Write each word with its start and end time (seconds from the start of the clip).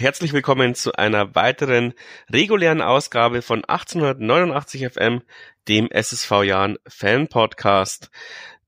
Herzlich 0.00 0.32
willkommen 0.32 0.74
zu 0.74 0.94
einer 0.94 1.34
weiteren 1.34 1.92
regulären 2.32 2.80
Ausgabe 2.80 3.42
von 3.42 3.66
1889 3.66 4.88
FM, 4.88 5.20
dem 5.68 5.90
SSV 5.90 6.42
Jahren 6.42 6.78
Fan 6.88 7.28
Podcast. 7.28 8.08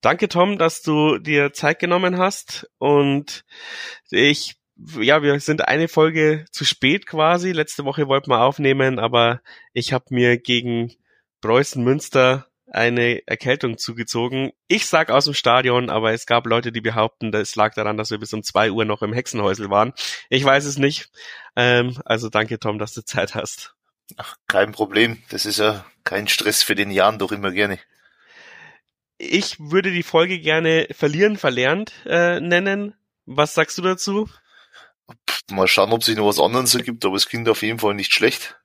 Danke 0.02 0.28
Tom, 0.28 0.58
dass 0.58 0.82
du 0.82 1.16
dir 1.16 1.54
Zeit 1.54 1.78
genommen 1.78 2.18
hast 2.18 2.70
und 2.76 3.46
ich 4.10 4.56
ja, 4.76 5.22
wir 5.22 5.40
sind 5.40 5.66
eine 5.66 5.88
Folge 5.88 6.44
zu 6.50 6.66
spät 6.66 7.06
quasi. 7.06 7.52
Letzte 7.52 7.86
Woche 7.86 8.08
wollten 8.08 8.30
wir 8.30 8.42
aufnehmen, 8.42 8.98
aber 8.98 9.40
ich 9.72 9.94
habe 9.94 10.04
mir 10.10 10.36
gegen 10.36 10.92
Preußen 11.40 11.82
Münster 11.82 12.51
eine 12.72 13.26
Erkältung 13.26 13.76
zugezogen. 13.76 14.52
Ich 14.66 14.86
sag 14.86 15.10
aus 15.10 15.26
dem 15.26 15.34
Stadion, 15.34 15.90
aber 15.90 16.12
es 16.12 16.26
gab 16.26 16.46
Leute, 16.46 16.72
die 16.72 16.80
behaupten, 16.80 17.30
das 17.30 17.54
lag 17.54 17.74
daran, 17.74 17.96
dass 17.96 18.10
wir 18.10 18.18
bis 18.18 18.32
um 18.32 18.42
zwei 18.42 18.70
Uhr 18.70 18.84
noch 18.84 19.02
im 19.02 19.12
Hexenhäusel 19.12 19.70
waren. 19.70 19.92
Ich 20.30 20.44
weiß 20.44 20.64
es 20.64 20.78
nicht. 20.78 21.10
Ähm, 21.54 22.00
also 22.04 22.28
danke, 22.28 22.58
Tom, 22.58 22.78
dass 22.78 22.94
du 22.94 23.02
Zeit 23.04 23.34
hast. 23.34 23.74
Ach, 24.16 24.36
kein 24.48 24.72
Problem. 24.72 25.22
Das 25.28 25.46
ist 25.46 25.58
ja 25.58 25.84
kein 26.04 26.28
Stress 26.28 26.62
für 26.62 26.74
den 26.74 26.90
Jahren, 26.90 27.18
doch 27.18 27.32
immer 27.32 27.50
gerne. 27.50 27.78
Ich 29.18 29.60
würde 29.60 29.92
die 29.92 30.02
Folge 30.02 30.40
gerne 30.40 30.88
verlieren, 30.90 31.36
verlernt 31.36 31.92
äh, 32.06 32.40
nennen. 32.40 32.94
Was 33.26 33.54
sagst 33.54 33.78
du 33.78 33.82
dazu? 33.82 34.28
Mal 35.50 35.68
schauen, 35.68 35.92
ob 35.92 36.02
sich 36.02 36.16
noch 36.16 36.26
was 36.26 36.40
anderes 36.40 36.74
ergibt, 36.74 37.04
aber 37.04 37.16
es 37.16 37.28
klingt 37.28 37.48
auf 37.48 37.62
jeden 37.62 37.78
Fall 37.78 37.94
nicht 37.94 38.12
schlecht. 38.12 38.56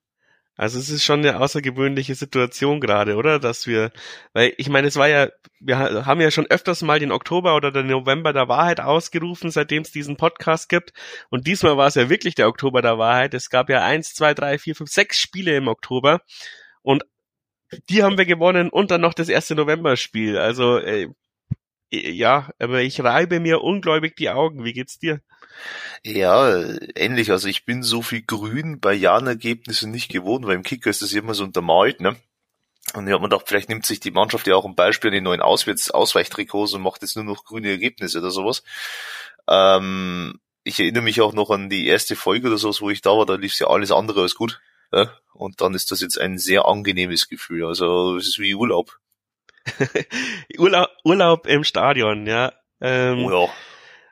Also 0.57 0.79
es 0.79 0.89
ist 0.89 1.05
schon 1.05 1.19
eine 1.19 1.39
außergewöhnliche 1.39 2.15
Situation 2.15 2.79
gerade, 2.81 3.15
oder? 3.15 3.39
Dass 3.39 3.67
wir, 3.67 3.91
weil 4.33 4.53
ich 4.57 4.69
meine, 4.69 4.87
es 4.87 4.95
war 4.95 5.07
ja, 5.07 5.29
wir 5.59 5.77
haben 5.77 6.19
ja 6.19 6.31
schon 6.31 6.47
öfters 6.47 6.81
mal 6.81 6.99
den 6.99 7.11
Oktober 7.11 7.55
oder 7.55 7.71
den 7.71 7.87
November 7.87 8.33
der 8.33 8.47
Wahrheit 8.47 8.79
ausgerufen, 8.79 9.51
seitdem 9.51 9.83
es 9.83 9.91
diesen 9.91 10.17
Podcast 10.17 10.67
gibt. 10.67 10.93
Und 11.29 11.45
diesmal 11.45 11.77
war 11.77 11.87
es 11.87 11.95
ja 11.95 12.09
wirklich 12.09 12.33
der 12.35 12.47
Oktober 12.47 12.81
der 12.81 12.97
Wahrheit. 12.97 13.35
Es 13.35 13.49
gab 13.51 13.69
ja 13.69 13.83
eins, 13.85 14.15
zwei, 14.15 14.33
drei, 14.33 14.57
vier, 14.57 14.75
fünf, 14.75 14.89
sechs 14.89 15.19
Spiele 15.19 15.55
im 15.55 15.67
Oktober. 15.67 16.21
Und 16.81 17.03
die 17.89 18.03
haben 18.03 18.17
wir 18.17 18.25
gewonnen 18.25 18.69
und 18.69 18.91
dann 18.91 19.01
noch 19.01 19.13
das 19.13 19.29
erste 19.29 19.55
November-Spiel. 19.55 20.37
Also 20.37 20.77
äh, 20.79 21.09
ja, 21.91 22.49
aber 22.59 22.81
ich 22.81 23.01
reibe 23.01 23.39
mir 23.39 23.61
ungläubig 23.61 24.15
die 24.15 24.29
Augen. 24.29 24.63
Wie 24.63 24.73
geht's 24.73 24.99
dir? 24.99 25.21
Ja, 26.03 26.63
ähnlich. 26.95 27.31
Also 27.31 27.47
ich 27.47 27.65
bin 27.65 27.83
so 27.83 28.01
viel 28.01 28.21
Grün 28.21 28.79
bei 28.79 28.93
Jahrenergebnissen 28.93 29.91
nicht 29.91 30.09
gewohnt, 30.09 30.45
weil 30.45 30.55
im 30.55 30.63
Kicker 30.63 30.89
ist 30.89 31.01
das 31.01 31.13
immer 31.13 31.33
so 31.33 31.43
untermalt, 31.43 32.01
ne? 32.01 32.15
Und 32.93 33.05
ich 33.05 33.13
habe 33.13 33.21
mir 33.21 33.29
gedacht, 33.29 33.47
vielleicht 33.47 33.67
nimmt 33.67 33.85
sich 33.85 33.99
die 33.99 34.11
Mannschaft 34.11 34.47
ja 34.47 34.55
auch 34.55 34.65
ein 34.65 34.75
Beispiel 34.75 35.09
an 35.09 35.15
den 35.15 35.25
neuen 35.25 35.41
Auswärts 35.41 35.91
Ausweichtrikots 35.91 36.73
und 36.73 36.81
macht 36.81 37.01
jetzt 37.01 37.17
nur 37.17 37.25
noch 37.25 37.43
grüne 37.43 37.69
Ergebnisse 37.69 38.19
oder 38.19 38.31
sowas. 38.31 38.63
Ähm, 39.47 40.39
ich 40.63 40.79
erinnere 40.79 41.03
mich 41.03 41.19
auch 41.21 41.33
noch 41.33 41.49
an 41.49 41.69
die 41.69 41.87
erste 41.87 42.15
Folge 42.15 42.47
oder 42.47 42.57
sowas, 42.57 42.81
wo 42.81 42.89
ich 42.89 43.01
da 43.01 43.11
war, 43.11 43.25
da 43.25 43.35
lief 43.35 43.59
ja 43.59 43.67
alles 43.67 43.91
andere 43.91 44.21
als 44.21 44.35
gut. 44.35 44.61
Ja? 44.91 45.11
Und 45.33 45.61
dann 45.61 45.73
ist 45.73 45.91
das 45.91 46.01
jetzt 46.01 46.19
ein 46.19 46.37
sehr 46.37 46.65
angenehmes 46.65 47.27
Gefühl. 47.27 47.65
Also 47.65 48.15
es 48.15 48.27
ist 48.27 48.39
wie 48.39 48.55
Urlaub. 48.55 48.99
Urlaub, 50.57 50.89
Urlaub 51.03 51.45
im 51.47 51.63
Stadion, 51.63 52.25
ja. 52.25 52.53
Ähm, 52.79 53.25
oh 53.25 53.31
ja. 53.31 53.49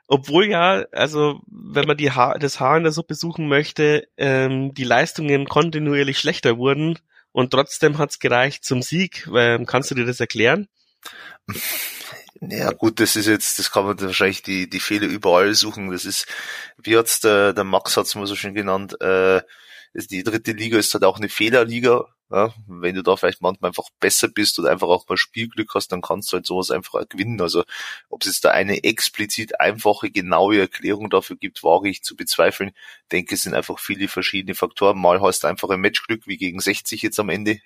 Obwohl 0.08 0.46
ja, 0.46 0.84
also 0.92 1.40
wenn 1.46 1.86
man 1.86 1.96
die 1.96 2.12
ha 2.12 2.38
das 2.38 2.60
Haar 2.60 2.76
in 2.76 2.84
der 2.84 2.92
Suppe 2.92 3.14
suchen 3.14 3.48
möchte, 3.48 4.08
ähm, 4.16 4.72
die 4.72 4.84
Leistungen 4.84 5.46
kontinuierlich 5.46 6.18
schlechter 6.18 6.58
wurden 6.58 6.98
und 7.32 7.50
trotzdem 7.50 7.98
hat's 7.98 8.18
gereicht 8.18 8.64
zum 8.64 8.82
Sieg. 8.82 9.28
Ähm, 9.34 9.66
kannst 9.66 9.90
du 9.90 9.94
dir 9.94 10.06
das 10.06 10.20
erklären? 10.20 10.68
Ja 12.40 12.70
gut, 12.72 13.00
das 13.00 13.16
ist 13.16 13.26
jetzt, 13.26 13.58
das 13.58 13.70
kann 13.70 13.84
man 13.84 14.00
wahrscheinlich 14.00 14.42
die, 14.42 14.68
die 14.68 14.80
Fehler 14.80 15.06
überall 15.06 15.54
suchen. 15.54 15.90
Das 15.90 16.04
ist, 16.04 16.26
wie 16.76 16.96
hat's 16.96 17.20
der, 17.20 17.52
der 17.52 17.64
Max 17.64 17.96
hat's 17.96 18.14
mal 18.14 18.26
so 18.26 18.36
schön 18.36 18.54
genannt, 18.54 19.00
äh, 19.00 19.40
die 19.94 20.22
dritte 20.22 20.52
Liga 20.52 20.78
ist 20.78 20.92
halt 20.92 21.04
auch 21.04 21.16
eine 21.16 21.28
Fehlerliga. 21.28 22.06
Ja, 22.28 22.52
wenn 22.66 22.96
du 22.96 23.02
da 23.02 23.14
vielleicht 23.14 23.40
manchmal 23.40 23.68
einfach 23.70 23.88
besser 24.00 24.26
bist 24.26 24.58
oder 24.58 24.72
einfach 24.72 24.88
auch 24.88 25.08
mal 25.08 25.16
Spielglück 25.16 25.72
hast, 25.74 25.92
dann 25.92 26.02
kannst 26.02 26.32
du 26.32 26.38
halt 26.38 26.46
sowas 26.46 26.72
einfach 26.72 27.08
gewinnen. 27.08 27.40
Also 27.40 27.62
ob 28.08 28.22
es 28.22 28.26
jetzt 28.26 28.44
da 28.44 28.50
eine 28.50 28.82
explizit 28.82 29.60
einfache, 29.60 30.10
genaue 30.10 30.58
Erklärung 30.58 31.08
dafür 31.08 31.36
gibt, 31.36 31.62
wage 31.62 31.88
ich 31.88 32.02
zu 32.02 32.16
bezweifeln. 32.16 32.70
Ich 33.02 33.08
denke, 33.12 33.36
es 33.36 33.42
sind 33.42 33.54
einfach 33.54 33.78
viele 33.78 34.08
verschiedene 34.08 34.56
Faktoren. 34.56 34.98
Mal 35.00 35.20
hast 35.20 35.44
du 35.44 35.46
einfach 35.46 35.70
ein 35.70 35.80
Matchglück, 35.80 36.26
wie 36.26 36.36
gegen 36.36 36.58
60 36.58 37.00
jetzt 37.02 37.20
am 37.20 37.28
Ende. 37.28 37.60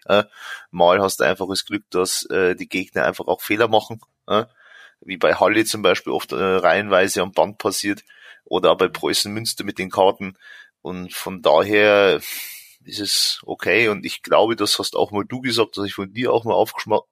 Mal 0.70 1.00
hast 1.00 1.20
du 1.20 1.24
einfach 1.24 1.48
das 1.48 1.64
Glück, 1.64 1.84
dass 1.88 2.26
äh, 2.26 2.54
die 2.54 2.68
Gegner 2.68 3.06
einfach 3.06 3.28
auch 3.28 3.40
Fehler 3.40 3.68
machen. 3.68 4.02
Wie 5.00 5.16
bei 5.16 5.34
Halle 5.34 5.64
zum 5.64 5.80
Beispiel 5.80 6.12
oft 6.12 6.32
äh, 6.32 6.36
reihenweise 6.36 7.22
am 7.22 7.32
Band 7.32 7.56
passiert. 7.56 8.04
Oder 8.44 8.72
auch 8.72 8.78
bei 8.78 8.88
Preußen 8.88 9.32
Münster 9.32 9.64
mit 9.64 9.78
den 9.78 9.90
Karten. 9.90 10.36
Und 10.82 11.14
von 11.14 11.40
daher 11.40 12.20
ist 12.84 13.00
es 13.00 13.40
okay. 13.44 13.88
Und 13.88 14.04
ich 14.04 14.22
glaube, 14.22 14.56
das 14.56 14.78
hast 14.78 14.96
auch 14.96 15.10
mal 15.10 15.24
du 15.24 15.40
gesagt, 15.40 15.76
dass 15.76 15.86
ich 15.86 15.94
von 15.94 16.12
dir 16.12 16.32
auch 16.32 16.44
mal 16.44 16.54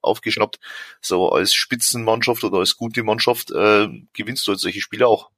aufgeschnappt. 0.01 0.59
So 1.01 1.29
als 1.31 1.53
Spitzenmannschaft 1.53 2.43
oder 2.43 2.59
als 2.59 2.75
gute 2.77 3.03
Mannschaft 3.03 3.51
äh, 3.51 3.87
gewinnst 4.13 4.47
du 4.47 4.51
halt 4.51 4.59
solche 4.59 4.81
Spiele 4.81 5.07
auch. 5.07 5.31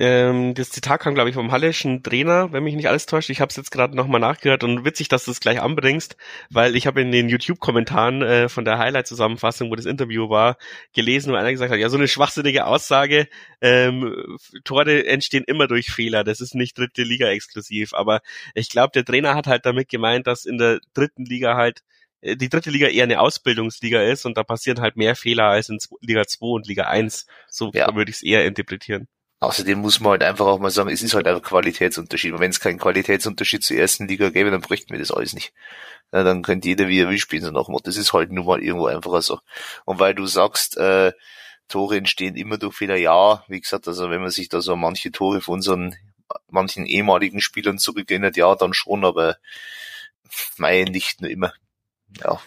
Ähm, 0.00 0.54
das 0.54 0.70
Zitat 0.70 1.00
kam, 1.00 1.14
glaube 1.14 1.28
ich, 1.28 1.34
vom 1.34 1.50
Hallischen 1.50 2.04
Trainer, 2.04 2.52
wenn 2.52 2.62
mich 2.62 2.76
nicht 2.76 2.88
alles 2.88 3.06
täuscht. 3.06 3.30
Ich 3.30 3.40
habe 3.40 3.50
es 3.50 3.56
jetzt 3.56 3.72
gerade 3.72 3.96
nochmal 3.96 4.20
nachgehört 4.20 4.62
und 4.62 4.84
witzig, 4.84 5.08
dass 5.08 5.24
du 5.24 5.32
es 5.32 5.40
gleich 5.40 5.60
anbringst, 5.60 6.16
weil 6.50 6.76
ich 6.76 6.86
habe 6.86 7.00
in 7.00 7.10
den 7.10 7.28
YouTube-Kommentaren 7.28 8.22
äh, 8.22 8.48
von 8.48 8.64
der 8.64 8.78
Highlight-Zusammenfassung, 8.78 9.72
wo 9.72 9.74
das 9.74 9.86
Interview 9.86 10.30
war, 10.30 10.56
gelesen, 10.94 11.32
wo 11.32 11.36
einer 11.36 11.50
gesagt 11.50 11.72
hat, 11.72 11.80
ja, 11.80 11.88
so 11.88 11.96
eine 11.96 12.06
schwachsinnige 12.06 12.66
Aussage, 12.66 13.26
ähm, 13.60 14.36
Tore 14.62 15.04
entstehen 15.04 15.42
immer 15.48 15.66
durch 15.66 15.90
Fehler, 15.90 16.22
das 16.22 16.40
ist 16.40 16.54
nicht 16.54 16.78
dritte 16.78 17.02
Liga 17.02 17.26
exklusiv. 17.28 17.92
Aber 17.92 18.20
ich 18.54 18.68
glaube, 18.68 18.92
der 18.94 19.04
Trainer 19.04 19.34
hat 19.34 19.48
halt 19.48 19.66
damit 19.66 19.88
gemeint, 19.88 20.28
dass 20.28 20.44
in 20.44 20.58
der 20.58 20.78
dritten 20.94 21.24
Liga 21.24 21.56
halt 21.56 21.82
äh, 22.20 22.36
die 22.36 22.48
dritte 22.48 22.70
Liga 22.70 22.86
eher 22.86 23.02
eine 23.02 23.20
Ausbildungsliga 23.20 24.00
ist 24.02 24.26
und 24.26 24.36
da 24.36 24.44
passieren 24.44 24.80
halt 24.80 24.96
mehr 24.96 25.16
Fehler 25.16 25.46
als 25.46 25.70
in 25.70 25.78
Liga 26.00 26.24
2 26.24 26.46
und 26.46 26.68
Liga 26.68 26.84
1. 26.84 27.26
So 27.48 27.72
ja. 27.74 27.92
würde 27.96 28.10
ich 28.10 28.18
es 28.18 28.22
eher 28.22 28.46
interpretieren. 28.46 29.08
Außerdem 29.40 29.78
muss 29.78 30.00
man 30.00 30.12
halt 30.12 30.24
einfach 30.24 30.46
auch 30.46 30.58
mal 30.58 30.70
sagen, 30.70 30.90
es 30.90 31.02
ist 31.02 31.14
halt 31.14 31.28
einfach 31.28 31.42
Qualitätsunterschied. 31.42 32.32
Und 32.32 32.40
wenn 32.40 32.50
es 32.50 32.60
keinen 32.60 32.78
Qualitätsunterschied 32.78 33.62
zur 33.62 33.76
ersten 33.76 34.08
Liga 34.08 34.30
gäbe, 34.30 34.50
dann 34.50 34.60
bräuchten 34.60 34.90
wir 34.90 34.98
das 34.98 35.12
alles 35.12 35.32
nicht. 35.32 35.52
Ja, 36.12 36.24
dann 36.24 36.42
könnte 36.42 36.68
jeder 36.68 36.88
wie 36.88 37.00
er 37.00 37.08
will 37.08 37.18
spielen, 37.18 37.44
so 37.44 37.50
nach 37.50 37.66
dem 37.66 37.76
Das 37.84 37.96
ist 37.96 38.12
halt 38.12 38.32
nun 38.32 38.46
mal 38.46 38.62
irgendwo 38.62 38.86
einfacher 38.86 39.22
so. 39.22 39.40
Und 39.84 40.00
weil 40.00 40.14
du 40.14 40.26
sagst, 40.26 40.76
äh, 40.76 41.12
Tore 41.68 41.98
entstehen 41.98 42.34
immer 42.34 42.58
durch 42.58 42.74
Fehler, 42.74 42.96
ja, 42.96 43.44
wie 43.46 43.60
gesagt, 43.60 43.86
also 43.86 44.10
wenn 44.10 44.22
man 44.22 44.30
sich 44.30 44.48
da 44.48 44.60
so 44.60 44.74
manche 44.74 45.12
Tore 45.12 45.40
von 45.40 45.56
unseren 45.56 45.94
manchen 46.48 46.86
ehemaligen 46.86 47.40
Spielern 47.40 47.78
zurückerinnert, 47.78 48.36
ja, 48.36 48.54
dann 48.54 48.72
schon, 48.72 49.04
aber 49.04 49.36
mei, 50.56 50.84
nicht 50.84 51.20
nur 51.20 51.30
immer. 51.30 51.52
Ja. 52.22 52.40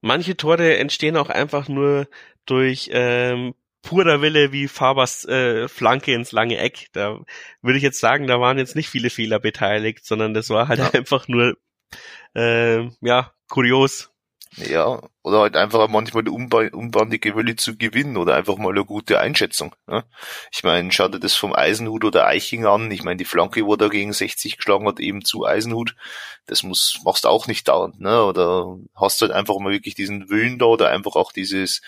Manche 0.00 0.36
Tore 0.36 0.76
entstehen 0.76 1.16
auch 1.16 1.30
einfach 1.30 1.68
nur 1.68 2.08
durch 2.46 2.90
ähm, 2.92 3.54
purer 3.88 4.20
Wille 4.20 4.52
wie 4.52 4.68
Fabers 4.68 5.24
äh, 5.24 5.66
Flanke 5.66 6.12
ins 6.12 6.32
lange 6.32 6.58
Eck. 6.58 6.88
Da 6.92 7.20
würde 7.62 7.78
ich 7.78 7.82
jetzt 7.82 8.00
sagen, 8.00 8.26
da 8.26 8.38
waren 8.38 8.58
jetzt 8.58 8.76
nicht 8.76 8.90
viele 8.90 9.08
Fehler 9.08 9.40
beteiligt, 9.40 10.04
sondern 10.04 10.34
das 10.34 10.50
war 10.50 10.68
halt 10.68 10.78
ja. 10.78 10.90
einfach 10.92 11.26
nur 11.26 11.56
äh, 12.34 12.88
ja 13.00 13.32
kurios. 13.48 14.10
Ja, 14.56 15.00
oder 15.22 15.40
halt 15.40 15.56
einfach 15.56 15.88
manchmal 15.88 16.24
die 16.24 16.30
unbandige 16.30 17.36
Wille 17.36 17.54
zu 17.56 17.76
gewinnen 17.76 18.16
oder 18.16 18.34
einfach 18.34 18.56
mal 18.56 18.70
eine 18.70 18.84
gute 18.84 19.20
Einschätzung. 19.20 19.74
Ne? 19.86 20.04
Ich 20.50 20.64
meine, 20.64 20.90
schau 20.90 21.06
dir 21.08 21.20
das 21.20 21.34
vom 21.34 21.54
Eisenhut 21.54 22.04
oder 22.04 22.26
Eiching 22.26 22.66
an. 22.66 22.90
Ich 22.90 23.04
meine, 23.04 23.18
die 23.18 23.24
Flanke, 23.24 23.64
wo 23.66 23.74
er 23.74 23.90
gegen 23.90 24.12
60 24.12 24.56
geschlagen 24.56 24.88
hat, 24.88 25.00
eben 25.00 25.24
zu 25.24 25.44
Eisenhut, 25.44 25.94
das 26.46 26.62
muss, 26.62 26.98
machst 27.04 27.24
du 27.24 27.28
auch 27.28 27.46
nicht 27.46 27.68
dauernd, 27.68 28.00
ne? 28.00 28.24
Oder 28.24 28.78
hast 28.96 29.20
du 29.20 29.26
halt 29.26 29.34
einfach 29.34 29.58
mal 29.58 29.72
wirklich 29.72 29.94
diesen 29.94 30.28
Willen 30.30 30.58
da 30.58 30.64
oder 30.66 30.88
einfach 30.88 31.14
auch 31.14 31.30
dieses 31.30 31.82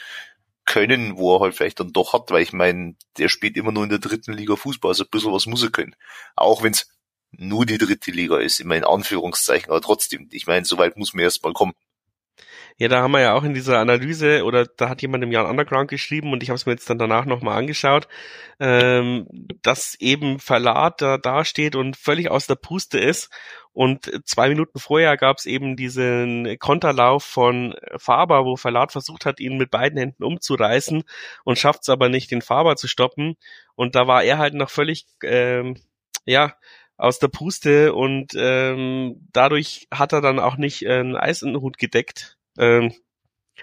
können, 0.70 1.16
wo 1.16 1.34
er 1.34 1.40
halt 1.40 1.56
vielleicht 1.56 1.80
dann 1.80 1.92
doch 1.92 2.12
hat, 2.12 2.30
weil 2.30 2.44
ich 2.44 2.52
meine, 2.52 2.94
der 3.18 3.28
spielt 3.28 3.56
immer 3.56 3.72
nur 3.72 3.82
in 3.82 3.90
der 3.90 3.98
dritten 3.98 4.32
Liga 4.32 4.54
Fußball, 4.54 4.90
also 4.90 5.02
ein 5.02 5.10
bisschen 5.10 5.32
was 5.32 5.46
muss 5.46 5.64
er 5.64 5.70
können. 5.70 5.96
Auch 6.36 6.62
wenn 6.62 6.72
es 6.72 6.88
nur 7.32 7.66
die 7.66 7.76
dritte 7.76 8.12
Liga 8.12 8.38
ist, 8.38 8.60
immer 8.60 8.76
in 8.76 8.84
Anführungszeichen, 8.84 9.68
aber 9.68 9.80
trotzdem, 9.80 10.28
ich 10.30 10.46
meine, 10.46 10.64
so 10.64 10.78
weit 10.78 10.96
muss 10.96 11.12
man 11.12 11.24
erst 11.24 11.42
mal 11.42 11.52
kommen. 11.52 11.72
Ja, 12.80 12.88
da 12.88 13.02
haben 13.02 13.10
wir 13.12 13.20
ja 13.20 13.34
auch 13.34 13.44
in 13.44 13.52
dieser 13.52 13.78
Analyse, 13.78 14.42
oder 14.42 14.64
da 14.64 14.88
hat 14.88 15.02
jemand 15.02 15.22
im 15.22 15.32
Jahr 15.32 15.46
Underground 15.50 15.90
geschrieben 15.90 16.32
und 16.32 16.42
ich 16.42 16.48
habe 16.48 16.56
es 16.56 16.64
mir 16.64 16.72
jetzt 16.72 16.88
dann 16.88 16.96
danach 16.96 17.26
nochmal 17.26 17.58
angeschaut, 17.58 18.08
ähm, 18.58 19.26
dass 19.60 19.96
eben 20.00 20.38
Verlat 20.38 21.02
da 21.02 21.18
dasteht 21.18 21.76
und 21.76 21.98
völlig 21.98 22.30
aus 22.30 22.46
der 22.46 22.54
Puste 22.54 22.98
ist. 22.98 23.28
Und 23.74 24.10
zwei 24.24 24.48
Minuten 24.48 24.78
vorher 24.78 25.18
gab 25.18 25.36
es 25.36 25.44
eben 25.44 25.76
diesen 25.76 26.58
Konterlauf 26.58 27.22
von 27.22 27.74
Faber, 27.98 28.46
wo 28.46 28.56
Verlat 28.56 28.92
versucht 28.92 29.26
hat, 29.26 29.40
ihn 29.40 29.58
mit 29.58 29.70
beiden 29.70 29.98
Händen 29.98 30.24
umzureißen 30.24 31.04
und 31.44 31.58
schafft 31.58 31.82
es 31.82 31.90
aber 31.90 32.08
nicht, 32.08 32.30
den 32.30 32.40
Faber 32.40 32.76
zu 32.76 32.88
stoppen. 32.88 33.36
Und 33.74 33.94
da 33.94 34.06
war 34.06 34.22
er 34.22 34.38
halt 34.38 34.54
noch 34.54 34.70
völlig, 34.70 35.04
ähm, 35.22 35.76
ja, 36.24 36.54
aus 36.96 37.18
der 37.18 37.28
Puste 37.28 37.92
und 37.94 38.32
ähm, 38.36 39.28
dadurch 39.32 39.86
hat 39.92 40.14
er 40.14 40.22
dann 40.22 40.38
auch 40.38 40.56
nicht 40.56 40.82
äh, 40.82 41.00
einen 41.00 41.16
Eisenhut 41.16 41.76
gedeckt 41.76 42.38
ähm, 42.60 42.92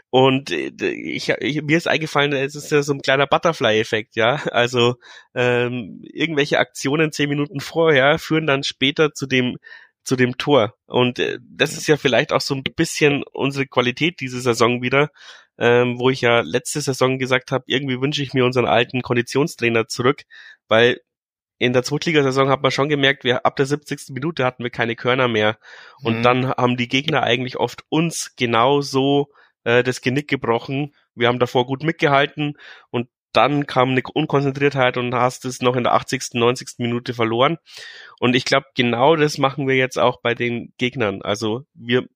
Und 0.09 0.51
äh, 0.51 0.71
ich, 0.91 1.29
ich, 1.29 1.61
mir 1.63 1.77
ist 1.77 1.87
eingefallen, 1.87 2.33
es 2.33 2.55
ist 2.55 2.71
ja 2.71 2.81
so 2.83 2.93
ein 2.93 3.01
kleiner 3.01 3.27
Butterfly-Effekt, 3.27 4.15
ja. 4.15 4.35
Also 4.51 4.95
ähm, 5.35 6.01
irgendwelche 6.03 6.59
Aktionen 6.59 7.11
zehn 7.11 7.29
Minuten 7.29 7.59
vorher 7.59 8.19
führen 8.19 8.47
dann 8.47 8.63
später 8.63 9.13
zu 9.13 9.27
dem 9.27 9.57
zu 10.03 10.15
dem 10.15 10.37
Tor. 10.37 10.73
Und 10.85 11.19
äh, 11.19 11.37
das 11.43 11.73
ist 11.73 11.87
ja 11.87 11.97
vielleicht 11.97 12.31
auch 12.31 12.41
so 12.41 12.55
ein 12.55 12.63
bisschen 12.63 13.23
unsere 13.33 13.67
Qualität 13.67 14.21
diese 14.21 14.39
Saison 14.41 14.81
wieder, 14.81 15.09
ähm, 15.57 15.99
wo 15.99 16.09
ich 16.09 16.21
ja 16.21 16.41
letzte 16.41 16.79
Saison 16.81 17.19
gesagt 17.19 17.51
habe, 17.51 17.65
irgendwie 17.67 17.99
wünsche 18.01 18.23
ich 18.23 18.33
mir 18.33 18.45
unseren 18.45 18.65
alten 18.67 19.01
Konditionstrainer 19.01 19.87
zurück, 19.87 20.23
weil 20.69 21.01
in 21.59 21.73
der 21.73 21.83
Zweitligasaison 21.83 22.49
hat 22.49 22.61
man 22.61 22.71
schon 22.71 22.89
gemerkt, 22.89 23.23
wir 23.23 23.45
ab 23.45 23.55
der 23.55 23.65
70. 23.65 24.09
Minute 24.09 24.45
hatten 24.45 24.63
wir 24.63 24.69
keine 24.69 24.95
Körner 24.95 25.27
mehr. 25.27 25.57
Und 26.03 26.19
mhm. 26.19 26.23
dann 26.23 26.49
haben 26.49 26.77
die 26.77 26.87
Gegner 26.87 27.23
eigentlich 27.23 27.57
oft 27.57 27.83
uns 27.89 28.33
genau 28.35 28.81
so 28.81 29.29
äh, 29.63 29.83
das 29.83 30.01
Genick 30.01 30.27
gebrochen. 30.27 30.93
Wir 31.15 31.27
haben 31.27 31.39
davor 31.39 31.65
gut 31.65 31.83
mitgehalten 31.83 32.57
und 32.91 33.09
dann 33.33 33.67
kam 33.67 33.89
eine 33.89 34.01
Unkonzentriertheit 34.13 34.97
und 34.97 35.13
hast 35.13 35.45
es 35.45 35.61
noch 35.61 35.75
in 35.75 35.83
der 35.83 35.93
80., 35.93 36.33
90. 36.33 36.79
Minute 36.79 37.13
verloren. 37.13 37.57
Und 38.19 38.35
ich 38.35 38.45
glaube, 38.45 38.67
genau 38.75 39.15
das 39.15 39.37
machen 39.37 39.67
wir 39.67 39.75
jetzt 39.75 39.99
auch 39.99 40.21
bei 40.21 40.33
den 40.33 40.73
Gegnern. 40.77 41.21
Also 41.21 41.65
wir 41.73 42.07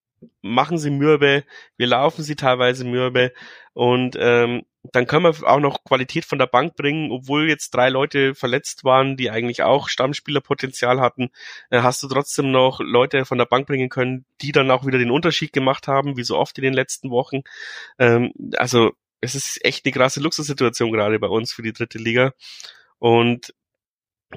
machen 0.41 0.77
sie 0.77 0.91
mürbe, 0.91 1.43
wir 1.77 1.87
laufen 1.87 2.23
sie 2.23 2.35
teilweise 2.35 2.85
mürbe 2.85 3.33
und 3.73 4.15
ähm, 4.19 4.63
dann 4.83 5.05
können 5.05 5.25
wir 5.25 5.47
auch 5.47 5.59
noch 5.59 5.83
Qualität 5.83 6.25
von 6.25 6.39
der 6.39 6.47
Bank 6.47 6.75
bringen, 6.75 7.11
obwohl 7.11 7.47
jetzt 7.47 7.71
drei 7.71 7.89
Leute 7.89 8.33
verletzt 8.33 8.83
waren, 8.83 9.15
die 9.15 9.29
eigentlich 9.29 9.61
auch 9.61 9.89
Stammspielerpotenzial 9.89 10.99
hatten, 10.99 11.29
äh, 11.69 11.81
hast 11.81 12.01
du 12.01 12.07
trotzdem 12.07 12.51
noch 12.51 12.79
Leute 12.79 13.25
von 13.25 13.37
der 13.37 13.45
Bank 13.45 13.67
bringen 13.67 13.89
können, 13.89 14.25
die 14.41 14.51
dann 14.51 14.71
auch 14.71 14.85
wieder 14.85 14.97
den 14.97 15.11
Unterschied 15.11 15.53
gemacht 15.53 15.87
haben, 15.87 16.17
wie 16.17 16.23
so 16.23 16.37
oft 16.37 16.57
in 16.57 16.63
den 16.63 16.73
letzten 16.73 17.11
Wochen. 17.11 17.41
Ähm, 17.99 18.33
also 18.57 18.91
es 19.21 19.35
ist 19.35 19.63
echt 19.63 19.85
eine 19.85 19.93
krasse 19.93 20.19
Luxussituation 20.19 20.91
gerade 20.91 21.19
bei 21.19 21.27
uns 21.27 21.53
für 21.53 21.61
die 21.61 21.73
dritte 21.73 21.99
Liga. 21.99 22.33
Und 22.97 23.53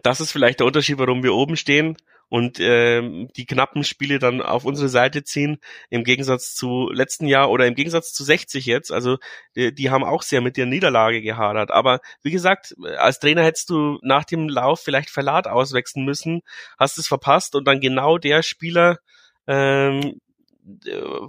das 0.03 0.21
ist 0.21 0.33
vielleicht 0.33 0.61
der 0.61 0.67
Unterschied, 0.67 0.99
warum 0.99 1.23
wir 1.23 1.35
oben 1.35 1.57
stehen 1.57 1.97
und 2.29 2.59
ähm, 2.61 3.29
die 3.37 3.47
knappen 3.47 3.85
Spiele 3.85 4.19
dann 4.19 4.43
auf 4.43 4.65
unsere 4.65 4.89
Seite 4.89 5.25
ziehen, 5.25 5.59
im 5.91 6.05
Gegensatz 6.05 6.55
zu 6.55 6.91
letzten 6.93 7.27
Jahr 7.27 7.51
oder 7.51 7.67
im 7.67 7.75
Gegensatz 7.75 8.13
zu 8.13 8.25
60 8.25 8.67
jetzt. 8.67 8.93
Also 8.93 9.19
die, 9.57 9.75
die 9.75 9.91
haben 9.91 10.05
auch 10.05 10.23
sehr 10.23 10.41
mit 10.41 10.57
der 10.57 10.67
Niederlage 10.67 11.23
gehadert. 11.23 11.71
Aber 11.71 12.01
wie 12.23 12.31
gesagt, 12.31 12.75
als 12.99 13.21
Trainer 13.21 13.45
hättest 13.45 13.71
du 13.71 13.99
nach 14.03 14.25
dem 14.25 14.49
Lauf 14.49 14.81
vielleicht 14.81 15.11
Verlat 15.11 15.47
auswechseln 15.47 16.05
müssen, 16.05 16.43
hast 16.79 16.99
es 16.99 17.07
verpasst 17.07 17.55
und 17.55 17.67
dann 17.67 17.81
genau 17.81 18.19
der 18.19 18.43
Spieler, 18.43 18.99
ähm, 19.47 20.21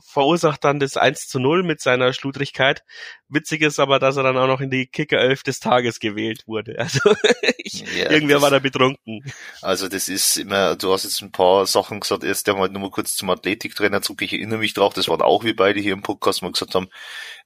verursacht 0.02 0.64
dann 0.64 0.80
das 0.80 0.98
1 0.98 1.28
zu 1.28 1.40
0 1.40 1.64
mit 1.64 1.82
seiner 1.82 2.14
Schludrigkeit. 2.14 2.84
Witzig 3.28 3.62
ist 3.62 3.80
aber, 3.80 4.00
dass 4.00 4.18
er 4.18 4.24
dann 4.24 4.38
auch 4.38 4.48
noch 4.48 4.62
in 4.62 4.70
die 4.70 4.86
Kicker 4.88 5.20
11 5.20 5.44
des 5.44 5.60
Tages 5.60 6.00
gewählt 6.00 6.44
wurde. 6.48 6.76
Also 6.86 7.16
ich, 7.58 7.84
ja, 7.98 8.12
irgendwer 8.12 8.42
war 8.44 8.52
da 8.52 8.60
betrunken. 8.60 9.24
Also 9.62 9.88
das 9.88 10.08
ist 10.08 10.38
immer, 10.38 10.76
du 10.76 10.94
hast 10.94 11.04
jetzt 11.04 11.22
ein 11.22 11.32
paar 11.32 11.66
Sachen 11.66 12.00
gesagt, 12.00 12.24
erst 12.24 12.48
einmal 12.48 12.70
nur 12.70 12.82
mal 12.84 12.92
kurz 12.92 13.16
zum 13.16 13.32
Athletiktrainer 13.32 14.04
zurück. 14.04 14.22
Ich 14.22 14.34
erinnere 14.34 14.60
mich 14.60 14.76
drauf, 14.76 14.94
das 14.94 15.08
waren 15.08 15.22
auch 15.22 15.44
wir 15.44 15.56
beide 15.56 15.80
hier 15.80 15.94
im 15.94 16.04
Podcast 16.04 16.44
mal 16.44 16.52
gesagt 16.52 16.76
haben, 16.76 16.90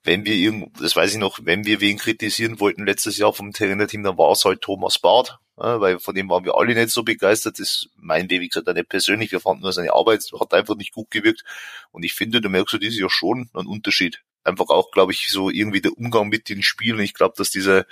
wenn 0.03 0.25
wir 0.25 0.33
irgend, 0.33 0.81
das 0.81 0.95
weiß 0.95 1.13
ich 1.13 1.19
noch, 1.19 1.39
wenn 1.43 1.65
wir 1.65 1.79
wen 1.79 1.97
kritisieren 1.97 2.59
wollten 2.59 2.85
letztes 2.85 3.17
Jahr 3.17 3.31
vom 3.31 3.53
Trainerteam, 3.53 4.03
dann 4.03 4.17
war 4.17 4.31
es 4.31 4.43
halt 4.43 4.61
Thomas 4.61 4.99
Barth 4.99 5.39
weil 5.59 5.99
von 5.99 6.15
dem 6.15 6.29
waren 6.29 6.45
wir 6.45 6.55
alle 6.55 6.73
nicht 6.73 6.89
so 6.89 7.03
begeistert. 7.03 7.59
Das 7.59 7.89
meinen 7.97 8.29
wir, 8.29 8.39
wie 8.39 8.47
gesagt, 8.47 8.67
nicht 8.67 8.89
persönlich. 8.89 9.31
Wir 9.31 9.41
fanden 9.41 9.63
nur 9.63 9.73
seine 9.73 9.93
Arbeit 9.93 10.23
hat 10.39 10.53
einfach 10.53 10.75
nicht 10.75 10.93
gut 10.93 11.11
gewirkt. 11.11 11.43
Und 11.91 12.03
ich 12.03 12.13
finde, 12.13 12.39
da 12.41 12.49
merkst 12.49 12.73
du 12.73 12.77
dieses 12.77 12.99
Jahr 12.99 13.09
schon 13.09 13.49
einen 13.53 13.67
Unterschied. 13.67 14.23
Einfach 14.49 14.69
auch, 14.69 14.91
glaube 14.91 15.11
ich, 15.11 15.29
so 15.29 15.49
irgendwie 15.49 15.81
der 15.81 15.97
Umgang 15.97 16.29
mit 16.29 16.49
den 16.49 16.63
Spielen. 16.63 16.99
Ich 16.99 17.13
glaube, 17.13 17.35
dass 17.37 17.49
dieser, 17.49 17.85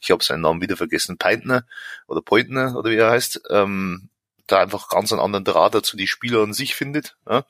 ich 0.00 0.10
habe 0.10 0.24
seinen 0.24 0.42
Namen 0.42 0.62
wieder 0.62 0.76
vergessen, 0.76 1.18
Peintner 1.18 1.64
oder 2.06 2.22
Pointner 2.22 2.76
oder 2.76 2.90
wie 2.90 2.96
er 2.96 3.10
heißt, 3.10 3.42
ähm, 3.50 4.08
da 4.46 4.60
einfach 4.60 4.88
ganz 4.88 5.12
einen 5.12 5.20
anderen 5.20 5.44
Draht 5.44 5.74
dazu 5.74 5.96
die 5.96 6.06
Spieler 6.06 6.42
an 6.42 6.52
sich 6.52 6.74
findet. 6.74 7.16
Ja? 7.28 7.44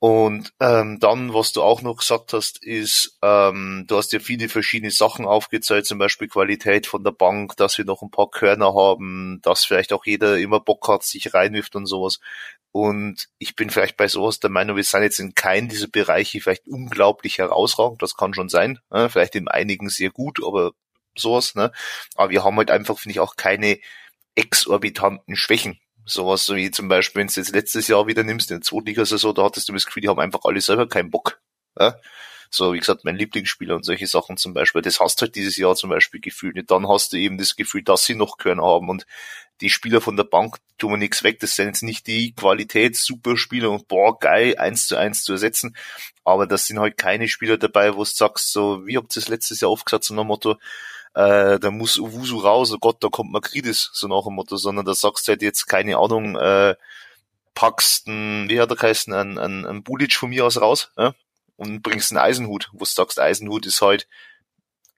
Und 0.00 0.52
ähm, 0.60 1.00
dann, 1.00 1.34
was 1.34 1.52
du 1.52 1.60
auch 1.60 1.82
noch 1.82 1.96
gesagt 1.96 2.32
hast, 2.32 2.62
ist, 2.62 3.18
ähm, 3.20 3.84
du 3.88 3.96
hast 3.96 4.12
ja 4.12 4.20
viele 4.20 4.48
verschiedene 4.48 4.92
Sachen 4.92 5.26
aufgezeigt, 5.26 5.86
zum 5.86 5.98
Beispiel 5.98 6.28
Qualität 6.28 6.86
von 6.86 7.02
der 7.02 7.10
Bank, 7.10 7.56
dass 7.56 7.78
wir 7.78 7.84
noch 7.84 8.02
ein 8.02 8.10
paar 8.12 8.30
Körner 8.30 8.74
haben, 8.74 9.40
dass 9.42 9.64
vielleicht 9.64 9.92
auch 9.92 10.06
jeder 10.06 10.38
immer 10.38 10.60
Bock 10.60 10.86
hat, 10.86 11.02
sich 11.02 11.34
reinwirft 11.34 11.74
und 11.74 11.86
sowas. 11.86 12.20
Und 12.72 13.28
ich 13.38 13.56
bin 13.56 13.70
vielleicht 13.70 13.96
bei 13.96 14.08
sowas 14.08 14.40
der 14.40 14.50
Meinung, 14.50 14.76
wir 14.76 14.84
sind 14.84 15.02
jetzt 15.02 15.18
in 15.18 15.34
keinem 15.34 15.68
dieser 15.68 15.88
Bereiche 15.88 16.40
vielleicht 16.40 16.68
unglaublich 16.68 17.38
herausragend, 17.38 18.02
das 18.02 18.16
kann 18.16 18.34
schon 18.34 18.48
sein, 18.48 18.78
ne? 18.90 19.08
vielleicht 19.08 19.34
in 19.34 19.48
einigen 19.48 19.88
sehr 19.88 20.10
gut, 20.10 20.40
aber 20.44 20.72
sowas, 21.16 21.54
ne? 21.54 21.72
Aber 22.14 22.30
wir 22.30 22.44
haben 22.44 22.56
halt 22.56 22.70
einfach, 22.70 22.98
finde 22.98 23.12
ich, 23.12 23.20
auch 23.20 23.36
keine 23.36 23.78
exorbitanten 24.34 25.34
Schwächen. 25.36 25.80
Sowas 26.04 26.48
wie 26.50 26.70
zum 26.70 26.88
Beispiel, 26.88 27.20
wenn 27.20 27.26
du 27.26 27.34
jetzt 27.34 27.52
letztes 27.52 27.88
Jahr 27.88 28.06
wieder 28.06 28.22
nimmst, 28.22 28.50
in 28.50 28.58
der 28.58 28.62
Zweitligasaison, 28.62 29.34
da 29.34 29.44
hattest 29.44 29.68
du 29.68 29.72
das 29.72 29.84
Gefühl, 29.84 30.02
die 30.02 30.08
haben 30.08 30.20
einfach 30.20 30.40
alle 30.44 30.60
selber 30.60 30.88
keinen 30.88 31.10
Bock. 31.10 31.40
Ja? 31.78 31.96
So, 32.50 32.72
wie 32.72 32.78
gesagt, 32.78 33.04
mein 33.04 33.16
Lieblingsspieler 33.16 33.74
und 33.74 33.84
solche 33.84 34.06
Sachen 34.06 34.36
zum 34.36 34.54
Beispiel, 34.54 34.82
das 34.82 35.00
hast 35.00 35.20
du 35.20 35.22
halt 35.22 35.34
dieses 35.34 35.56
Jahr 35.56 35.74
zum 35.74 35.90
Beispiel 35.90 36.20
gefühlt 36.20 36.54
nicht. 36.54 36.70
Dann 36.70 36.88
hast 36.88 37.12
du 37.12 37.16
eben 37.16 37.38
das 37.38 37.56
Gefühl, 37.56 37.82
dass 37.82 38.04
sie 38.04 38.14
noch 38.14 38.38
können 38.38 38.62
haben 38.62 38.88
und 38.88 39.06
die 39.60 39.70
Spieler 39.70 40.00
von 40.00 40.16
der 40.16 40.24
Bank 40.24 40.58
tun 40.78 40.92
wir 40.92 40.96
nichts 40.98 41.24
weg. 41.24 41.40
Das 41.40 41.56
sind 41.56 41.66
jetzt 41.66 41.82
nicht 41.82 42.06
die 42.06 42.32
Qualitäts-Superspieler 42.32 43.70
und 43.70 43.88
boah, 43.88 44.18
geil, 44.18 44.56
eins 44.56 44.86
zu 44.86 44.96
eins 44.96 45.24
zu 45.24 45.32
ersetzen. 45.32 45.76
Aber 46.24 46.46
das 46.46 46.66
sind 46.66 46.78
halt 46.78 46.96
keine 46.96 47.28
Spieler 47.28 47.58
dabei, 47.58 47.94
wo 47.94 48.04
du 48.04 48.04
sagst, 48.04 48.52
so, 48.52 48.86
wie 48.86 48.96
habt 48.96 49.16
ihr 49.16 49.20
das 49.20 49.28
letztes 49.28 49.60
Jahr 49.60 49.70
aufgesagt, 49.70 50.04
so 50.04 50.14
nach 50.14 50.24
Motto, 50.24 50.56
äh, 51.14 51.58
da 51.58 51.70
muss 51.70 51.98
Uwusu 51.98 52.38
raus, 52.38 52.72
oh 52.72 52.78
Gott, 52.78 53.02
da 53.02 53.08
kommt 53.08 53.32
Makridis, 53.32 53.90
so 53.92 54.06
nach 54.06 54.24
dem 54.24 54.34
Motto, 54.34 54.56
sondern 54.56 54.84
da 54.84 54.94
sagst 54.94 55.26
du 55.26 55.32
halt 55.32 55.42
jetzt, 55.42 55.66
keine 55.66 55.96
Ahnung, 55.98 56.36
äh, 56.36 56.76
packst 57.54 58.06
ein, 58.06 58.48
wie 58.48 58.60
hat 58.60 58.70
er 58.70 58.76
geheißen, 58.76 59.12
ein, 59.12 59.38
ein, 59.38 59.66
ein 59.66 59.82
Bulic 59.82 60.14
von 60.14 60.30
mir 60.30 60.46
aus 60.46 60.60
raus, 60.60 60.92
ja? 60.96 61.14
Und 61.58 61.82
bringst 61.82 62.10
einen 62.10 62.18
Eisenhut, 62.18 62.70
wo 62.72 62.78
du 62.78 62.84
sagst, 62.86 63.20
Eisenhut 63.20 63.66
ist 63.66 63.82
halt 63.82 64.08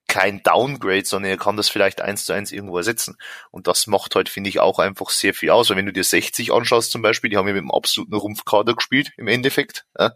kein 0.06 0.42
Downgrade, 0.42 1.04
sondern 1.04 1.30
er 1.30 1.36
kann 1.36 1.56
das 1.56 1.68
vielleicht 1.68 2.00
eins 2.00 2.24
zu 2.24 2.32
eins 2.32 2.50
irgendwo 2.52 2.76
ersetzen. 2.76 3.16
Und 3.50 3.66
das 3.66 3.86
macht 3.86 4.16
halt, 4.16 4.28
finde 4.28 4.50
ich, 4.50 4.58
auch 4.60 4.78
einfach 4.78 5.10
sehr 5.10 5.34
viel 5.34 5.50
aus. 5.50 5.70
Weil 5.70 5.76
wenn 5.76 5.86
du 5.86 5.92
dir 5.92 6.02
60 6.02 6.52
anschaust 6.52 6.90
zum 6.90 7.00
Beispiel, 7.00 7.30
die 7.30 7.36
haben 7.36 7.46
ja 7.46 7.54
mit 7.54 7.62
einem 7.62 7.70
absoluten 7.70 8.14
Rumpfkader 8.14 8.74
gespielt, 8.74 9.12
im 9.16 9.28
Endeffekt. 9.28 9.86
Ja? 9.98 10.12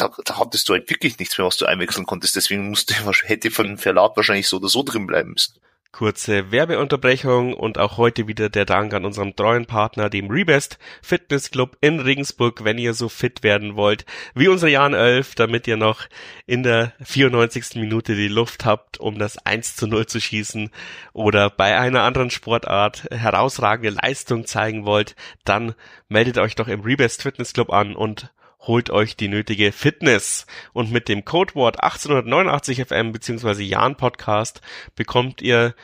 da, 0.00 0.10
da 0.24 0.38
hattest 0.38 0.68
du 0.68 0.72
halt 0.72 0.88
wirklich 0.90 1.18
nichts 1.18 1.36
mehr, 1.36 1.46
was 1.46 1.56
du 1.56 1.66
einwechseln 1.66 2.06
konntest. 2.06 2.36
Deswegen 2.36 2.68
musste, 2.68 2.94
hätte 3.24 3.50
von 3.50 3.76
Verlag 3.76 4.16
wahrscheinlich 4.16 4.48
so 4.48 4.56
oder 4.56 4.68
so 4.68 4.82
drin 4.82 5.06
bleiben 5.06 5.32
müssen. 5.32 5.60
Kurze 5.92 6.52
Werbeunterbrechung 6.52 7.52
und 7.52 7.76
auch 7.76 7.96
heute 7.96 8.28
wieder 8.28 8.48
der 8.48 8.64
Dank 8.64 8.94
an 8.94 9.04
unserem 9.04 9.34
treuen 9.34 9.66
Partner, 9.66 10.08
dem 10.08 10.30
Rebest 10.30 10.78
Fitness 11.02 11.50
Club 11.50 11.76
in 11.80 11.98
Regensburg, 11.98 12.62
wenn 12.62 12.78
ihr 12.78 12.94
so 12.94 13.08
fit 13.08 13.42
werden 13.42 13.74
wollt 13.74 14.06
wie 14.34 14.46
unser 14.46 14.68
Jan 14.68 14.94
11, 14.94 15.34
damit 15.34 15.66
ihr 15.66 15.76
noch 15.76 16.02
in 16.46 16.62
der 16.62 16.92
94. 17.02 17.74
Minute 17.74 18.14
die 18.14 18.28
Luft 18.28 18.64
habt, 18.64 18.98
um 18.98 19.18
das 19.18 19.44
1 19.44 19.74
zu 19.74 19.88
0 19.88 20.06
zu 20.06 20.20
schießen 20.20 20.70
oder 21.12 21.50
bei 21.50 21.76
einer 21.76 22.02
anderen 22.02 22.30
Sportart 22.30 23.08
herausragende 23.10 23.90
Leistung 23.90 24.46
zeigen 24.46 24.86
wollt, 24.86 25.16
dann 25.44 25.74
meldet 26.08 26.38
euch 26.38 26.54
doch 26.54 26.68
im 26.68 26.82
Rebest 26.82 27.22
Fitness 27.22 27.52
Club 27.52 27.70
an 27.70 27.96
und 27.96 28.30
holt 28.60 28.90
euch 28.90 29.16
die 29.16 29.28
nötige 29.28 29.72
Fitness. 29.72 30.46
Und 30.72 30.92
mit 30.92 31.08
dem 31.08 31.24
Codewort 31.24 31.82
1889 31.82 32.86
FM 32.86 33.12
bzw. 33.12 33.62
Jan 33.62 33.96
Podcast 33.96 34.60
bekommt 34.94 35.42
ihr 35.42 35.74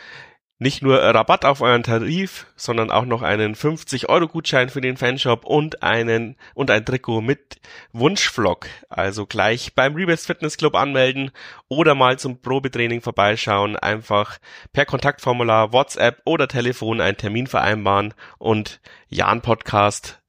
nicht 0.58 0.82
nur 0.82 0.98
Rabatt 0.98 1.44
auf 1.44 1.60
euren 1.60 1.82
Tarif, 1.82 2.46
sondern 2.56 2.90
auch 2.90 3.04
noch 3.04 3.20
einen 3.20 3.54
50 3.54 4.08
Euro 4.08 4.26
Gutschein 4.26 4.70
für 4.70 4.80
den 4.80 4.96
Fanshop 4.96 5.44
und 5.44 5.82
einen 5.82 6.36
und 6.54 6.70
ein 6.70 6.84
Trikot 6.84 7.20
mit 7.20 7.60
Wunschvlog. 7.92 8.66
Also 8.88 9.26
gleich 9.26 9.74
beim 9.74 9.94
Rebest 9.94 10.26
Fitness 10.26 10.56
Club 10.56 10.74
anmelden 10.74 11.30
oder 11.68 11.94
mal 11.94 12.18
zum 12.18 12.40
Probetraining 12.40 13.02
vorbeischauen. 13.02 13.76
Einfach 13.76 14.38
per 14.72 14.86
Kontaktformular, 14.86 15.74
WhatsApp 15.74 16.22
oder 16.24 16.48
Telefon 16.48 17.02
einen 17.02 17.18
Termin 17.18 17.46
vereinbaren 17.46 18.14
und 18.38 18.80
Jan 19.08 19.42
Podcast 19.42 20.22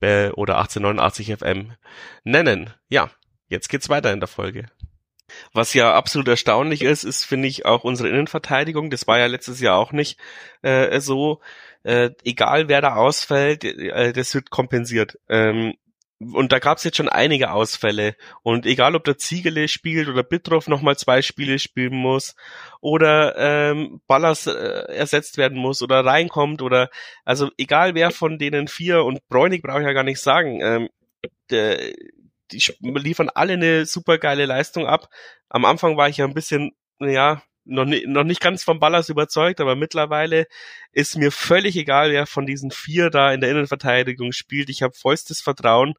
äh, 0.00 0.30
oder 0.30 0.58
1889 0.58 1.38
FM 1.38 1.72
nennen. 2.24 2.70
Ja, 2.88 3.10
jetzt 3.48 3.68
geht's 3.68 3.88
weiter 3.88 4.12
in 4.12 4.20
der 4.20 4.28
Folge. 4.28 4.66
Was 5.52 5.74
ja 5.74 5.94
absolut 5.94 6.28
erstaunlich 6.28 6.82
ist, 6.82 7.04
ist, 7.04 7.24
finde 7.24 7.48
ich, 7.48 7.64
auch 7.64 7.84
unsere 7.84 8.08
Innenverteidigung. 8.08 8.90
Das 8.90 9.06
war 9.06 9.18
ja 9.18 9.26
letztes 9.26 9.60
Jahr 9.60 9.78
auch 9.78 9.92
nicht 9.92 10.18
äh, 10.62 11.00
so. 11.00 11.40
Äh, 11.84 12.10
egal 12.22 12.68
wer 12.68 12.80
da 12.80 12.94
ausfällt, 12.94 13.64
äh, 13.64 14.12
das 14.12 14.34
wird 14.34 14.50
kompensiert. 14.50 15.18
Ähm, 15.28 15.74
und 16.32 16.52
da 16.52 16.58
gab 16.58 16.78
es 16.78 16.84
jetzt 16.84 16.96
schon 16.96 17.08
einige 17.08 17.52
Ausfälle. 17.52 18.16
Und 18.42 18.66
egal, 18.66 18.94
ob 18.94 19.04
der 19.04 19.18
Ziegele 19.18 19.68
spielt 19.68 20.08
oder 20.08 20.22
Bitroff 20.22 20.68
nochmal 20.68 20.96
zwei 20.96 21.22
Spiele 21.22 21.58
spielen 21.58 21.94
muss 21.94 22.34
oder 22.80 23.36
ähm, 23.36 24.00
Ballas 24.06 24.46
äh, 24.46 24.52
ersetzt 24.52 25.38
werden 25.38 25.58
muss 25.58 25.82
oder 25.82 26.04
reinkommt 26.04 26.62
oder 26.62 26.90
also 27.24 27.50
egal 27.58 27.94
wer 27.94 28.10
von 28.10 28.38
denen 28.38 28.68
vier 28.68 29.04
und 29.04 29.26
Bräunig 29.28 29.62
brauche 29.62 29.80
ich 29.80 29.86
ja 29.86 29.92
gar 29.92 30.04
nicht 30.04 30.20
sagen, 30.20 30.60
ähm, 30.62 30.88
der, 31.50 31.92
die 32.52 32.62
liefern 32.80 33.30
alle 33.30 33.54
eine 33.54 33.86
super 33.86 34.18
geile 34.18 34.46
Leistung 34.46 34.86
ab. 34.86 35.08
Am 35.48 35.64
Anfang 35.64 35.96
war 35.96 36.08
ich 36.08 36.18
ja 36.18 36.26
ein 36.26 36.34
bisschen, 36.34 36.72
ja, 37.00 37.42
noch, 37.64 37.84
nicht, 37.84 38.06
noch 38.06 38.24
nicht 38.24 38.40
ganz 38.40 38.64
vom 38.64 38.80
Ballers 38.80 39.08
überzeugt, 39.08 39.60
aber 39.60 39.76
mittlerweile 39.76 40.46
ist 40.92 41.16
mir 41.16 41.30
völlig 41.30 41.76
egal, 41.76 42.10
wer 42.10 42.26
von 42.26 42.46
diesen 42.46 42.70
vier 42.70 43.10
da 43.10 43.32
in 43.32 43.40
der 43.40 43.50
Innenverteidigung 43.50 44.32
spielt. 44.32 44.70
Ich 44.70 44.82
habe 44.82 44.94
vollstes 44.94 45.40
Vertrauen. 45.40 45.94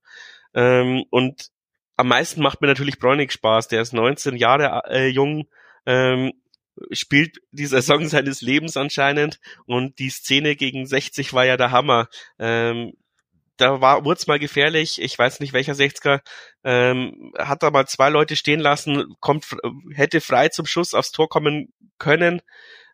Ähm, 0.54 1.04
und 1.10 1.50
am 1.96 2.08
meisten 2.08 2.42
macht 2.42 2.62
mir 2.62 2.68
natürlich 2.68 3.00
Bräunig 3.00 3.32
Spaß. 3.32 3.68
Der 3.68 3.82
ist 3.82 3.94
19 3.94 4.36
Jahre 4.36 4.84
äh, 4.90 5.08
jung, 5.08 5.48
ähm, 5.86 6.34
spielt 6.92 7.38
die 7.52 7.66
Saison 7.66 8.08
seines 8.08 8.42
Lebens 8.42 8.78
anscheinend 8.78 9.40
und 9.66 10.00
die 10.00 10.10
Szene 10.10 10.56
gegen 10.56 10.86
60 10.86 11.34
war 11.34 11.46
ja 11.46 11.58
der 11.58 11.72
Hammer. 11.72 12.08
Ähm, 12.40 12.94
da 13.64 13.80
war 13.80 14.04
wurde 14.04 14.22
mal 14.28 14.40
gefährlich, 14.40 15.02
ich 15.02 15.18
weiß 15.18 15.40
nicht 15.40 15.54
welcher 15.54 15.74
60er, 15.74 16.20
ähm, 16.66 17.32
hat 17.38 17.64
da 17.64 17.72
mal 17.72 17.88
zwei 17.88 18.10
Leute 18.10 18.36
stehen 18.36 18.60
lassen, 18.60 19.16
kommt 19.22 19.46
hätte 19.94 20.20
frei 20.20 20.50
zum 20.50 20.66
Schuss 20.66 20.94
aufs 20.94 21.14
Tor 21.14 21.30
kommen 21.30 21.72
können 21.98 22.42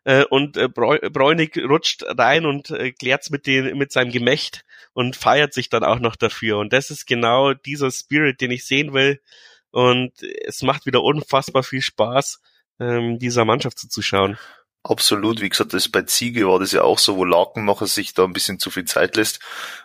äh, 0.04 0.24
und 0.24 0.56
äh, 0.56 0.68
Bräunig 0.68 1.56
rutscht 1.58 2.04
rein 2.06 2.46
und 2.46 2.70
äh, 2.70 2.92
klärt's 2.92 3.30
mit 3.30 3.46
den 3.46 3.76
mit 3.78 3.90
seinem 3.90 4.12
Gemächt 4.12 4.64
und 4.92 5.16
feiert 5.16 5.54
sich 5.54 5.68
dann 5.68 5.82
auch 5.82 5.98
noch 5.98 6.14
dafür. 6.14 6.58
Und 6.58 6.72
das 6.72 6.90
ist 6.90 7.06
genau 7.06 7.52
dieser 7.52 7.90
Spirit, 7.90 8.40
den 8.40 8.52
ich 8.52 8.64
sehen 8.64 8.92
will. 8.92 9.20
Und 9.72 10.12
es 10.44 10.62
macht 10.62 10.86
wieder 10.86 11.02
unfassbar 11.02 11.62
viel 11.64 11.82
Spaß 11.82 12.40
ähm, 12.80 13.18
dieser 13.18 13.44
Mannschaft 13.44 13.78
zuzuschauen. 13.78 14.38
Absolut, 14.82 15.42
wie 15.42 15.48
gesagt, 15.50 15.74
das 15.74 15.90
bei 15.90 16.02
Ziege 16.02 16.48
war 16.48 16.58
das 16.58 16.72
ja 16.72 16.82
auch 16.82 16.98
so, 16.98 17.16
wo 17.16 17.24
Lakenmacher 17.26 17.86
sich 17.86 18.14
da 18.14 18.24
ein 18.24 18.32
bisschen 18.32 18.58
zu 18.58 18.70
viel 18.70 18.86
Zeit 18.86 19.14
lässt 19.16 19.40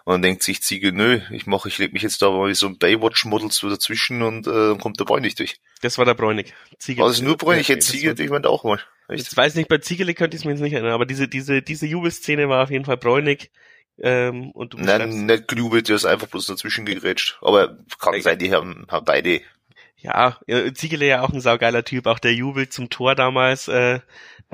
und 0.05 0.13
dann 0.13 0.21
denkt 0.21 0.41
sich 0.41 0.61
Ziege, 0.61 0.93
nö, 0.93 1.19
ich 1.31 1.47
mache, 1.47 1.67
ich 1.67 1.77
leg 1.77 1.91
mich 1.91 2.01
jetzt 2.01 2.21
da 2.21 2.31
mal 2.31 2.49
wie 2.49 2.55
so 2.55 2.67
ein 2.67 2.77
Baywatch-Model 2.77 3.51
so 3.51 3.69
dazwischen 3.69 4.21
und 4.21 4.47
äh, 4.47 4.51
dann 4.51 4.79
kommt 4.79 4.97
der 4.97 5.03
Bräunig 5.03 5.35
durch. 5.35 5.59
Das 5.81 5.97
war 5.97 6.05
der 6.05 6.13
Bräunig. 6.13 6.53
Ziege. 6.79 7.03
Also 7.03 7.25
nur 7.25 7.35
Bräunig, 7.35 7.67
hätte 7.67 7.85
Ziege, 7.85 8.15
ich 8.17 8.29
meinte 8.29 8.49
auch 8.49 8.63
mal. 8.63 8.79
Echt? 9.09 9.27
Ich 9.27 9.35
weiß 9.35 9.55
nicht, 9.55 9.67
bei 9.67 9.79
Ziegele 9.79 10.13
könnte 10.13 10.37
ich 10.37 10.41
es 10.41 10.45
mir 10.45 10.51
jetzt 10.51 10.61
nicht 10.61 10.73
erinnern, 10.73 10.93
aber 10.93 11.05
diese, 11.05 11.27
diese, 11.27 11.61
diese 11.61 11.85
Jubelszene 11.87 12.47
war 12.47 12.63
auf 12.63 12.71
jeden 12.71 12.85
Fall 12.85 12.97
Bräunig. 12.97 13.51
Ähm, 13.99 14.51
und 14.51 14.73
du 14.73 14.77
Nein, 14.77 15.25
nicht 15.25 15.49
gejubelt, 15.49 15.89
der 15.89 15.97
ist 15.97 16.05
einfach 16.05 16.27
bloß 16.27 16.47
dazwischen 16.47 16.85
gegrätscht. 16.85 17.37
Aber 17.41 17.77
kann 17.99 18.21
sein, 18.21 18.39
die 18.39 18.53
haben, 18.53 18.87
haben 18.89 19.05
beide 19.05 19.41
ja, 19.97 20.37
Ziegele 20.73 21.07
ja 21.07 21.21
auch 21.21 21.31
ein 21.31 21.41
saugeiler 21.41 21.83
Typ, 21.83 22.05
auch 22.05 22.19
der 22.19 22.33
Jubel 22.33 22.69
zum 22.69 22.89
Tor 22.89 23.15
damals, 23.15 23.67
äh, 23.67 23.99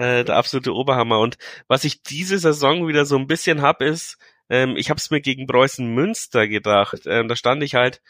äh, 0.01 0.25
der 0.25 0.35
absolute 0.35 0.73
Oberhammer. 0.73 1.19
Und 1.19 1.37
was 1.67 1.83
ich 1.83 2.01
diese 2.01 2.39
Saison 2.39 2.87
wieder 2.87 3.05
so 3.05 3.17
ein 3.17 3.27
bisschen 3.27 3.61
hab, 3.61 3.81
ist, 3.81 4.17
ähm, 4.49 4.75
ich 4.75 4.89
habe 4.89 4.97
es 4.97 5.11
mir 5.11 5.21
gegen 5.21 5.47
Preußen 5.47 5.87
Münster 5.87 6.47
gedacht. 6.47 7.01
Ähm, 7.05 7.27
da 7.27 7.35
stand 7.35 7.61
ich 7.63 7.75
halt 7.75 8.01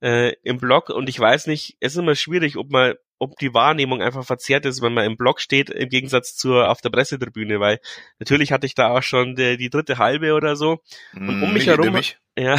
äh, 0.00 0.34
im 0.44 0.58
Block 0.58 0.90
und 0.90 1.08
ich 1.08 1.18
weiß 1.18 1.46
nicht, 1.48 1.76
es 1.80 1.92
ist 1.92 1.98
immer 1.98 2.14
schwierig, 2.14 2.56
ob 2.56 2.70
man, 2.70 2.94
ob 3.18 3.36
die 3.38 3.52
Wahrnehmung 3.52 4.00
einfach 4.00 4.24
verzerrt 4.24 4.64
ist, 4.64 4.80
wenn 4.80 4.94
man 4.94 5.04
im 5.04 5.16
Block 5.16 5.40
steht, 5.40 5.70
im 5.70 5.88
Gegensatz 5.88 6.36
zur 6.36 6.70
auf 6.70 6.80
der 6.80 6.90
Pressetribüne, 6.90 7.60
weil 7.60 7.80
natürlich 8.18 8.52
hatte 8.52 8.66
ich 8.66 8.74
da 8.74 8.88
auch 8.90 9.02
schon 9.02 9.34
die, 9.34 9.56
die 9.56 9.68
dritte 9.68 9.98
halbe 9.98 10.34
oder 10.34 10.56
so. 10.56 10.78
Und 11.14 11.42
um 11.42 11.52
mich 11.52 11.66
herum, 11.66 11.98
ja, 12.38 12.56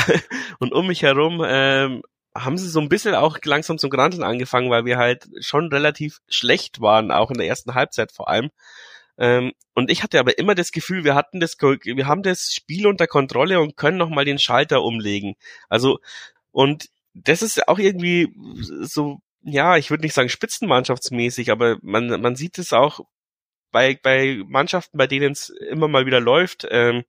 und 0.60 0.74
um 0.74 0.86
mich 0.86 1.02
herum 1.02 1.44
ähm, 1.48 2.04
haben 2.36 2.58
sie 2.58 2.70
so 2.70 2.80
ein 2.80 2.90
bisschen 2.90 3.16
auch 3.16 3.38
langsam 3.44 3.78
zum 3.78 3.90
Granteln 3.90 4.24
angefangen, 4.24 4.70
weil 4.70 4.86
wir 4.86 4.98
halt 4.98 5.28
schon 5.42 5.68
relativ 5.68 6.20
schlecht 6.28 6.82
waren, 6.82 7.12
auch 7.12 7.32
in 7.32 7.38
der 7.38 7.48
ersten 7.48 7.74
Halbzeit 7.74 8.12
vor 8.12 8.30
allem. 8.30 8.50
Ähm, 9.18 9.52
und 9.76 9.92
ich 9.92 10.04
hatte 10.04 10.20
aber 10.20 10.38
immer 10.40 10.56
das 10.56 10.72
Gefühl, 10.72 11.04
wir 11.04 11.16
hatten 11.16 11.40
das, 11.40 11.58
wir 11.60 12.08
haben 12.08 12.24
das 12.24 12.54
Spiel 12.54 12.88
unter 12.88 13.08
Kontrolle 13.08 13.60
und 13.60 13.78
können 13.78 13.98
nochmal 13.98 14.26
den 14.26 14.40
Schalter 14.40 14.84
umlegen. 14.84 15.36
Also, 15.70 16.00
und 16.52 16.90
das 17.14 17.42
ist 17.42 17.68
auch 17.68 17.80
irgendwie 17.80 18.34
so, 18.82 19.20
ja, 19.44 19.78
ich 19.78 19.90
würde 19.90 20.04
nicht 20.04 20.14
sagen 20.14 20.30
spitzenmannschaftsmäßig, 20.30 21.52
aber 21.52 21.78
man, 21.82 22.22
man 22.22 22.36
sieht 22.36 22.58
es 22.58 22.74
auch 22.74 23.02
bei, 23.72 24.00
bei 24.02 24.42
Mannschaften, 24.48 24.98
bei 24.98 25.08
denen 25.08 25.34
es 25.34 25.50
immer 25.50 25.88
mal 25.88 26.06
wieder 26.06 26.20
läuft, 26.20 26.68
ähm, 26.70 27.04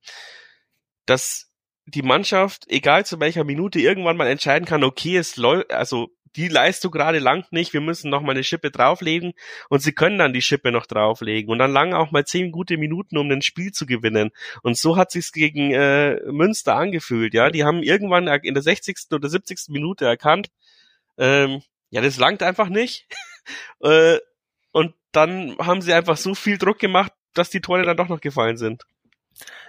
dass 1.05 1.52
die 1.85 2.01
Mannschaft, 2.01 2.65
egal 2.67 3.05
zu 3.05 3.19
welcher 3.19 3.43
Minute, 3.43 3.79
irgendwann 3.79 4.17
mal 4.17 4.27
entscheiden 4.27 4.65
kann, 4.65 4.83
okay, 4.83 5.17
es 5.17 5.35
läuft, 5.37 5.71
also 5.71 6.09
die 6.35 6.47
Leistung 6.47 6.91
gerade 6.91 7.19
langt 7.19 7.51
nicht, 7.51 7.73
wir 7.73 7.81
müssen 7.81 8.09
noch 8.09 8.21
mal 8.21 8.31
eine 8.31 8.43
Schippe 8.43 8.71
drauflegen 8.71 9.33
und 9.69 9.81
sie 9.81 9.93
können 9.93 10.17
dann 10.17 10.33
die 10.33 10.41
Schippe 10.41 10.71
noch 10.71 10.85
drauflegen 10.85 11.51
und 11.51 11.59
dann 11.59 11.71
lang 11.71 11.93
auch 11.93 12.11
mal 12.11 12.25
zehn 12.25 12.51
gute 12.51 12.77
Minuten, 12.77 13.17
um 13.17 13.29
ein 13.29 13.41
Spiel 13.41 13.71
zu 13.71 13.85
gewinnen. 13.85 14.31
Und 14.63 14.77
so 14.77 14.97
hat 14.97 15.11
sich's 15.11 15.31
gegen 15.31 15.71
äh, 15.71 16.19
Münster 16.31 16.75
angefühlt, 16.75 17.33
ja. 17.33 17.49
Die 17.49 17.63
haben 17.63 17.83
irgendwann 17.83 18.27
in 18.27 18.53
der 18.53 18.63
60. 18.63 18.97
oder 19.11 19.29
70. 19.29 19.69
Minute 19.69 20.05
erkannt, 20.05 20.49
ähm, 21.17 21.61
ja, 21.91 22.01
das 22.01 22.17
langt 22.17 22.41
einfach 22.41 22.69
nicht. 22.69 23.07
äh, 23.81 24.17
und 24.71 24.95
dann 25.11 25.55
haben 25.59 25.81
sie 25.81 25.93
einfach 25.93 26.17
so 26.17 26.33
viel 26.33 26.57
Druck 26.57 26.79
gemacht, 26.79 27.11
dass 27.35 27.51
die 27.51 27.61
Tore 27.61 27.83
dann 27.83 27.97
doch 27.97 28.09
noch 28.09 28.21
gefallen 28.21 28.57
sind. 28.57 28.83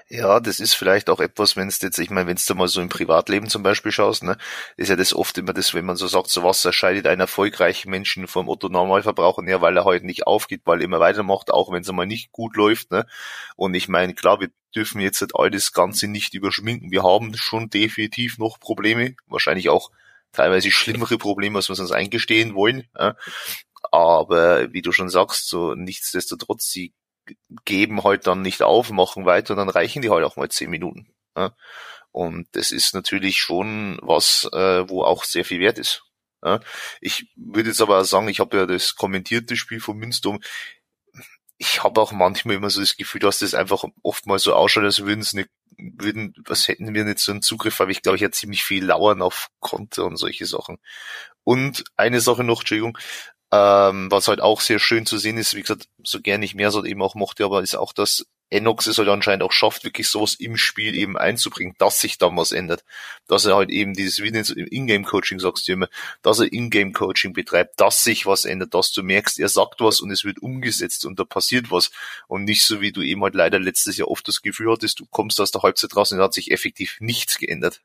Ja, 0.08 0.38
das 0.38 0.60
ist 0.60 0.74
vielleicht 0.74 1.08
auch 1.08 1.18
etwas, 1.20 1.56
wenn 1.56 1.68
es 1.68 1.80
jetzt, 1.80 1.98
ich 1.98 2.10
meine, 2.10 2.28
wenn 2.28 2.36
du 2.36 2.54
mal 2.54 2.68
so 2.68 2.80
im 2.82 2.90
Privatleben 2.90 3.48
zum 3.48 3.62
Beispiel 3.62 3.90
schaust, 3.90 4.22
ne, 4.22 4.36
ist 4.76 4.90
ja 4.90 4.96
das 4.96 5.14
oft 5.14 5.38
immer 5.38 5.54
das, 5.54 5.72
wenn 5.72 5.86
man 5.86 5.96
so 5.96 6.06
sagt, 6.06 6.28
so 6.28 6.42
was 6.42 6.64
erscheidet 6.64 7.06
einen 7.06 7.22
erfolgreichen 7.22 7.90
Menschen 7.90 8.26
vom 8.26 8.48
Otto 8.48 8.68
Normalverbraucher 8.68 9.48
ja, 9.48 9.62
weil 9.62 9.76
er 9.76 9.86
halt 9.86 10.04
nicht 10.04 10.26
aufgeht, 10.26 10.62
weil 10.66 10.80
er 10.80 10.84
immer 10.84 11.00
weitermacht, 11.00 11.50
auch 11.50 11.72
wenn 11.72 11.82
es 11.82 11.88
einmal 11.88 12.06
nicht 12.06 12.32
gut 12.32 12.54
läuft, 12.56 12.90
ne. 12.90 13.06
Und 13.56 13.74
ich 13.74 13.88
meine, 13.88 14.14
klar, 14.14 14.40
wir 14.40 14.50
dürfen 14.74 15.00
jetzt 15.00 15.20
halt 15.22 15.32
all 15.34 15.50
das 15.50 15.72
Ganze 15.72 16.06
nicht 16.06 16.34
überschminken. 16.34 16.90
Wir 16.90 17.02
haben 17.02 17.34
schon 17.36 17.70
definitiv 17.70 18.38
noch 18.38 18.60
Probleme, 18.60 19.14
wahrscheinlich 19.26 19.70
auch 19.70 19.90
teilweise 20.32 20.70
schlimmere 20.70 21.16
Probleme, 21.16 21.56
als 21.58 21.68
wir 21.68 21.78
uns 21.78 21.92
eingestehen 21.92 22.54
wollen. 22.54 22.88
Ja. 22.98 23.16
Aber 23.90 24.72
wie 24.72 24.82
du 24.82 24.92
schon 24.92 25.08
sagst, 25.08 25.48
so 25.48 25.74
nichtsdestotrotz, 25.74 26.70
sie 26.70 26.92
geben 27.64 28.04
halt 28.04 28.26
dann 28.26 28.42
nicht 28.42 28.62
auf, 28.62 28.90
machen 28.90 29.24
weiter, 29.24 29.54
dann 29.54 29.68
reichen 29.68 30.02
die 30.02 30.10
halt 30.10 30.24
auch 30.24 30.36
mal 30.36 30.50
zehn 30.50 30.70
Minuten. 30.70 31.08
Ja. 31.36 31.54
Und 32.12 32.46
das 32.52 32.70
ist 32.70 32.94
natürlich 32.94 33.40
schon 33.40 33.98
was, 34.02 34.48
äh, 34.52 34.88
wo 34.88 35.02
auch 35.02 35.24
sehr 35.24 35.44
viel 35.44 35.60
wert 35.60 35.78
ist. 35.78 36.04
Ja. 36.44 36.60
Ich 37.00 37.32
würde 37.36 37.70
jetzt 37.70 37.80
aber 37.80 38.00
auch 38.00 38.04
sagen, 38.04 38.28
ich 38.28 38.40
habe 38.40 38.56
ja 38.56 38.66
das 38.66 38.94
kommentierte 38.94 39.56
Spiel 39.56 39.80
von 39.80 39.96
Münster. 39.96 40.38
Ich 41.56 41.82
habe 41.82 42.00
auch 42.00 42.12
manchmal 42.12 42.56
immer 42.56 42.70
so 42.70 42.80
das 42.80 42.96
Gefühl, 42.96 43.20
dass 43.20 43.38
das 43.38 43.54
einfach 43.54 43.84
oft 44.02 44.26
mal 44.26 44.38
so 44.38 44.54
ausschaut, 44.54 44.84
als 44.84 45.04
würden 45.04 45.20
es 45.20 45.32
nicht, 45.32 45.48
würden, 45.76 46.34
was 46.44 46.68
hätten 46.68 46.94
wir 46.94 47.04
nicht 47.04 47.18
so 47.18 47.32
einen 47.32 47.42
Zugriff, 47.42 47.80
aber 47.80 47.90
ich 47.90 48.02
glaube, 48.02 48.16
ich 48.16 48.22
hätte 48.22 48.36
ziemlich 48.36 48.62
viel 48.62 48.84
Lauern 48.84 49.22
auf 49.22 49.48
Konter 49.60 50.04
und 50.04 50.16
solche 50.16 50.46
Sachen. 50.46 50.78
Und 51.42 51.84
eine 51.96 52.20
Sache 52.20 52.44
noch, 52.44 52.60
Entschuldigung, 52.60 52.98
ähm, 53.54 54.10
was 54.10 54.26
halt 54.26 54.40
auch 54.40 54.60
sehr 54.60 54.80
schön 54.80 55.06
zu 55.06 55.16
sehen 55.18 55.38
ist, 55.38 55.54
wie 55.54 55.60
gesagt, 55.60 55.88
so 56.02 56.20
gern 56.20 56.42
ich 56.42 56.54
mehr 56.56 56.72
so 56.72 56.84
eben 56.84 57.02
auch 57.02 57.14
mochte, 57.14 57.44
aber 57.44 57.62
ist 57.62 57.76
auch, 57.76 57.92
dass 57.92 58.26
Enox 58.50 58.86
es 58.86 58.98
halt 58.98 59.08
anscheinend 59.08 59.42
auch 59.42 59.52
schafft, 59.52 59.84
wirklich 59.84 60.08
sowas 60.08 60.34
im 60.34 60.56
Spiel 60.56 60.94
eben 60.94 61.16
einzubringen, 61.16 61.74
dass 61.78 62.00
sich 62.00 62.18
dann 62.18 62.36
was 62.36 62.52
ändert. 62.52 62.84
Dass 63.28 63.44
er 63.44 63.56
halt 63.56 63.70
eben 63.70 63.94
dieses, 63.94 64.22
wie 64.22 64.28
im 64.28 64.66
Ingame-Coaching 64.70 65.38
sagst 65.38 65.68
du 65.68 65.72
immer, 65.72 65.88
dass 66.22 66.40
er 66.40 66.52
Ingame-Coaching 66.52 67.32
betreibt, 67.32 67.80
dass 67.80 68.02
sich 68.02 68.26
was 68.26 68.44
ändert, 68.44 68.74
dass 68.74 68.92
du 68.92 69.02
merkst, 69.02 69.38
er 69.38 69.48
sagt 69.48 69.80
was 69.80 70.00
und 70.00 70.10
es 70.10 70.24
wird 70.24 70.40
umgesetzt 70.40 71.04
und 71.04 71.18
da 71.18 71.24
passiert 71.24 71.70
was. 71.70 71.90
Und 72.26 72.44
nicht 72.44 72.64
so, 72.64 72.80
wie 72.80 72.92
du 72.92 73.02
eben 73.02 73.22
halt 73.22 73.34
leider 73.34 73.58
letztes 73.58 73.96
Jahr 73.96 74.08
oft 74.08 74.26
das 74.28 74.42
Gefühl 74.42 74.70
hattest, 74.72 75.00
du 75.00 75.06
kommst 75.06 75.40
aus 75.40 75.50
der 75.50 75.62
Halbzeit 75.62 75.94
raus 75.96 76.12
und 76.12 76.18
da 76.18 76.24
hat 76.24 76.34
sich 76.34 76.50
effektiv 76.50 76.96
nichts 77.00 77.38
geändert. 77.38 77.80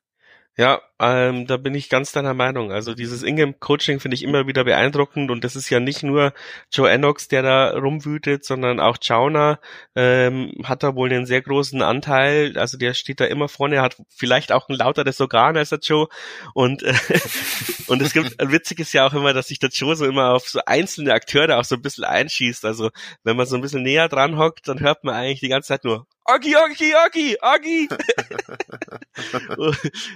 Ja, 0.58 0.82
ähm, 1.00 1.48
da 1.48 1.56
bin 1.56 1.74
ich 1.74 1.88
ganz 1.88 2.12
deiner 2.12 2.34
Meinung. 2.34 2.74
Also 2.74 2.94
dieses 2.94 3.24
Ingame-Coaching 3.24 4.01
finde 4.01 4.15
ich 4.15 4.24
immer 4.24 4.46
wieder 4.46 4.65
beeindruckend 4.65 5.32
und 5.32 5.46
das 5.46 5.56
ist 5.56 5.70
ja 5.70 5.79
nicht 5.79 6.03
nur 6.03 6.34
Joe 6.74 6.89
Ennox, 6.89 7.29
der 7.29 7.44
da 7.44 7.70
rumwütet, 7.77 8.44
sondern 8.44 8.82
auch 8.82 8.98
Chauner 9.01 9.62
ähm, 9.96 10.51
hat 10.65 10.84
da 10.84 10.96
wohl 10.96 11.13
einen 11.13 11.25
sehr 11.25 11.41
großen 11.41 11.82
Anteil. 11.82 12.58
Also 12.58 12.77
der 12.77 12.94
steht 12.94 13.22
da 13.22 13.25
immer 13.25 13.48
vorne, 13.48 13.82
hat 13.82 13.96
vielleicht 14.10 14.51
auch 14.51 14.68
ein 14.68 14.75
lauteres 14.75 15.22
Organ 15.22 15.56
als 15.56 15.70
der 15.70 15.79
Joe 15.79 16.10
und 16.53 16.84
äh, 16.84 16.94
und 17.88 18.01
es 18.01 18.12
gibt 18.12 18.36
witzig 18.51 18.79
ist 18.82 18.91
ja 18.91 19.08
auch 19.08 19.13
immer, 19.13 19.34
dass 19.34 19.48
sich 19.48 19.60
der 19.60 19.70
Joe 19.70 19.96
so 19.96 20.06
immer 20.06 20.34
auf 20.34 20.50
so 20.50 20.60
einzelne 20.65 21.13
Akteure 21.13 21.58
auch 21.58 21.63
so 21.63 21.75
ein 21.75 21.82
bisschen 21.82 22.03
einschießt. 22.03 22.65
Also 22.65 22.89
wenn 23.24 23.38
man 23.38 23.46
so 23.46 23.56
ein 23.56 23.62
bisschen 23.62 23.84
näher 23.84 24.10
dran 24.10 24.38
hockt, 24.38 24.68
dann 24.68 24.82
hört 24.82 25.06
man 25.06 25.15
eigentlich 25.15 25.39
die 25.39 25.48
ganze 25.48 25.70
Zeit 25.70 25.86
nur 25.86 26.06
Agi, 26.29 26.55
Agi, 26.55 26.93
Agi, 26.95 27.38
Agi. 27.41 27.89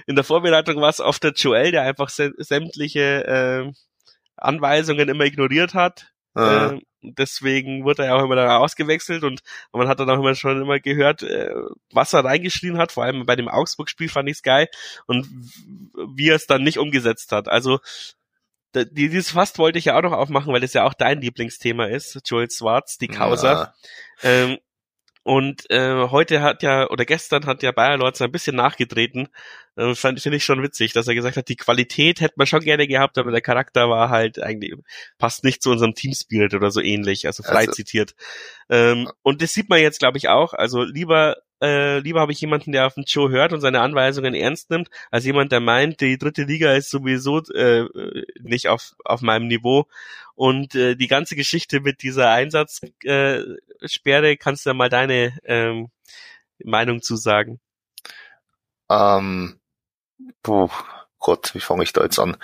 In 0.06 0.16
der 0.16 0.24
Vorbereitung 0.24 0.80
war 0.80 0.90
es 0.90 1.00
oft 1.00 1.22
der 1.22 1.32
Joel, 1.32 1.72
der 1.72 1.82
einfach 1.82 2.08
sämtliche 2.08 3.26
äh, 3.26 3.72
Anweisungen 4.36 5.08
immer 5.08 5.24
ignoriert 5.24 5.74
hat. 5.74 6.12
Äh, 6.36 6.78
deswegen 7.02 7.84
wurde 7.84 8.02
er 8.02 8.08
ja 8.08 8.14
auch 8.16 8.24
immer 8.24 8.36
da 8.36 8.58
ausgewechselt 8.58 9.22
und 9.24 9.42
man 9.72 9.88
hat 9.88 10.00
dann 10.00 10.10
auch 10.10 10.18
immer 10.18 10.34
schon 10.34 10.62
immer 10.62 10.80
gehört, 10.80 11.22
äh, 11.22 11.54
was 11.92 12.12
er 12.12 12.24
reingeschrien 12.24 12.78
hat. 12.78 12.92
Vor 12.92 13.04
allem 13.04 13.26
bei 13.26 13.36
dem 13.36 13.48
Augsburg-Spiel 13.48 14.08
fand 14.08 14.28
ich's 14.28 14.42
geil 14.42 14.68
und 15.06 15.26
wie 16.14 16.28
er 16.28 16.36
es 16.36 16.46
dann 16.46 16.62
nicht 16.62 16.78
umgesetzt 16.78 17.32
hat. 17.32 17.48
Also 17.48 17.80
dieses 18.74 19.30
Fast 19.30 19.58
wollte 19.58 19.78
ich 19.78 19.84
ja 19.86 19.96
auch 19.96 20.02
noch 20.02 20.12
aufmachen, 20.12 20.52
weil 20.52 20.60
das 20.60 20.72
ja 20.72 20.84
auch 20.84 20.94
dein 20.94 21.20
Lieblingsthema 21.20 21.86
ist, 21.86 22.20
Joel 22.24 22.50
Swartz, 22.50 22.98
die 22.98 23.06
Causa. 23.06 23.52
Ja. 23.52 23.74
Ähm, 24.22 24.58
Und 25.24 25.70
äh, 25.70 26.08
heute 26.10 26.42
hat 26.42 26.62
ja, 26.62 26.88
oder 26.90 27.06
gestern 27.06 27.46
hat 27.46 27.62
ja 27.62 27.72
Bayer 27.72 27.96
Lords 27.96 28.20
ein 28.20 28.30
bisschen 28.30 28.56
nachgetreten. 28.56 29.28
Äh, 29.74 29.94
Finde 29.94 30.36
ich 30.36 30.44
schon 30.44 30.62
witzig, 30.62 30.92
dass 30.92 31.08
er 31.08 31.14
gesagt 31.14 31.38
hat, 31.38 31.48
die 31.48 31.56
Qualität 31.56 32.20
hätte 32.20 32.34
man 32.36 32.46
schon 32.46 32.60
gerne 32.60 32.86
gehabt, 32.86 33.16
aber 33.16 33.30
der 33.30 33.40
Charakter 33.40 33.88
war 33.88 34.10
halt 34.10 34.40
eigentlich, 34.40 34.74
passt 35.16 35.42
nicht 35.42 35.62
zu 35.62 35.70
unserem 35.70 35.94
Teamspirit 35.94 36.52
oder 36.52 36.70
so 36.70 36.80
ähnlich, 36.82 37.26
also 37.26 37.42
frei 37.42 37.60
also, 37.60 37.72
zitiert. 37.72 38.14
Ähm, 38.68 39.10
und 39.22 39.40
das 39.40 39.54
sieht 39.54 39.70
man 39.70 39.80
jetzt, 39.80 39.98
glaube 39.98 40.18
ich, 40.18 40.28
auch. 40.28 40.52
Also 40.52 40.82
lieber 40.82 41.36
äh, 41.62 42.00
lieber 42.00 42.20
habe 42.20 42.32
ich 42.32 42.40
jemanden, 42.42 42.72
der 42.72 42.86
auf 42.86 42.94
den 42.94 43.04
Joe 43.04 43.30
hört 43.30 43.54
und 43.54 43.62
seine 43.62 43.80
Anweisungen 43.80 44.34
ernst 44.34 44.68
nimmt, 44.68 44.90
als 45.10 45.24
jemand, 45.24 45.50
der 45.50 45.60
meint, 45.60 46.02
die 46.02 46.18
dritte 46.18 46.42
Liga 46.42 46.74
ist 46.74 46.90
sowieso 46.90 47.38
äh, 47.54 47.86
nicht 48.42 48.68
auf, 48.68 48.94
auf 49.04 49.22
meinem 49.22 49.48
Niveau. 49.48 49.86
Und 50.34 50.74
äh, 50.74 50.96
die 50.96 51.06
ganze 51.06 51.36
Geschichte 51.36 51.80
mit 51.80 52.02
dieser 52.02 52.30
Einsatzsperre, 52.30 53.56
äh, 54.04 54.36
kannst 54.36 54.66
du 54.66 54.70
ja 54.70 54.74
mal 54.74 54.88
deine 54.88 55.38
ähm, 55.44 55.90
Meinung 56.62 57.02
zu 57.02 57.16
sagen. 57.16 57.60
Ähm, 58.90 59.60
puh, 60.42 60.70
Gott, 61.18 61.54
wie 61.54 61.60
fange 61.60 61.84
ich 61.84 61.92
da 61.92 62.02
jetzt 62.02 62.18
an? 62.18 62.36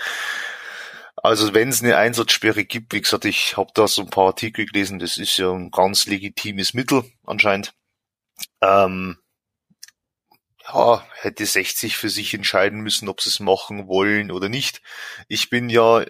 Also 1.16 1.52
wenn 1.52 1.68
es 1.68 1.82
eine 1.82 1.96
Einsatzsperre 1.96 2.64
gibt, 2.64 2.94
wie 2.94 3.02
gesagt, 3.02 3.26
ich 3.26 3.56
habe 3.56 3.70
da 3.74 3.86
so 3.86 4.02
ein 4.02 4.10
paar 4.10 4.28
Artikel 4.28 4.64
gelesen, 4.64 4.98
das 4.98 5.18
ist 5.18 5.36
ja 5.36 5.50
ein 5.50 5.70
ganz 5.70 6.06
legitimes 6.06 6.72
Mittel 6.72 7.04
anscheinend. 7.26 7.74
Ähm, 8.62 9.18
ja, 10.66 11.04
hätte 11.14 11.44
60 11.44 11.96
für 11.96 12.08
sich 12.08 12.32
entscheiden 12.32 12.80
müssen, 12.80 13.08
ob 13.08 13.20
sie 13.20 13.28
es 13.28 13.40
machen 13.40 13.86
wollen 13.86 14.30
oder 14.30 14.48
nicht. 14.48 14.80
Ich 15.28 15.50
bin 15.50 15.68
ja 15.68 16.04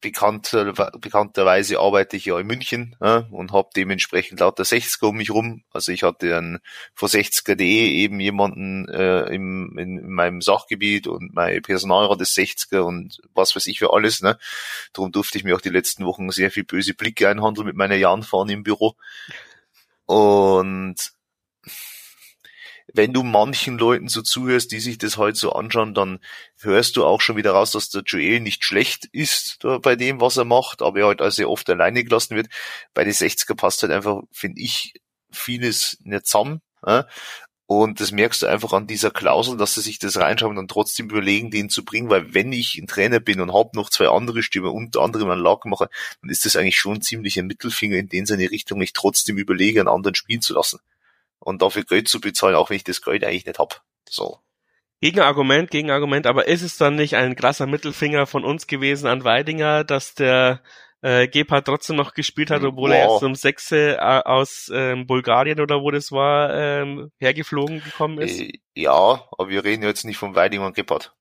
bekannter, 0.00 0.72
bekannterweise 0.98 1.78
arbeite 1.78 2.16
ich 2.16 2.26
ja 2.26 2.38
in 2.38 2.46
München 2.46 2.96
äh, 3.00 3.22
und 3.30 3.52
habe 3.52 3.70
dementsprechend 3.74 4.40
lauter 4.40 4.64
60er 4.64 5.06
um 5.06 5.16
mich 5.16 5.30
rum. 5.30 5.62
Also 5.72 5.92
ich 5.92 6.02
hatte 6.02 6.28
dann 6.28 6.58
vor 6.94 7.08
60er.de 7.08 7.64
eben 7.64 8.20
jemanden 8.20 8.88
äh, 8.88 9.22
im, 9.34 9.76
in, 9.78 9.98
in 9.98 10.10
meinem 10.10 10.42
Sachgebiet 10.42 11.06
und 11.06 11.34
mein 11.34 11.62
Personalrat 11.62 12.20
ist 12.20 12.36
60er 12.36 12.80
und 12.80 13.20
was 13.34 13.56
weiß 13.56 13.66
ich 13.66 13.78
für 13.78 13.92
alles. 13.92 14.20
Ne? 14.20 14.38
Darum 14.92 15.12
durfte 15.12 15.38
ich 15.38 15.44
mir 15.44 15.56
auch 15.56 15.62
die 15.62 15.70
letzten 15.70 16.04
Wochen 16.04 16.30
sehr 16.30 16.50
viel 16.50 16.64
böse 16.64 16.94
Blicke 16.94 17.28
einhandeln 17.28 17.66
mit 17.66 17.76
meiner 17.76 17.96
Jahnfahne 17.96 18.52
im 18.52 18.62
Büro. 18.62 18.96
Und 20.04 20.96
wenn 22.94 23.12
du 23.12 23.22
manchen 23.22 23.78
Leuten 23.78 24.08
so 24.08 24.22
zuhörst, 24.22 24.72
die 24.72 24.80
sich 24.80 24.98
das 24.98 25.16
heute 25.16 25.38
so 25.38 25.52
anschauen, 25.52 25.94
dann 25.94 26.18
hörst 26.60 26.96
du 26.96 27.04
auch 27.04 27.20
schon 27.20 27.36
wieder 27.36 27.52
raus, 27.52 27.72
dass 27.72 27.90
der 27.90 28.02
Joel 28.02 28.40
nicht 28.40 28.64
schlecht 28.64 29.06
ist 29.12 29.58
bei 29.82 29.96
dem, 29.96 30.20
was 30.20 30.36
er 30.36 30.44
macht, 30.44 30.82
aber 30.82 31.00
er 31.00 31.06
halt 31.06 31.22
also 31.22 31.48
oft 31.48 31.68
alleine 31.70 32.04
gelassen 32.04 32.36
wird. 32.36 32.48
Bei 32.94 33.04
den 33.04 33.12
60er 33.12 33.54
passt 33.54 33.82
halt 33.82 33.92
einfach, 33.92 34.22
finde 34.32 34.60
ich, 34.60 34.94
vieles 35.30 35.98
nicht 36.02 36.26
zusammen. 36.26 36.60
Ja? 36.86 37.06
Und 37.66 38.00
das 38.00 38.10
merkst 38.10 38.42
du 38.42 38.46
einfach 38.48 38.72
an 38.72 38.88
dieser 38.88 39.12
Klausel, 39.12 39.56
dass 39.56 39.74
sie 39.74 39.80
sich 39.80 40.00
das 40.00 40.16
reinschauen 40.16 40.50
und 40.50 40.56
dann 40.56 40.66
trotzdem 40.66 41.08
überlegen, 41.08 41.52
den 41.52 41.70
zu 41.70 41.84
bringen, 41.84 42.10
weil 42.10 42.34
wenn 42.34 42.52
ich 42.52 42.76
ein 42.76 42.88
Trainer 42.88 43.20
bin 43.20 43.40
und 43.40 43.54
habe 43.54 43.70
noch 43.74 43.90
zwei 43.90 44.08
andere 44.08 44.42
Stimmen, 44.42 44.72
unter 44.72 45.02
anderem 45.02 45.30
einen 45.30 45.40
Lagermacher, 45.40 45.88
dann 46.20 46.30
ist 46.30 46.44
das 46.44 46.56
eigentlich 46.56 46.80
schon 46.80 47.00
ziemlich 47.00 47.38
ein 47.38 47.46
Mittelfinger 47.46 47.96
in 47.96 48.08
den 48.08 48.26
seine 48.26 48.50
Richtung, 48.50 48.80
mich 48.80 48.92
trotzdem 48.92 49.38
überlege, 49.38 49.78
einen 49.78 49.88
anderen 49.88 50.16
spielen 50.16 50.40
zu 50.40 50.54
lassen 50.54 50.80
und 51.40 51.62
dafür 51.62 51.84
Geld 51.84 52.08
zu 52.08 52.20
bezahlen, 52.20 52.54
auch 52.54 52.70
wenn 52.70 52.76
ich 52.76 52.84
das 52.84 53.02
Geld 53.02 53.24
eigentlich 53.24 53.46
nicht 53.46 53.58
hab. 53.58 53.82
So. 54.08 54.38
Gegenargument, 55.00 55.70
Gegenargument, 55.70 56.26
aber 56.26 56.46
ist 56.46 56.62
es 56.62 56.76
dann 56.76 56.94
nicht 56.94 57.16
ein 57.16 57.34
krasser 57.34 57.66
Mittelfinger 57.66 58.26
von 58.26 58.44
uns 58.44 58.66
gewesen 58.66 59.06
an 59.06 59.24
Weidinger, 59.24 59.82
dass 59.82 60.14
der 60.14 60.62
äh, 61.00 61.26
Gebhardt 61.26 61.66
trotzdem 61.66 61.96
noch 61.96 62.12
gespielt 62.12 62.50
hat, 62.50 62.62
obwohl 62.62 62.90
wow. 62.90 62.96
er 62.96 63.04
erst 63.04 63.22
um 63.22 63.34
Sechse 63.34 63.96
äh, 63.96 64.00
aus 64.00 64.70
ähm, 64.74 65.06
Bulgarien 65.06 65.60
oder 65.60 65.80
wo 65.80 65.90
das 65.90 66.12
war, 66.12 66.54
ähm, 66.54 67.10
hergeflogen 67.18 67.82
gekommen 67.82 68.18
ist? 68.18 68.40
Äh, 68.40 68.58
ja, 68.74 68.92
aber 68.92 69.48
wir 69.48 69.64
reden 69.64 69.82
jetzt 69.82 70.04
nicht 70.04 70.18
von 70.18 70.34
Weidinger 70.34 70.66
und 70.66 70.76
Gebhardt. 70.76 71.14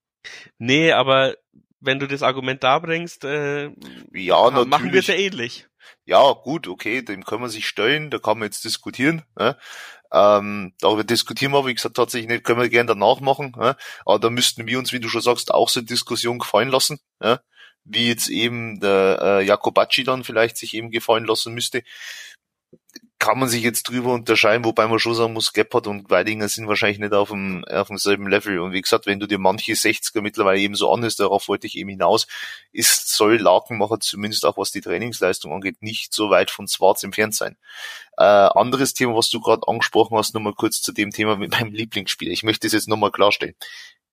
Nee, 0.58 0.92
aber 0.92 1.36
wenn 1.80 2.00
du 2.00 2.08
das 2.08 2.24
Argument 2.24 2.62
da 2.62 2.80
bringst, 2.80 3.24
äh, 3.24 3.70
ja, 4.14 4.66
machen 4.66 4.92
wir 4.92 5.00
es 5.00 5.08
ja 5.08 5.16
ähnlich. 5.16 5.68
Ja, 6.06 6.34
gut, 6.34 6.68
okay, 6.68 7.02
dem 7.02 7.24
können 7.24 7.44
wir 7.44 7.50
sich 7.50 7.68
stellen, 7.68 8.10
da 8.10 8.20
kann 8.20 8.40
man 8.40 8.48
jetzt 8.48 8.66
diskutieren. 8.66 9.24
Ne? 9.38 9.58
Ähm, 10.12 10.74
darüber 10.80 11.04
diskutieren 11.04 11.52
wir, 11.52 11.66
wie 11.66 11.74
gesagt, 11.74 11.96
tatsächlich 11.96 12.30
nicht, 12.30 12.44
können 12.44 12.62
wir 12.62 12.70
gerne 12.70 12.88
danach 12.88 13.20
machen. 13.20 13.56
Ja? 13.60 13.76
Aber 14.06 14.20
da 14.20 14.30
müssten 14.30 14.68
wir 14.68 14.80
uns, 14.80 14.92
wie 14.94 15.00
du 15.00 15.10
schon 15.10 15.22
sagst, 15.22 15.52
auch 15.52 15.70
so 15.70 15.80
eine 15.80 15.88
Diskussion 15.88 16.40
gefallen 16.40 16.70
lassen. 16.70 17.00
Ja? 17.22 17.42
Wie 17.84 18.08
jetzt 18.08 18.30
eben 18.30 18.80
der 18.80 19.20
äh, 19.22 19.46
Jakobacci 19.46 20.04
dann 20.04 20.24
vielleicht 20.24 20.58
sich 20.58 20.74
eben 20.74 20.92
gefallen 20.92 21.26
lassen 21.26 21.54
müsste 21.54 21.84
kann 23.20 23.38
man 23.38 23.50
sich 23.50 23.64
jetzt 23.64 23.84
drüber 23.84 24.14
unterscheiden, 24.14 24.64
wobei 24.64 24.88
man 24.88 24.98
schon 24.98 25.14
sagen 25.14 25.34
muss, 25.34 25.52
Gebhardt 25.52 25.88
und 25.88 26.10
Weidinger 26.10 26.48
sind 26.48 26.70
wahrscheinlich 26.70 27.00
nicht 27.00 27.14
auf 27.14 27.30
dem, 27.30 27.66
auf 27.66 27.90
demselben 27.90 28.30
Level. 28.30 28.60
Und 28.60 28.72
wie 28.72 28.82
gesagt, 28.82 29.06
wenn 29.08 29.20
du 29.20 29.28
dir 29.28 29.38
manche 29.38 29.74
60er 29.74 30.22
mittlerweile 30.22 30.62
eben 30.62 30.76
so 30.76 30.92
anhörst, 30.92 31.20
darauf 31.20 31.50
wollte 31.50 31.68
ich 31.68 31.76
eben 31.76 31.90
hinaus, 31.90 32.28
ist, 32.72 33.14
soll 33.14 33.36
Lakenmacher 33.36 34.00
zumindest 34.00 34.46
auch 34.46 34.58
was 34.58 34.72
die 34.72 34.80
Trainingsleistung 34.80 35.52
angeht, 35.52 35.82
nicht 35.82 36.14
so 36.14 36.30
weit 36.30 36.50
von 36.50 36.70
Schwarz 36.70 37.04
entfernt 37.04 37.36
sein. 37.36 37.58
Äh, 38.18 38.24
anderes 38.24 38.94
Thema, 38.94 39.16
was 39.16 39.30
du 39.30 39.42
gerade 39.42 39.68
angesprochen 39.68 40.18
hast, 40.18 40.34
nochmal 40.34 40.54
kurz 40.54 40.82
zu 40.82 40.94
dem 40.94 41.12
Thema 41.12 41.36
mit 41.36 41.52
meinem 41.52 41.74
Lieblingsspieler. 41.74 42.32
Ich 42.32 42.44
möchte 42.44 42.68
das 42.68 42.74
jetzt 42.74 42.88
nochmal 42.88 43.12
klarstellen, 43.12 43.56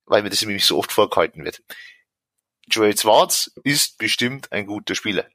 weil 0.06 0.24
mir 0.24 0.30
das 0.30 0.42
nämlich 0.42 0.64
so 0.64 0.78
oft 0.78 0.90
vorgehalten 0.90 1.44
wird. 1.44 1.62
Joel 2.68 2.98
Schwarz 2.98 3.52
ist 3.62 3.98
bestimmt 3.98 4.50
ein 4.50 4.66
guter 4.66 4.96
Spieler. 4.96 5.26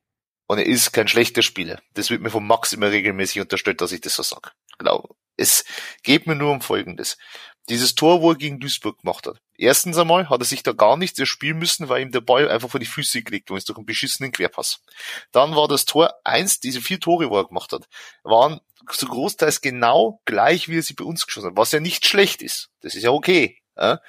Und 0.52 0.58
er 0.58 0.66
ist 0.66 0.92
kein 0.92 1.08
schlechter 1.08 1.44
Spieler. 1.44 1.82
Das 1.94 2.10
wird 2.10 2.22
mir 2.22 2.30
von 2.30 2.46
Max 2.46 2.74
immer 2.74 2.92
regelmäßig 2.92 3.40
unterstellt, 3.40 3.80
dass 3.80 3.94
ich 3.94 4.02
das 4.02 4.16
so 4.16 4.24
sage. 4.24 4.52
Genau. 4.78 5.16
Es 5.38 5.64
geht 6.04 6.28
mir 6.28 6.36
nur 6.36 6.52
um 6.52 6.60
Folgendes. 6.60 7.18
Dieses 7.70 7.96
Tor, 7.96 8.22
wo 8.22 8.32
er 8.32 8.36
gegen 8.36 8.60
Duisburg 8.60 9.00
gemacht 9.00 9.28
hat. 9.28 9.38
Erstens 9.56 9.98
einmal 9.98 10.30
hat 10.30 10.42
er 10.42 10.46
sich 10.46 10.62
da 10.62 10.74
gar 10.74 10.98
nichts 10.98 11.18
erspielen 11.18 11.58
müssen, 11.58 11.88
weil 11.88 12.02
ihm 12.02 12.12
der 12.12 12.20
Ball 12.20 12.52
einfach 12.52 12.70
vor 12.70 12.82
die 12.82 12.86
Füße 12.86 13.24
gelegt 13.24 13.50
ist 13.50 13.70
durch 13.70 13.78
einen 13.78 13.86
beschissenen 13.86 14.34
Querpass. 14.34 14.82
Dann 15.32 15.56
war 15.56 15.70
das 15.70 15.86
Tor 15.86 16.16
eins, 16.26 16.60
diese 16.60 16.82
vier 16.82 17.00
Tore, 17.00 17.30
wo 17.30 17.38
er 17.38 17.48
gemacht 17.48 17.72
hat, 17.72 17.88
waren 18.24 18.60
so 18.92 19.08
großteils 19.08 19.62
genau 19.62 20.20
gleich, 20.26 20.68
wie 20.68 20.80
er 20.80 20.84
sie 20.84 20.96
bei 20.96 21.06
uns 21.06 21.26
geschossen 21.26 21.52
hat, 21.52 21.58
was 21.58 21.72
ja 21.72 21.80
nicht 21.80 22.06
schlecht 22.06 22.42
ist. 22.42 22.72
Das 22.82 22.94
ist 22.94 23.04
ja 23.04 23.12
okay. 23.12 23.62
Ja? 23.78 24.02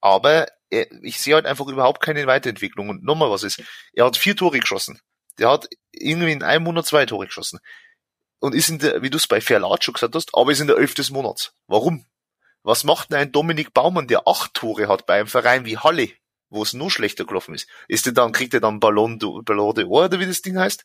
Aber 0.00 0.48
er, 0.68 0.90
ich 1.04 1.20
sehe 1.20 1.36
halt 1.36 1.46
einfach 1.46 1.68
überhaupt 1.68 2.02
keine 2.02 2.26
Weiterentwicklung. 2.26 2.88
Und 2.88 3.04
nochmal 3.04 3.30
was 3.30 3.44
ist, 3.44 3.62
er 3.92 4.04
hat 4.04 4.16
vier 4.16 4.34
Tore 4.34 4.58
geschossen. 4.58 5.00
Der 5.38 5.50
hat 5.50 5.68
irgendwie 5.92 6.32
in 6.32 6.42
einem 6.42 6.64
Monat 6.64 6.86
zwei 6.86 7.06
Tore 7.06 7.26
geschossen. 7.26 7.60
Und 8.38 8.54
ist 8.54 8.68
in 8.68 8.78
der, 8.78 9.02
wie 9.02 9.10
du 9.10 9.16
es 9.16 9.26
bei 9.26 9.40
Verlat 9.40 9.82
schon 9.82 9.94
gesagt 9.94 10.14
hast, 10.14 10.30
aber 10.34 10.52
ist 10.52 10.60
in 10.60 10.66
der 10.66 10.76
Elf 10.76 10.94
des 10.94 11.10
Monats. 11.10 11.52
Warum? 11.66 12.04
Was 12.62 12.84
macht 12.84 13.10
denn 13.10 13.18
ein 13.18 13.32
Dominik 13.32 13.72
Baumann, 13.72 14.08
der 14.08 14.26
acht 14.26 14.52
Tore 14.54 14.88
hat 14.88 15.06
bei 15.06 15.14
einem 15.14 15.28
Verein 15.28 15.64
wie 15.64 15.78
Halle, 15.78 16.10
wo 16.50 16.62
es 16.62 16.72
noch 16.72 16.90
schlechter 16.90 17.24
gelaufen 17.24 17.54
ist? 17.54 17.68
Ist 17.88 18.06
der 18.06 18.12
dann, 18.12 18.32
kriegt 18.32 18.54
er 18.54 18.60
dann 18.60 18.80
Ballon 18.80 19.18
Ballon 19.18 19.44
d'Or, 19.44 19.86
oder 19.86 20.18
wie 20.20 20.26
das 20.26 20.42
Ding 20.42 20.58
heißt? 20.58 20.84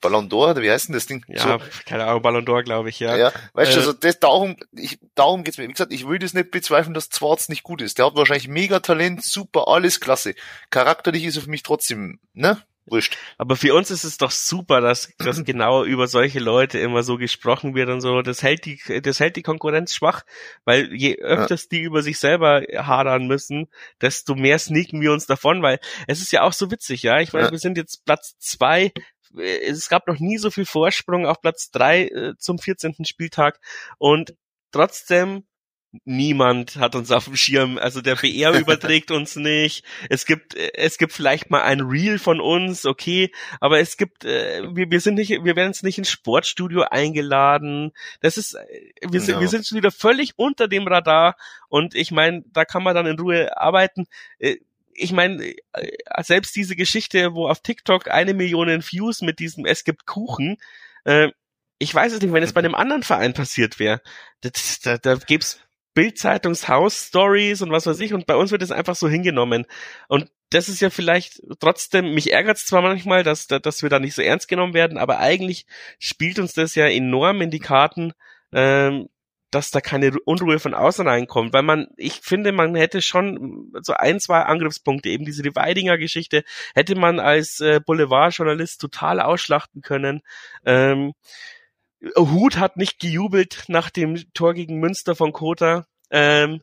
Ballon 0.00 0.28
d'Or, 0.28 0.52
oder 0.52 0.62
wie 0.62 0.70
heißt 0.70 0.88
denn 0.88 0.94
das 0.94 1.06
Ding? 1.06 1.24
Ja, 1.26 1.58
so. 1.58 1.60
keine 1.86 2.04
Ahnung, 2.04 2.22
Ballon 2.22 2.44
d'Or, 2.44 2.62
glaube 2.62 2.88
ich, 2.88 3.00
ja. 3.00 3.16
Ja, 3.16 3.32
weißt 3.52 3.72
äh, 3.72 3.74
du, 3.74 3.80
also 3.80 3.92
das, 3.92 4.20
darum, 4.20 4.56
ich, 4.70 5.00
darum 5.14 5.42
geht's 5.42 5.58
mir. 5.58 5.68
Wie 5.68 5.72
gesagt, 5.72 5.92
ich 5.92 6.06
will 6.06 6.20
das 6.20 6.34
nicht 6.34 6.52
bezweifeln, 6.52 6.94
dass 6.94 7.10
Zwarz 7.10 7.48
nicht 7.48 7.64
gut 7.64 7.82
ist. 7.82 7.98
Der 7.98 8.06
hat 8.06 8.14
wahrscheinlich 8.14 8.48
mega 8.48 8.80
Talent, 8.80 9.24
super, 9.24 9.68
alles 9.68 9.98
klasse. 9.98 10.34
Charakterlich 10.70 11.24
ist 11.24 11.36
er 11.36 11.42
für 11.42 11.50
mich 11.50 11.64
trotzdem, 11.64 12.20
ne? 12.32 12.62
Wurscht. 12.84 13.16
Aber 13.38 13.54
für 13.54 13.74
uns 13.74 13.92
ist 13.92 14.02
es 14.02 14.18
doch 14.18 14.32
super, 14.32 14.80
dass, 14.80 15.14
dass 15.18 15.44
genau 15.44 15.84
über 15.84 16.08
solche 16.08 16.40
Leute 16.40 16.78
immer 16.78 17.02
so 17.02 17.16
gesprochen 17.16 17.74
wird 17.74 17.88
und 17.88 18.00
so. 18.00 18.22
Das 18.22 18.42
hält 18.42 18.64
die, 18.64 18.80
das 19.02 19.20
hält 19.20 19.36
die 19.36 19.42
Konkurrenz 19.42 19.94
schwach, 19.94 20.22
weil 20.64 20.92
je 20.92 21.16
öfters 21.18 21.68
die 21.68 21.80
über 21.80 22.02
sich 22.02 22.18
selber 22.18 22.62
hadern 22.74 23.26
müssen, 23.26 23.68
desto 24.00 24.34
mehr 24.34 24.58
sneaken 24.58 25.00
wir 25.00 25.12
uns 25.12 25.26
davon, 25.26 25.62
weil 25.62 25.78
es 26.08 26.20
ist 26.20 26.32
ja 26.32 26.42
auch 26.42 26.52
so 26.52 26.70
witzig, 26.70 27.02
ja. 27.02 27.20
Ich 27.20 27.32
meine, 27.32 27.50
wir 27.50 27.58
sind 27.58 27.76
jetzt 27.76 28.04
Platz 28.04 28.36
zwei. 28.38 28.92
Es 29.34 29.88
gab 29.88 30.08
noch 30.08 30.18
nie 30.18 30.36
so 30.38 30.50
viel 30.50 30.66
Vorsprung 30.66 31.24
auf 31.24 31.40
Platz 31.40 31.70
drei 31.70 32.08
äh, 32.08 32.34
zum 32.36 32.58
14. 32.58 33.04
Spieltag 33.04 33.60
und 33.98 34.34
trotzdem 34.72 35.44
niemand 36.04 36.76
hat 36.76 36.94
uns 36.94 37.10
auf 37.10 37.26
dem 37.26 37.36
Schirm. 37.36 37.78
Also 37.78 38.00
der 38.00 38.16
BR 38.16 38.52
überträgt 38.58 39.10
uns 39.10 39.36
nicht. 39.36 39.84
Es 40.08 40.24
gibt, 40.24 40.54
es 40.54 40.98
gibt 40.98 41.12
vielleicht 41.12 41.50
mal 41.50 41.62
ein 41.62 41.80
Reel 41.80 42.18
von 42.18 42.40
uns, 42.40 42.86
okay, 42.86 43.30
aber 43.60 43.80
es 43.80 43.96
gibt, 43.96 44.24
äh, 44.24 44.62
wir, 44.74 44.90
wir 44.90 45.00
sind 45.00 45.14
nicht, 45.16 45.30
wir 45.30 45.56
werden 45.56 45.70
es 45.70 45.82
nicht 45.82 45.98
ins 45.98 46.10
Sportstudio 46.10 46.82
eingeladen. 46.82 47.92
Das 48.20 48.38
ist, 48.38 48.56
wir 49.06 49.20
sind, 49.20 49.40
wir 49.40 49.48
sind 49.48 49.66
schon 49.66 49.78
wieder 49.78 49.90
völlig 49.90 50.32
unter 50.36 50.68
dem 50.68 50.86
Radar 50.86 51.36
und 51.68 51.94
ich 51.94 52.10
meine, 52.10 52.42
da 52.52 52.64
kann 52.64 52.82
man 52.82 52.94
dann 52.94 53.06
in 53.06 53.18
Ruhe 53.18 53.56
arbeiten. 53.56 54.06
Äh, 54.38 54.56
ich 54.94 55.12
meine, 55.12 55.42
äh, 55.44 56.22
selbst 56.22 56.54
diese 56.54 56.76
Geschichte, 56.76 57.34
wo 57.34 57.48
auf 57.48 57.60
TikTok 57.60 58.10
eine 58.10 58.34
Million 58.34 58.68
Views 58.82 59.22
mit 59.22 59.38
diesem 59.38 59.64
Es 59.66 59.84
gibt 59.84 60.06
Kuchen, 60.06 60.58
äh, 61.04 61.30
ich 61.78 61.92
weiß 61.92 62.12
es 62.12 62.20
nicht, 62.20 62.32
wenn 62.32 62.44
es 62.44 62.52
bei 62.52 62.60
einem 62.60 62.76
anderen 62.76 63.02
Verein 63.02 63.34
passiert 63.34 63.80
wäre, 63.80 64.00
da, 64.84 64.98
da 64.98 65.16
gäb's 65.94 66.22
Bildzeitungshaus-Stories 66.22 67.62
und 67.62 67.70
was 67.70 67.86
weiß 67.86 68.00
ich 68.00 68.14
und 68.14 68.26
bei 68.26 68.36
uns 68.36 68.50
wird 68.50 68.62
es 68.62 68.70
einfach 68.70 68.94
so 68.94 69.08
hingenommen. 69.08 69.66
Und 70.08 70.30
das 70.50 70.68
ist 70.68 70.80
ja 70.80 70.90
vielleicht 70.90 71.40
trotzdem, 71.60 72.14
mich 72.14 72.32
ärgert 72.32 72.58
es 72.58 72.66
zwar 72.66 72.82
manchmal, 72.82 73.22
dass, 73.22 73.46
dass 73.46 73.82
wir 73.82 73.90
da 73.90 73.98
nicht 73.98 74.14
so 74.14 74.22
ernst 74.22 74.48
genommen 74.48 74.74
werden, 74.74 74.98
aber 74.98 75.18
eigentlich 75.18 75.66
spielt 75.98 76.38
uns 76.38 76.52
das 76.52 76.74
ja 76.74 76.86
enorm 76.86 77.40
in 77.40 77.50
die 77.50 77.58
Karten, 77.58 78.12
ähm, 78.52 79.08
dass 79.50 79.70
da 79.70 79.82
keine 79.82 80.12
Unruhe 80.24 80.58
von 80.58 80.72
außen 80.72 81.06
reinkommt, 81.06 81.52
weil 81.52 81.62
man, 81.62 81.88
ich 81.98 82.20
finde, 82.22 82.52
man 82.52 82.74
hätte 82.74 83.02
schon 83.02 83.70
so 83.82 83.92
ein, 83.92 84.18
zwei 84.18 84.40
Angriffspunkte, 84.40 85.10
eben 85.10 85.26
diese 85.26 85.44
Weidinger 85.54 85.98
Geschichte, 85.98 86.42
hätte 86.74 86.94
man 86.94 87.20
als 87.20 87.60
äh, 87.60 87.80
Boulevardjournalist 87.84 88.80
total 88.80 89.20
ausschlachten 89.20 89.82
können. 89.82 90.22
Ähm, 90.64 91.12
Hut 92.16 92.56
hat 92.58 92.76
nicht 92.76 92.98
gejubelt 92.98 93.64
nach 93.68 93.90
dem 93.90 94.22
Tor 94.34 94.54
gegen 94.54 94.80
Münster 94.80 95.14
von 95.14 95.32
Kota. 95.32 95.86
Ähm, 96.10 96.62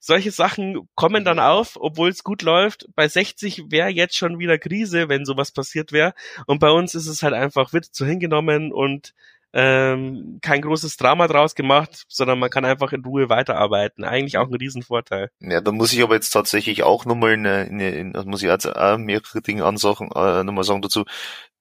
solche 0.00 0.30
Sachen 0.30 0.88
kommen 0.94 1.24
dann 1.24 1.38
auf, 1.38 1.76
obwohl 1.80 2.08
es 2.08 2.24
gut 2.24 2.42
läuft. 2.42 2.86
Bei 2.94 3.08
60 3.08 3.70
wäre 3.70 3.88
jetzt 3.88 4.16
schon 4.16 4.38
wieder 4.38 4.58
Krise, 4.58 5.08
wenn 5.08 5.24
sowas 5.24 5.50
passiert 5.50 5.92
wäre. 5.92 6.14
Und 6.46 6.60
bei 6.60 6.70
uns 6.70 6.94
ist 6.94 7.06
es 7.06 7.22
halt 7.22 7.34
einfach, 7.34 7.72
wird 7.72 7.88
so 7.92 8.06
hingenommen 8.06 8.72
und 8.72 9.14
ähm, 9.52 10.38
kein 10.42 10.60
großes 10.60 10.96
Drama 10.96 11.26
draus 11.26 11.54
gemacht, 11.54 12.04
sondern 12.08 12.38
man 12.38 12.50
kann 12.50 12.64
einfach 12.64 12.92
in 12.92 13.04
Ruhe 13.04 13.28
weiterarbeiten. 13.28 14.04
Eigentlich 14.04 14.36
auch 14.38 14.48
ein 14.48 14.54
Riesenvorteil. 14.54 15.30
Ja, 15.40 15.60
da 15.60 15.72
muss 15.72 15.92
ich 15.92 16.02
aber 16.02 16.14
jetzt 16.14 16.30
tatsächlich 16.30 16.82
auch 16.82 17.06
nochmal 17.06 17.32
eine, 17.32 17.66
eine, 17.70 17.86
eine 17.86 18.24
muss 18.24 18.42
ich 18.42 18.48
jetzt 18.48 18.66
auch 18.66 18.98
mehrere 18.98 19.40
Dinge 19.40 19.64
ansagen, 19.64 20.10
äh, 20.14 20.44
nochmal 20.44 20.64
sagen 20.64 20.82
dazu. 20.82 21.04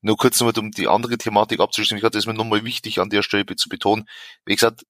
Nur 0.02 0.18
kurz 0.18 0.40
nochmal, 0.40 0.58
um 0.60 0.72
die 0.72 0.88
andere 0.88 1.18
Thematik 1.18 1.60
abzuschließen. 1.60 1.98
Ich 1.98 2.04
hatte 2.04 2.18
es 2.18 2.28
mir 2.28 2.34
nochmal 2.34 2.64
wichtig 2.64 3.00
an 3.00 3.10
der 3.10 3.24
Stelle 3.24 3.46
zu 3.56 3.70
betonen. 3.70 4.08
Wie 4.46 4.56
gesagt, 4.56 4.84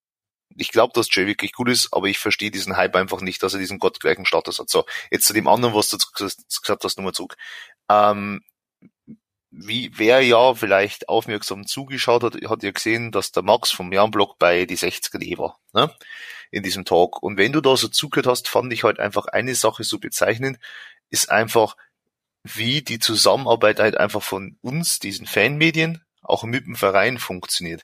ich 0.56 0.72
glaube, 0.72 0.94
dass 0.94 1.14
Jay 1.14 1.28
wirklich 1.28 1.54
gut 1.54 1.70
ist, 1.70 1.90
aber 1.94 2.08
ich 2.08 2.18
verstehe 2.18 2.52
diesen 2.52 2.78
Hype 2.78 2.96
einfach 2.96 3.22
nicht, 3.22 3.44
dass 3.44 3.54
er 3.54 3.60
diesen 3.60 3.80
gottgleichen 3.80 4.26
Status 4.26 4.60
hat. 4.60 4.70
So, 4.70 4.86
jetzt 5.12 5.28
zu 5.28 5.34
dem 5.34 5.48
anderen, 5.48 5.76
was 5.76 5.90
du 5.90 5.98
gesagt 6.16 6.84
hast, 6.84 6.98
nochmal 6.98 7.14
zurück. 7.14 7.36
Ähm, 7.90 8.42
wie 9.60 9.91
wer 9.96 10.22
ja 10.22 10.54
vielleicht 10.54 11.10
aufmerksam 11.10 11.65
zugeschaut 11.65 12.24
hat, 12.24 12.36
hat 12.48 12.63
ja 12.63 12.72
gesehen, 12.72 13.12
dass 13.12 13.32
der 13.32 13.43
Max 13.43 13.72
vom 13.72 13.91
Jahrenblock 13.91 14.38
bei 14.38 14.65
die 14.65 14.78
60er 14.78 15.38
war, 15.38 15.60
ne? 15.74 15.91
In 16.52 16.63
diesem 16.63 16.86
Talk. 16.86 17.22
Und 17.22 17.38
wenn 17.38 17.52
du 17.52 17.62
da 17.62 17.76
so 17.76 17.88
zugehört 17.88 18.28
hast, 18.28 18.48
fand 18.48 18.72
ich 18.72 18.84
halt 18.84 19.00
einfach 19.00 19.26
eine 19.26 19.56
Sache 19.56 19.84
so 19.84 20.00
bezeichnend, 20.00 20.60
ist 21.10 21.30
einfach, 21.30 21.76
wie 22.43 22.82
die 22.82 23.00
Zusammenarbeit 23.00 23.80
halt 23.80 23.98
einfach 23.98 24.24
von 24.24 24.58
uns, 24.62 25.00
diesen 25.00 25.28
Fanmedien, 25.28 26.04
auch 26.22 26.43
mit 26.43 26.65
dem 26.65 26.76
Verein 26.76 27.17
funktioniert. 27.17 27.84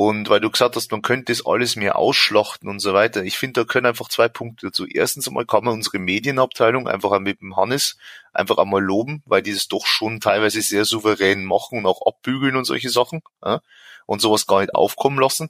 Und 0.00 0.28
weil 0.28 0.38
du 0.38 0.48
gesagt 0.48 0.76
hast, 0.76 0.92
man 0.92 1.02
könnte 1.02 1.32
das 1.32 1.44
alles 1.44 1.74
mehr 1.74 1.96
ausschlachten 1.96 2.68
und 2.68 2.78
so 2.78 2.94
weiter. 2.94 3.24
Ich 3.24 3.36
finde, 3.36 3.62
da 3.62 3.64
können 3.64 3.86
einfach 3.86 4.08
zwei 4.08 4.28
Punkte 4.28 4.66
dazu. 4.66 4.86
Erstens 4.86 5.26
einmal 5.26 5.44
kann 5.44 5.64
man 5.64 5.74
unsere 5.74 5.98
Medienabteilung 5.98 6.86
einfach 6.86 7.18
mit 7.18 7.40
dem 7.40 7.56
Hannes 7.56 7.98
einfach 8.32 8.58
einmal 8.58 8.80
loben, 8.80 9.24
weil 9.26 9.42
die 9.42 9.52
das 9.52 9.66
doch 9.66 9.86
schon 9.86 10.20
teilweise 10.20 10.62
sehr 10.62 10.84
souverän 10.84 11.44
machen 11.44 11.80
und 11.80 11.86
auch 11.86 12.06
abbügeln 12.06 12.54
und 12.54 12.64
solche 12.64 12.90
Sachen. 12.90 13.22
Ja, 13.44 13.60
und 14.06 14.20
sowas 14.20 14.46
gar 14.46 14.60
nicht 14.60 14.72
aufkommen 14.72 15.18
lassen. 15.18 15.48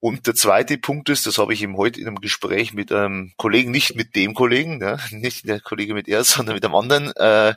Und 0.00 0.26
der 0.26 0.34
zweite 0.34 0.78
Punkt 0.78 1.10
ist, 1.10 1.26
das 1.26 1.36
habe 1.36 1.52
ich 1.52 1.60
ihm 1.60 1.76
heute 1.76 2.00
in 2.00 2.06
einem 2.06 2.22
Gespräch 2.22 2.72
mit 2.72 2.92
einem 2.92 3.34
Kollegen, 3.36 3.70
nicht 3.70 3.94
mit 3.94 4.16
dem 4.16 4.32
Kollegen, 4.32 4.80
ja, 4.80 4.98
nicht 5.10 5.46
der 5.46 5.60
Kollege 5.60 5.92
mit 5.92 6.08
er, 6.08 6.24
sondern 6.24 6.54
mit 6.54 6.64
einem 6.64 6.76
anderen, 6.76 7.14
äh, 7.16 7.52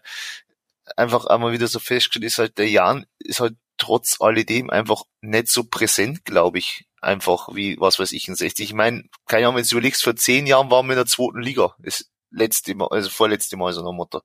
einfach 0.97 1.27
einmal 1.27 1.53
wieder 1.53 1.67
so 1.67 1.79
festgestellt, 1.79 2.25
ist 2.25 2.39
halt, 2.39 2.57
der 2.57 2.69
Jan 2.69 3.05
ist 3.19 3.39
halt 3.39 3.55
trotz 3.77 4.17
alledem 4.19 4.69
einfach 4.69 5.03
nicht 5.21 5.49
so 5.49 5.63
präsent, 5.63 6.25
glaube 6.25 6.59
ich, 6.59 6.85
einfach 7.01 7.49
wie, 7.53 7.79
was 7.79 7.99
weiß 7.99 8.11
ich, 8.11 8.27
in 8.27 8.35
60. 8.35 8.69
Ich 8.69 8.73
meine, 8.73 9.03
keine 9.27 9.47
Ahnung, 9.47 9.57
wenn 9.57 9.63
du 9.63 9.71
überlegst, 9.71 10.03
vor 10.03 10.15
zehn 10.15 10.47
Jahren 10.47 10.71
waren 10.71 10.87
wir 10.87 10.93
in 10.93 10.97
der 10.97 11.05
zweiten 11.05 11.41
Liga. 11.41 11.75
Das 11.79 12.09
letzte 12.31 12.75
Mal, 12.75 12.87
also 12.89 13.09
vorletzte 13.09 13.57
Mal 13.57 13.73
so 13.73 13.81
eine 13.81 13.93
Mutter. 13.93 14.23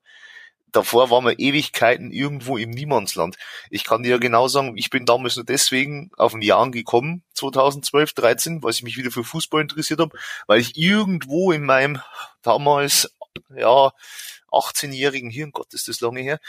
Davor 0.72 1.10
waren 1.10 1.26
wir 1.26 1.38
Ewigkeiten 1.38 2.12
irgendwo 2.12 2.56
im 2.56 2.70
Niemandsland. 2.70 3.36
Ich 3.68 3.84
kann 3.84 4.02
dir 4.02 4.12
ja 4.12 4.18
genau 4.18 4.48
sagen, 4.48 4.78
ich 4.78 4.88
bin 4.88 5.04
damals 5.04 5.36
nur 5.36 5.44
deswegen 5.44 6.10
auf 6.16 6.32
den 6.32 6.40
Jahren 6.40 6.72
gekommen, 6.72 7.22
2012, 7.34 8.14
13, 8.14 8.62
weil 8.62 8.70
ich 8.70 8.82
mich 8.82 8.96
wieder 8.96 9.10
für 9.10 9.22
Fußball 9.22 9.60
interessiert 9.60 10.00
habe, 10.00 10.16
weil 10.46 10.60
ich 10.60 10.78
irgendwo 10.78 11.52
in 11.52 11.64
meinem 11.64 12.00
damals, 12.40 13.14
ja, 13.54 13.92
18-jährigen 14.50 15.30
Hirn, 15.30 15.52
Gott 15.52 15.74
ist 15.74 15.88
das 15.88 16.00
lange 16.00 16.22
her, 16.22 16.40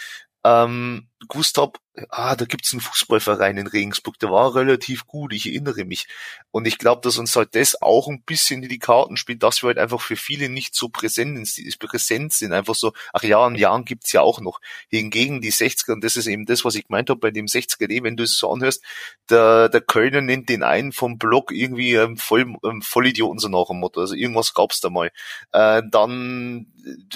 ähm, 0.45 1.09
gewusst 1.27 1.57
hab, 1.57 1.79
ah, 2.09 2.35
da 2.35 2.45
gibt's 2.45 2.73
einen 2.73 2.81
Fußballverein 2.81 3.57
in 3.57 3.67
Regensburg, 3.67 4.17
der 4.19 4.31
war 4.31 4.55
relativ 4.55 5.05
gut, 5.05 5.33
ich 5.33 5.45
erinnere 5.45 5.85
mich. 5.85 6.07
Und 6.51 6.67
ich 6.67 6.77
glaube, 6.77 7.01
dass 7.01 7.17
uns 7.17 7.35
halt 7.35 7.55
das 7.55 7.81
auch 7.81 8.07
ein 8.07 8.23
bisschen 8.23 8.63
in 8.63 8.69
die 8.69 8.79
Karten 8.79 9.17
spielt, 9.17 9.43
dass 9.43 9.61
wir 9.61 9.67
halt 9.67 9.77
einfach 9.77 10.01
für 10.01 10.15
viele 10.15 10.49
nicht 10.49 10.75
so 10.75 10.89
präsent, 10.89 11.47
präsent 11.79 12.33
sind. 12.33 12.53
Einfach 12.53 12.75
so, 12.75 12.93
ach 13.13 13.23
ja, 13.23 13.45
in 13.47 13.55
Jahren 13.55 13.85
gibt's 13.85 14.11
ja 14.11 14.21
auch 14.21 14.41
noch. 14.41 14.59
Hingegen 14.89 15.41
die 15.41 15.51
60er, 15.51 15.93
und 15.93 16.03
das 16.03 16.15
ist 16.15 16.27
eben 16.27 16.45
das, 16.45 16.65
was 16.65 16.75
ich 16.75 16.87
gemeint 16.87 17.09
habe 17.09 17.19
bei 17.19 17.31
dem 17.31 17.45
60er, 17.45 18.03
wenn 18.03 18.17
du 18.17 18.23
es 18.23 18.37
so 18.37 18.51
anhörst, 18.51 18.83
der, 19.29 19.69
der 19.69 19.81
Kölner 19.81 20.21
nennt 20.21 20.49
den 20.49 20.63
einen 20.63 20.91
vom 20.91 21.17
Blog 21.17 21.51
irgendwie 21.51 21.93
ähm, 21.93 22.17
voll, 22.17 22.55
ähm, 22.63 22.81
Vollidioten 22.81 23.39
so 23.39 23.49
nach 23.49 23.67
dem 23.67 23.79
Motto. 23.79 24.01
Also 24.01 24.15
irgendwas 24.15 24.53
gab's 24.53 24.81
da 24.81 24.89
mal. 24.89 25.11
Äh, 25.51 25.83
dann 25.89 26.67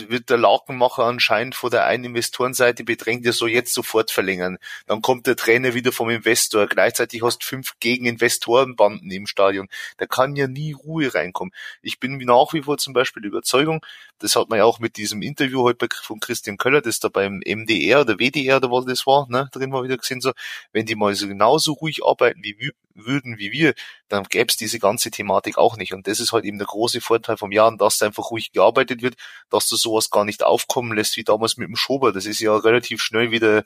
wird 0.08 0.30
der 0.30 0.38
Lakenmacher 0.38 1.04
anscheinend 1.04 1.56
vor 1.56 1.70
der 1.70 1.86
einen 1.86 2.06
Investorenseite 2.06 2.84
bedrängt, 2.84 3.26
ja 3.26 3.32
so 3.32 3.48
jetzt 3.48 3.74
sofort 3.74 3.97
verlängern. 4.06 4.58
Dann 4.86 5.02
kommt 5.02 5.28
der 5.28 5.36
Trainer 5.36 5.74
wieder 5.74 5.92
vom 5.92 6.10
Investor. 6.10 6.68
Gleichzeitig 6.68 7.24
hast 7.24 7.44
fünf 7.44 7.74
Gegeninvestorenbanden 7.80 9.10
im 9.12 9.28
Stadion. 9.28 9.68
Da 9.98 10.06
kann 10.06 10.36
ja 10.36 10.48
nie 10.48 10.74
Ruhe 10.74 11.14
reinkommen. 11.14 11.54
Ich 11.82 12.00
bin 12.00 12.18
nach 12.18 12.54
wie 12.54 12.64
vor 12.64 12.78
zum 12.78 12.94
Beispiel 12.94 13.26
Überzeugung, 13.26 13.82
das 14.20 14.36
hat 14.36 14.50
man 14.50 14.60
ja 14.60 14.66
auch 14.66 14.80
mit 14.80 14.98
diesem 14.98 15.22
Interview 15.22 15.64
heute 15.64 15.88
von 16.02 16.20
Christian 16.20 16.58
Köller, 16.58 16.82
das 16.82 17.00
da 17.00 17.10
beim 17.10 17.42
MDR 17.46 18.02
oder 18.02 18.20
WDR 18.20 18.58
oder 18.58 18.72
was 18.72 18.86
das 18.86 19.06
war, 19.06 19.28
ne, 19.30 19.50
drin 19.52 19.70
mal 19.70 19.84
wieder 19.84 19.98
gesehen 19.98 20.22
so, 20.22 20.32
wenn 20.72 20.86
die 20.86 20.96
mal 20.96 21.14
so 21.16 21.28
genauso 21.28 21.74
ruhig 21.74 22.04
arbeiten 22.04 22.44
wie 22.44 22.72
würden 22.98 23.38
wie 23.38 23.52
wir, 23.52 23.74
dann 24.10 24.24
gäbe 24.24 24.48
es 24.50 24.58
diese 24.58 24.80
ganze 24.80 25.12
Thematik 25.12 25.58
auch 25.58 25.78
nicht. 25.78 25.94
Und 25.94 26.08
das 26.08 26.20
ist 26.20 26.34
halt 26.34 26.46
eben 26.46 26.58
der 26.58 26.68
große 26.68 27.02
Vorteil 27.02 27.38
vom 27.38 27.52
Jahr, 27.52 27.76
dass 27.78 27.98
da 27.98 28.08
einfach 28.08 28.32
ruhig 28.32 28.52
gearbeitet 28.52 29.02
wird, 29.02 29.16
dass 29.50 29.68
du 29.68 29.76
sowas 29.76 30.10
gar 30.10 30.26
nicht 30.26 30.44
aufkommen 30.44 30.96
lässt 30.96 31.18
wie 31.18 31.24
damals 31.24 31.58
mit 31.58 31.68
dem 31.68 31.76
Schober. 31.76 32.12
Das 32.12 32.26
ist 32.26 32.40
ja 32.40 32.56
relativ 32.58 33.02
schnell 33.02 33.32
wieder 33.32 33.64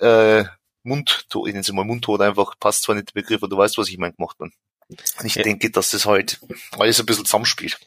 äh, 0.00 0.44
Mundtot, 0.82 1.46
ich 1.46 1.52
nenne 1.52 1.60
es 1.60 1.72
mal 1.72 1.84
Mundtot 1.84 2.20
einfach, 2.20 2.54
passt 2.58 2.82
zwar 2.82 2.94
nicht 2.94 3.08
der 3.08 3.20
Begriff, 3.20 3.42
aber 3.42 3.48
du 3.48 3.56
weißt, 3.56 3.78
was 3.78 3.88
ich 3.88 3.98
meine 3.98 4.14
gemacht 4.14 4.38
bin. 4.38 4.52
Und 4.88 5.24
ich 5.24 5.34
ja. 5.34 5.42
denke, 5.42 5.70
dass 5.70 5.90
das 5.90 6.06
halt 6.06 6.40
alles 6.78 6.98
ein 6.98 7.06
bisschen 7.06 7.26
zusammenspielt 7.26 7.78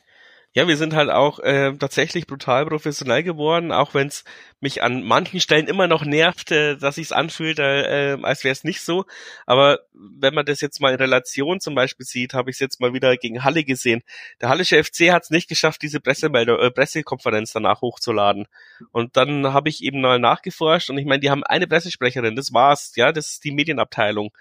ja, 0.53 0.67
wir 0.67 0.75
sind 0.75 0.93
halt 0.93 1.09
auch 1.09 1.39
äh, 1.39 1.71
tatsächlich 1.77 2.27
brutal 2.27 2.65
professionell 2.65 3.23
geworden, 3.23 3.71
auch 3.71 3.93
wenn 3.93 4.07
es 4.07 4.25
mich 4.59 4.83
an 4.83 5.01
manchen 5.01 5.39
Stellen 5.39 5.67
immer 5.67 5.87
noch 5.87 6.03
nervt, 6.03 6.51
äh, 6.51 6.75
dass 6.75 6.95
sich 6.95 7.15
anfühlt, 7.15 7.59
äh, 7.59 8.15
äh, 8.15 8.21
als 8.21 8.43
wäre 8.43 8.51
es 8.51 8.65
nicht 8.65 8.81
so. 8.81 9.05
Aber 9.45 9.79
wenn 9.93 10.33
man 10.33 10.45
das 10.45 10.59
jetzt 10.59 10.81
mal 10.81 10.91
in 10.91 10.97
Relation 10.97 11.61
zum 11.61 11.73
Beispiel 11.73 12.05
sieht, 12.05 12.33
habe 12.33 12.49
ich 12.49 12.57
es 12.57 12.59
jetzt 12.59 12.81
mal 12.81 12.93
wieder 12.93 13.15
gegen 13.15 13.45
Halle 13.45 13.63
gesehen. 13.63 14.03
Der 14.41 14.49
Hallische 14.49 14.83
FC 14.83 15.11
hat 15.11 15.23
es 15.23 15.29
nicht 15.29 15.47
geschafft, 15.47 15.81
diese 15.83 16.01
Pressemeldung, 16.01 16.59
äh, 16.59 16.69
Pressekonferenz 16.69 17.53
danach 17.53 17.79
hochzuladen. 17.79 18.47
Und 18.91 19.15
dann 19.15 19.53
habe 19.53 19.69
ich 19.69 19.81
eben 19.81 20.01
mal 20.01 20.19
nachgeforscht 20.19 20.89
und 20.89 20.97
ich 20.97 21.05
meine, 21.05 21.21
die 21.21 21.29
haben 21.29 21.45
eine 21.45 21.67
Pressesprecherin, 21.67 22.35
das 22.35 22.51
war's, 22.51 22.91
ja, 22.97 23.13
das 23.13 23.31
ist 23.31 23.43
die 23.45 23.51
Medienabteilung. 23.51 24.31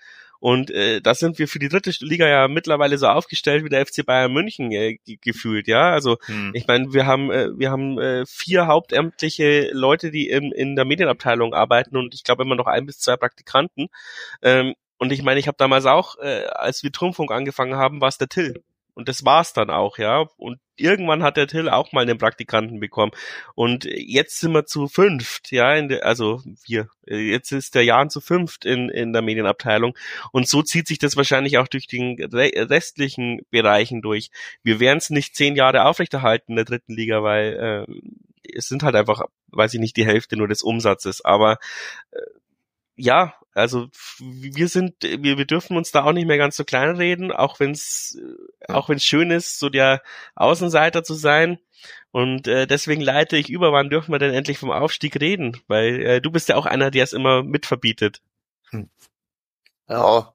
Und 0.41 0.71
äh, 0.71 1.01
da 1.03 1.15
sind 1.15 1.39
wir 1.39 1.47
für 1.47 1.59
die 1.59 1.69
dritte 1.69 1.93
Liga 2.01 2.27
ja 2.27 2.49
mittlerweile 2.49 2.97
so 2.99 3.07
aufgestellt 3.07 3.63
wie 3.65 3.69
der 3.69 3.85
FC 3.87 4.05
Bayern 4.05 4.33
München 4.33 4.73
äh, 4.73 4.99
gefühlt, 5.05 5.69
ja. 5.69 5.91
Also 5.91 6.17
hm. 6.25 6.53
ich 6.55 6.67
meine, 6.67 6.93
wir 6.93 7.07
haben 7.07 7.31
äh, 7.31 7.49
wir 7.57 7.71
haben 7.71 7.99
äh, 7.99 8.25
vier 8.27 8.67
hauptamtliche 8.67 9.71
Leute, 9.73 10.11
die 10.11 10.29
in, 10.31 10.51
in 10.51 10.77
der 10.77 10.87
Medienabteilung 10.87 11.53
arbeiten 11.53 11.97
und 11.97 12.15
ich 12.15 12.25
glaube 12.25 12.43
immer 12.43 12.57
noch 12.57 12.67
ein 12.67 12.87
bis 12.87 12.99
zwei 12.99 13.17
Praktikanten. 13.17 13.89
Ähm, 14.43 14.75
und 14.99 15.13
ich 15.13 15.23
meine, 15.23 15.41
ich 15.41 15.47
habe 15.47 15.57
damals 15.59 15.87
auch, 15.87 16.19
äh, 16.19 16.45
als 16.47 16.83
wir 16.83 16.93
Turmfunk 16.93 17.31
angefangen 17.31 17.77
haben, 17.77 18.01
war 18.01 18.09
es 18.09 18.19
der 18.19 18.29
Till. 18.29 18.63
Und 19.01 19.09
das 19.09 19.25
war's 19.25 19.55
dann 19.55 19.71
auch, 19.71 19.97
ja. 19.97 20.27
Und 20.37 20.61
irgendwann 20.77 21.23
hat 21.23 21.39
der 21.39 21.47
Till 21.47 21.71
auch 21.71 21.93
mal 21.93 22.03
einen 22.03 22.19
Praktikanten 22.19 22.81
bekommen. 22.81 23.13
Und 23.55 23.87
jetzt 23.87 24.41
sind 24.41 24.53
wir 24.53 24.67
zu 24.67 24.89
fünft, 24.89 25.51
ja, 25.53 25.75
in 25.75 25.89
der, 25.89 26.05
also 26.05 26.43
wir, 26.67 26.91
jetzt 27.07 27.51
ist 27.51 27.75
der 27.75 27.83
Jan 27.83 28.11
zu 28.11 28.21
fünft 28.21 28.67
in, 28.67 28.91
in 28.91 29.15
der 29.15 29.23
Medienabteilung. 29.23 29.97
Und 30.33 30.49
so 30.49 30.61
zieht 30.63 30.87
sich 30.87 30.99
das 30.99 31.17
wahrscheinlich 31.17 31.57
auch 31.57 31.67
durch 31.67 31.87
den 31.87 32.23
restlichen 32.23 33.41
Bereichen 33.49 34.03
durch. 34.03 34.29
Wir 34.63 34.81
werden 34.81 34.99
es 34.99 35.09
nicht 35.09 35.35
zehn 35.35 35.57
Jahre 35.57 35.87
aufrechterhalten 35.87 36.53
in 36.53 36.57
der 36.57 36.67
dritten 36.67 36.93
Liga, 36.93 37.23
weil 37.23 37.87
äh, 37.89 38.51
es 38.55 38.69
sind 38.69 38.83
halt 38.83 38.97
einfach, 38.97 39.23
weiß 39.47 39.73
ich 39.73 39.81
nicht, 39.81 39.97
die 39.97 40.05
Hälfte 40.05 40.37
nur 40.37 40.47
des 40.47 40.63
Umsatzes. 40.63 41.25
Aber 41.25 41.57
äh, 42.11 42.21
ja, 43.01 43.35
also 43.53 43.89
wir 44.21 44.69
sind, 44.69 45.03
wir, 45.03 45.39
wir 45.39 45.45
dürfen 45.45 45.77
uns 45.77 45.91
da 45.91 46.05
auch 46.05 46.13
nicht 46.13 46.27
mehr 46.27 46.39
ganz 46.39 46.57
so 46.57 46.65
klein 46.65 46.97
reden, 46.97 47.33
auch 47.33 47.59
wenn 47.59 47.73
es, 47.73 48.19
auch 48.69 48.89
wenn 48.89 48.97
es 48.97 49.05
schön 49.05 49.31
ist, 49.31 49.59
so 49.59 49.69
der 49.69 50.03
Außenseiter 50.37 51.03
zu 51.03 51.15
sein. 51.15 51.59
Und 52.13 52.47
äh, 52.47 52.67
deswegen 52.67 53.01
leite 53.01 53.37
ich 53.37 53.51
über, 53.51 53.73
wann 53.73 53.91
dürfen 53.91 54.13
wir 54.13 54.19
denn 54.19 54.35
endlich 54.35 54.59
vom 54.59 54.71
Aufstieg 54.71 55.21
reden? 55.21 55.61
Weil 55.67 56.01
äh, 56.03 56.21
du 56.21 56.31
bist 56.31 56.49
ja 56.49 56.57
auch 56.57 56.67
einer, 56.67 56.91
der 56.91 57.05
es 57.05 57.13
immer 57.13 57.43
mitverbietet. 57.43 58.23
Hm. 58.71 58.89
Ja, 59.89 60.35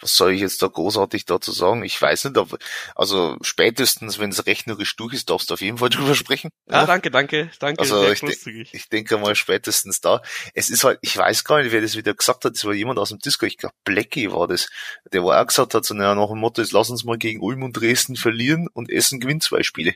was 0.00 0.16
soll 0.16 0.32
ich 0.32 0.40
jetzt 0.40 0.62
da 0.62 0.68
großartig 0.68 1.24
dazu 1.24 1.52
sagen? 1.52 1.84
Ich 1.84 2.00
weiß 2.00 2.24
nicht, 2.24 2.38
aber, 2.38 2.58
also 2.94 3.36
spätestens, 3.40 4.18
wenn 4.18 4.30
es 4.30 4.46
rechnerisch 4.46 4.96
durch 4.96 5.14
ist, 5.14 5.30
darfst 5.30 5.50
du 5.50 5.54
auf 5.54 5.60
jeden 5.60 5.78
Fall 5.78 5.88
drüber 5.90 6.14
sprechen. 6.14 6.50
Ja, 6.68 6.80
ja? 6.80 6.86
danke, 6.86 7.10
danke, 7.10 7.50
danke. 7.58 7.80
Also 7.80 8.06
ich, 8.08 8.20
de 8.20 8.66
ich 8.72 8.88
denke 8.88 9.18
mal 9.18 9.34
spätestens 9.34 10.00
da. 10.00 10.22
Es 10.54 10.70
ist 10.70 10.84
halt, 10.84 10.98
ich 11.02 11.16
weiß 11.16 11.44
gar 11.44 11.62
nicht, 11.62 11.72
wer 11.72 11.80
das 11.80 11.96
wieder 11.96 12.14
gesagt 12.14 12.44
hat, 12.44 12.54
das 12.54 12.64
war 12.64 12.72
jemand 12.72 12.98
aus 12.98 13.10
dem 13.10 13.18
Disco, 13.18 13.46
ich 13.46 13.58
glaube 13.58 13.74
Blackie 13.84 14.30
war 14.30 14.46
das, 14.46 14.68
der 15.12 15.24
war 15.24 15.40
auch 15.40 15.46
gesagt 15.46 15.74
hat, 15.74 15.84
so 15.84 15.94
naja, 15.94 16.14
nach 16.14 16.28
dem 16.28 16.38
Motto, 16.38 16.62
jetzt 16.62 16.72
lass 16.72 16.90
uns 16.90 17.04
mal 17.04 17.18
gegen 17.18 17.40
Ulm 17.40 17.62
und 17.62 17.72
Dresden 17.72 18.16
verlieren 18.16 18.68
und 18.72 18.90
Essen 18.90 19.20
gewinnt 19.20 19.42
zwei 19.42 19.62
Spiele. 19.62 19.94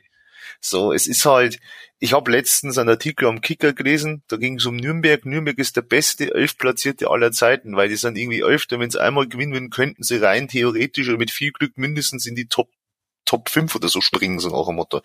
So, 0.61 0.93
es 0.93 1.07
ist 1.07 1.25
halt, 1.25 1.59
ich 1.99 2.13
habe 2.13 2.31
letztens 2.31 2.79
einen 2.79 2.89
Artikel 2.89 3.29
am 3.29 3.41
Kicker 3.41 3.73
gelesen, 3.73 4.23
da 4.29 4.37
ging 4.37 4.57
es 4.57 4.67
um 4.67 4.77
Nürnberg. 4.77 5.25
Nürnberg 5.25 5.59
ist 5.59 5.77
der 5.77 5.83
beste 5.83 6.35
Elfplatzierte 6.35 7.11
aller 7.11 7.33
Zeiten, 7.33 7.77
weil 7.77 7.89
die 7.89 7.97
sind 7.97 8.19
irgendwie 8.19 8.41
Elfter. 8.41 8.81
Wenn 8.81 8.91
sie 8.91 9.01
einmal 9.01 9.29
gewinnen 9.29 9.53
würden, 9.53 9.71
könnten 9.71 10.03
sie 10.03 10.17
rein 10.17 10.49
theoretisch 10.49 11.09
oder 11.09 11.19
mit 11.19 11.31
viel 11.31 11.53
Glück 11.53 11.79
mindestens 11.79 12.27
in 12.27 12.35
die 12.35 12.47
Top 12.47 12.69
Top 13.25 13.49
5 13.49 13.77
oder 13.77 13.89
so 13.89 14.01
springen, 14.01 14.41
so 14.41 14.51
nach 14.51 14.67
dem 14.67 14.77
Motto. 14.77 15.01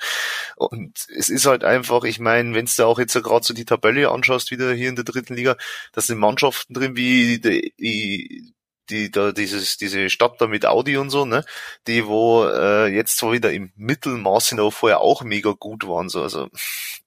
Und 0.55 1.07
es 1.15 1.29
ist 1.29 1.45
halt 1.45 1.63
einfach, 1.63 2.03
ich 2.03 2.19
meine, 2.19 2.55
wenn 2.55 2.65
du 2.65 2.83
auch 2.83 2.99
jetzt 2.99 3.13
ja 3.13 3.21
gerade 3.21 3.45
so 3.45 3.53
die 3.53 3.63
Tabelle 3.63 4.09
anschaust, 4.09 4.51
wieder 4.51 4.73
hier 4.73 4.89
in 4.89 4.95
der 4.95 5.05
dritten 5.05 5.35
Liga, 5.35 5.55
da 5.93 6.01
sind 6.01 6.17
Mannschaften 6.17 6.73
drin 6.73 6.97
wie 6.97 7.39
die, 7.39 7.73
die 7.79 8.53
die 8.89 9.11
da 9.11 9.31
dieses 9.31 9.77
diese 9.77 10.09
Stadt 10.09 10.39
da 10.39 10.47
mit 10.47 10.65
Audi 10.65 10.97
und 10.97 11.09
so, 11.09 11.25
ne, 11.25 11.43
die 11.87 12.05
wo 12.05 12.45
äh, 12.45 12.87
jetzt 12.87 13.17
zwar 13.17 13.33
wieder 13.33 13.51
im 13.51 13.71
Mittelmaß 13.75 14.49
sind, 14.49 14.59
aber 14.59 14.71
vorher 14.71 15.01
auch 15.01 15.23
mega 15.23 15.51
gut 15.51 15.87
waren, 15.87 16.09
so 16.09 16.21
also 16.23 16.49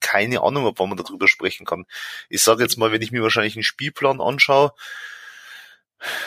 keine 0.00 0.42
Ahnung, 0.42 0.66
ob 0.66 0.78
man 0.80 0.96
darüber 0.96 1.28
sprechen 1.28 1.66
kann. 1.66 1.86
Ich 2.28 2.42
sage 2.42 2.62
jetzt 2.62 2.76
mal, 2.78 2.92
wenn 2.92 3.02
ich 3.02 3.12
mir 3.12 3.22
wahrscheinlich 3.22 3.56
einen 3.56 3.62
Spielplan 3.62 4.20
anschaue, 4.20 4.72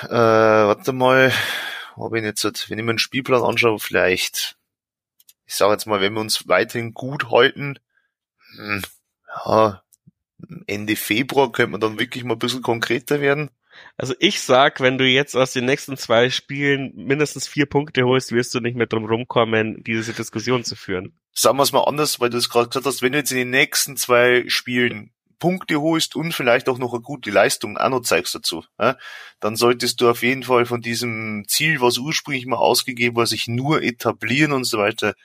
äh, 0.04 0.10
warte 0.10 0.94
mal, 0.94 1.34
habe 1.98 2.20
ich 2.20 2.26
jetzt, 2.26 2.70
wenn 2.70 2.80
ich 2.80 2.86
mir 2.86 2.92
einen 2.92 3.00
Spielplan 3.00 3.44
anschaue, 3.44 3.80
vielleicht, 3.80 4.58
ich 5.46 5.56
sage 5.56 5.74
jetzt 5.74 5.86
mal, 5.88 6.02
wenn 6.02 6.14
wir 6.14 6.22
uns 6.22 6.48
weiterhin 6.48 6.94
gut 6.94 7.32
halten, 7.32 7.80
hm, 8.56 8.82
ja, 9.46 9.84
Ende 10.68 10.96
Februar 10.96 11.52
könnte 11.52 11.72
man 11.72 11.82
dann 11.82 12.00
wirklich 12.00 12.24
mal 12.24 12.36
ein 12.36 12.40
bisschen 12.40 12.62
konkreter 12.62 13.22
werden. 13.22 13.50
Also 13.98 14.14
ich 14.20 14.42
sag, 14.42 14.80
wenn 14.80 14.98
du 14.98 15.06
jetzt 15.06 15.36
aus 15.36 15.54
den 15.54 15.66
nächsten 15.66 15.98
zwei 15.98 16.30
Spielen 16.30 16.94
mindestens 16.96 17.48
vier 17.48 17.66
Punkte 17.66 18.04
holst, 18.04 18.32
wirst 18.32 18.54
du 18.56 18.60
nicht 18.60 18.76
mehr 18.76 18.88
drum 18.88 19.06
rumkommen, 19.06 19.84
diese 19.84 20.14
Diskussion 20.14 20.64
zu 20.64 20.76
führen. 20.76 21.18
Sagen 21.34 21.58
wir 21.58 21.64
es 21.64 21.72
mal 21.72 21.84
anders, 21.84 22.20
weil 22.20 22.30
du 22.30 22.38
es 22.38 22.50
gerade 22.50 22.70
gesagt 22.70 22.86
hast, 22.86 23.02
wenn 23.02 23.12
du 23.12 23.20
jetzt 23.20 23.32
in 23.32 23.38
den 23.38 23.50
nächsten 23.50 23.98
zwei 23.98 24.46
Spielen 24.48 25.12
Punkte 25.40 25.82
holst 25.82 26.16
und 26.16 26.34
vielleicht 26.34 26.70
auch 26.70 26.78
noch 26.78 26.94
eine 26.94 27.02
gute 27.02 27.30
Leistung 27.30 27.78
auch 27.78 27.90
noch 27.90 28.02
zeigst 28.02 28.34
dazu, 28.34 28.64
ja, 28.80 28.98
dann 29.42 29.58
solltest 29.58 30.00
du 30.00 30.10
auf 30.10 30.24
jeden 30.24 30.44
Fall 30.44 30.66
von 30.66 30.80
diesem 30.80 31.44
Ziel, 31.48 31.82
was 31.82 31.98
ursprünglich 31.98 32.46
mal 32.46 32.58
ausgegeben 32.58 33.18
war, 33.18 33.28
sich 33.28 33.48
nur 33.48 33.84
etablieren 33.84 34.54
und 34.54 34.64
so 34.64 34.78
weiter, 34.78 35.16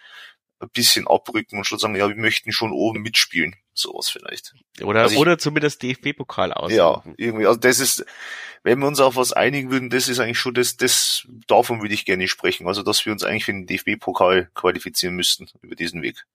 ein 0.61 0.71
bisschen 0.71 1.07
abrücken 1.07 1.59
und 1.59 1.64
schon 1.64 1.79
sagen, 1.79 1.94
ja, 1.94 2.09
wir 2.09 2.16
möchten 2.16 2.53
schon 2.53 2.73
oben 2.73 3.03
mitspielen. 3.03 3.55
Sowas 3.75 4.09
vielleicht. 4.11 4.55
Oder, 4.83 5.03
also 5.03 5.14
ich, 5.14 5.21
oder 5.21 5.38
zumindest 5.38 5.83
DFB-Pokal 5.83 6.53
aus. 6.53 6.73
Ja, 6.73 7.03
irgendwie. 7.16 7.47
Also 7.47 7.61
das 7.61 7.79
ist, 7.79 8.05
wenn 8.64 8.81
wir 8.81 8.88
uns 8.88 9.01
auf 9.01 9.16
was 9.16 9.33
einigen 9.33 9.71
würden, 9.71 9.90
das 9.90 10.09
ist 10.09 10.18
eigentlich 10.18 10.38
schon 10.38 10.55
das, 10.55 10.77
das, 10.77 11.27
davon 11.47 11.81
würde 11.81 11.94
ich 11.94 12.05
gerne 12.05 12.27
sprechen. 12.27 12.66
Also, 12.66 12.83
dass 12.83 13.07
wir 13.07 13.12
uns 13.12 13.23
eigentlich 13.23 13.44
für 13.44 13.53
den 13.53 13.66
DFB-Pokal 13.66 14.51
qualifizieren 14.55 15.14
müssten 15.14 15.49
über 15.62 15.77
diesen 15.77 16.03
Weg. 16.03 16.27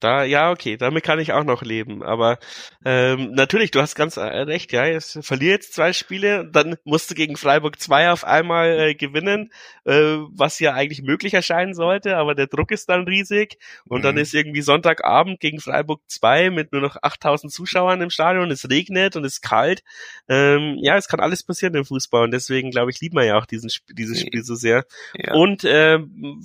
Da, 0.00 0.22
ja, 0.22 0.50
okay, 0.50 0.76
damit 0.76 1.02
kann 1.02 1.18
ich 1.18 1.32
auch 1.32 1.44
noch 1.44 1.62
leben. 1.62 2.02
Aber 2.02 2.38
ähm, 2.84 3.32
natürlich, 3.32 3.70
du 3.70 3.80
hast 3.80 3.96
ganz 3.96 4.16
äh, 4.16 4.22
recht, 4.22 4.72
ja, 4.72 4.86
es 4.86 5.18
verliert 5.22 5.58
jetzt 5.58 5.74
zwei 5.74 5.92
Spiele, 5.92 6.48
dann 6.50 6.76
musst 6.84 7.10
du 7.10 7.14
gegen 7.14 7.36
Freiburg 7.36 7.80
2 7.80 8.12
auf 8.12 8.24
einmal 8.24 8.78
äh, 8.78 8.94
gewinnen, 8.94 9.52
äh, 9.84 10.16
was 10.30 10.60
ja 10.60 10.74
eigentlich 10.74 11.02
möglich 11.02 11.34
erscheinen 11.34 11.74
sollte, 11.74 12.16
aber 12.16 12.34
der 12.34 12.46
Druck 12.46 12.70
ist 12.70 12.88
dann 12.88 13.04
riesig. 13.04 13.58
Und 13.86 14.00
mhm. 14.00 14.02
dann 14.04 14.16
ist 14.18 14.34
irgendwie 14.34 14.62
Sonntagabend 14.62 15.40
gegen 15.40 15.60
Freiburg 15.60 16.00
2 16.06 16.50
mit 16.50 16.72
nur 16.72 16.80
noch 16.80 16.96
8000 17.02 17.52
Zuschauern 17.52 18.00
im 18.00 18.10
Stadion, 18.10 18.50
es 18.50 18.70
regnet 18.70 19.16
und 19.16 19.24
es 19.24 19.34
ist 19.34 19.42
kalt. 19.42 19.82
Ähm, 20.28 20.78
ja, 20.80 20.96
es 20.96 21.08
kann 21.08 21.20
alles 21.20 21.42
passieren 21.42 21.74
im 21.74 21.84
Fußball 21.84 22.24
und 22.24 22.30
deswegen, 22.30 22.70
glaube 22.70 22.90
ich, 22.90 23.00
liebt 23.00 23.14
man 23.14 23.26
ja 23.26 23.36
auch 23.36 23.46
diesen, 23.46 23.70
dieses 23.90 24.20
Spiel 24.20 24.44
so 24.44 24.54
sehr. 24.54 24.84
Ja. 25.14 25.34
Und 25.34 25.64
äh, 25.64 25.98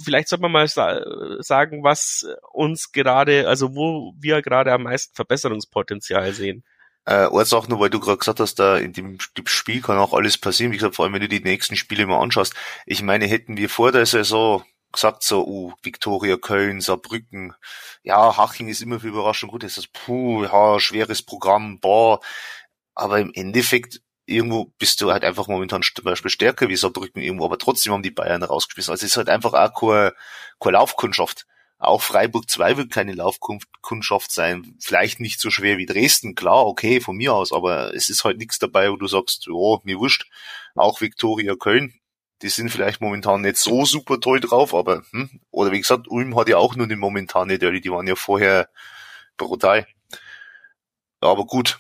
vielleicht 0.04 0.30
sollte 0.30 0.42
man 0.42 0.52
mal 0.52 0.68
sa 0.68 1.02
sagen, 1.40 1.84
was 1.84 2.28
uns 2.52 2.92
gerade 2.92 3.43
also 3.46 3.76
wo 3.76 4.14
wir 4.20 4.42
gerade 4.42 4.72
am 4.72 4.84
meisten 4.84 5.16
Verbesserungspotenzial 5.16 6.34
sehen. 6.34 6.64
Äh, 7.06 7.28
eine 7.28 7.46
Sache 7.46 7.70
nur, 7.70 7.80
weil 7.80 7.90
du 7.90 8.00
gerade 8.00 8.18
gesagt 8.18 8.40
hast, 8.40 8.56
da 8.56 8.78
in 8.78 8.94
dem 8.94 9.18
Spiel 9.46 9.82
kann 9.82 9.98
auch 9.98 10.14
alles 10.14 10.38
passieren. 10.38 10.72
Wie 10.72 10.78
gesagt, 10.78 10.96
vor 10.96 11.06
allem 11.06 11.14
wenn 11.14 11.22
du 11.22 11.28
die 11.28 11.44
nächsten 11.44 11.76
Spiele 11.76 12.06
mal 12.06 12.22
anschaust. 12.22 12.54
Ich 12.86 13.02
meine, 13.02 13.26
hätten 13.26 13.58
wir 13.58 13.70
vor 13.70 13.92
der 13.92 14.06
Saison 14.06 14.64
gesagt 14.92 15.24
so, 15.24 15.46
uh, 15.46 15.74
Viktoria 15.82 16.38
Köln, 16.38 16.80
Saarbrücken, 16.80 17.54
ja, 18.04 18.38
Haching 18.38 18.70
ist 18.70 18.82
immer 18.82 19.00
für 19.00 19.08
Überraschung 19.08 19.50
gut, 19.50 19.64
ist 19.64 19.78
das, 19.78 19.88
puh, 19.88 20.44
ja, 20.44 20.80
schweres 20.80 21.24
Programm, 21.24 21.80
boah, 21.80 22.20
aber 22.94 23.20
im 23.20 23.32
Endeffekt 23.34 24.02
irgendwo 24.26 24.66
bist 24.78 25.02
du 25.02 25.12
halt 25.12 25.24
einfach 25.24 25.48
momentan 25.48 25.82
zum 25.82 26.06
Beispiel 26.06 26.32
stärker 26.32 26.70
wie 26.70 26.76
Saarbrücken 26.76 27.22
irgendwo, 27.22 27.46
aber 27.46 27.58
trotzdem 27.58 27.94
haben 27.94 28.04
die 28.04 28.12
Bayern 28.12 28.44
rausgeschmissen. 28.44 28.92
Also 28.92 29.06
es 29.06 29.12
ist 29.12 29.18
halt 29.18 29.30
einfach 29.30 29.54
auch 29.54 29.74
keine, 29.80 30.14
keine 30.60 30.74
Laufkundschaft. 30.74 31.46
Auch 31.84 32.02
Freiburg 32.02 32.50
2 32.50 32.78
wird 32.78 32.92
keine 32.92 33.12
Laufkundschaft 33.12 34.32
sein. 34.32 34.78
Vielleicht 34.80 35.20
nicht 35.20 35.42
so 35.42 35.52
schwer 35.52 35.78
wie 35.78 35.86
Dresden, 35.86 36.34
klar, 36.34 36.66
okay, 36.66 37.02
von 37.02 37.18
mir 37.18 37.34
aus, 37.34 37.52
aber 37.52 37.94
es 37.94 38.08
ist 38.08 38.24
halt 38.24 38.38
nichts 38.38 38.58
dabei, 38.58 38.90
wo 38.90 38.96
du 38.96 39.08
sagst, 39.08 39.50
oh, 39.50 39.82
mir 39.84 40.00
wurscht. 40.00 40.26
Auch 40.76 41.02
Viktoria 41.02 41.56
Köln, 41.56 41.94
die 42.42 42.48
sind 42.48 42.70
vielleicht 42.70 43.02
momentan 43.02 43.42
nicht 43.42 43.58
so 43.58 43.84
super 43.84 44.22
toll 44.22 44.40
drauf, 44.40 44.74
aber, 44.74 45.04
hm, 45.12 45.42
oder 45.52 45.74
wie 45.74 45.82
gesagt, 45.82 46.08
Ulm 46.08 46.38
hat 46.38 46.48
ja 46.48 46.58
auch 46.58 46.78
nur 46.78 46.86
eine 46.86 46.96
momentane 46.96 47.60
Dirty, 47.60 47.82
die 47.82 47.92
waren 47.92 48.08
ja 48.08 48.16
vorher 48.16 48.70
brutal. 49.36 49.86
Aber 51.20 51.46
gut, 51.46 51.80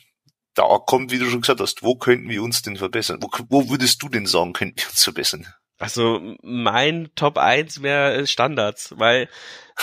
da 0.53 0.79
kommt, 0.85 1.11
wie 1.11 1.19
du 1.19 1.29
schon 1.29 1.41
gesagt 1.41 1.61
hast, 1.61 1.81
wo 1.81 1.95
könnten 1.95 2.27
wir 2.27 2.43
uns 2.43 2.61
denn 2.61 2.75
verbessern? 2.75 3.19
Wo, 3.21 3.29
wo 3.47 3.69
würdest 3.69 4.03
du 4.03 4.09
denn 4.09 4.25
sagen, 4.25 4.51
könnten 4.51 4.79
wir 4.81 4.89
uns 4.89 5.03
verbessern? 5.03 5.47
Also 5.79 6.35
mein 6.41 7.09
Top 7.15 7.37
1 7.37 7.81
wäre 7.81 8.25
Standards, 8.27 8.93
weil 8.97 9.27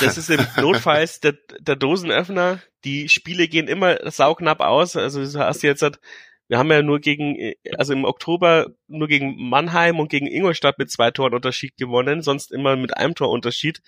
das 0.01 0.19
ist 0.19 0.31
im 0.31 0.41
Notfalls 0.61 1.21
der, 1.21 1.35
der 1.59 1.77
Dosenöffner. 1.77 2.61
Die 2.85 3.09
Spiele 3.09 3.49
gehen 3.49 3.69
immer 3.69 4.11
sauknapp 4.11 4.61
aus. 4.61 4.97
Also 4.97 5.25
du 5.25 5.39
hast 5.39 5.63
jetzt, 5.63 5.85
wir 6.49 6.59
haben 6.59 6.71
ja 6.71 6.83
nur 6.83 7.01
gegen, 7.01 7.55
also 7.77 7.93
im 7.93 8.05
Oktober 8.05 8.69
nur 8.87 9.09
gegen 9.09 9.37
Mannheim 9.49 9.99
und 10.01 10.09
gegen 10.09 10.27
Ingolstadt 10.27 10.79
mit 10.79 10.91
zwei 10.91 11.11
Toren 11.11 11.35
Unterschied 11.35 11.77
gewonnen, 11.77 12.23
sonst 12.23 12.53
immer 12.53 12.77
mit 12.77 12.97
einem 12.97 13.15
Tor 13.15 13.31
Unterschied. 13.31 13.83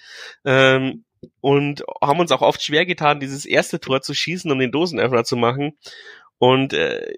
Ähm, 0.44 1.04
und 1.40 1.84
haben 2.02 2.20
uns 2.20 2.32
auch 2.32 2.42
oft 2.42 2.62
schwer 2.62 2.84
getan, 2.84 3.20
dieses 3.20 3.46
erste 3.46 3.78
Tor 3.80 4.02
zu 4.02 4.12
schießen, 4.12 4.50
um 4.50 4.58
den 4.58 4.72
Dosenöffner 4.72 5.24
zu 5.24 5.36
machen. 5.36 5.78
Und 6.38 6.72
äh, 6.72 7.14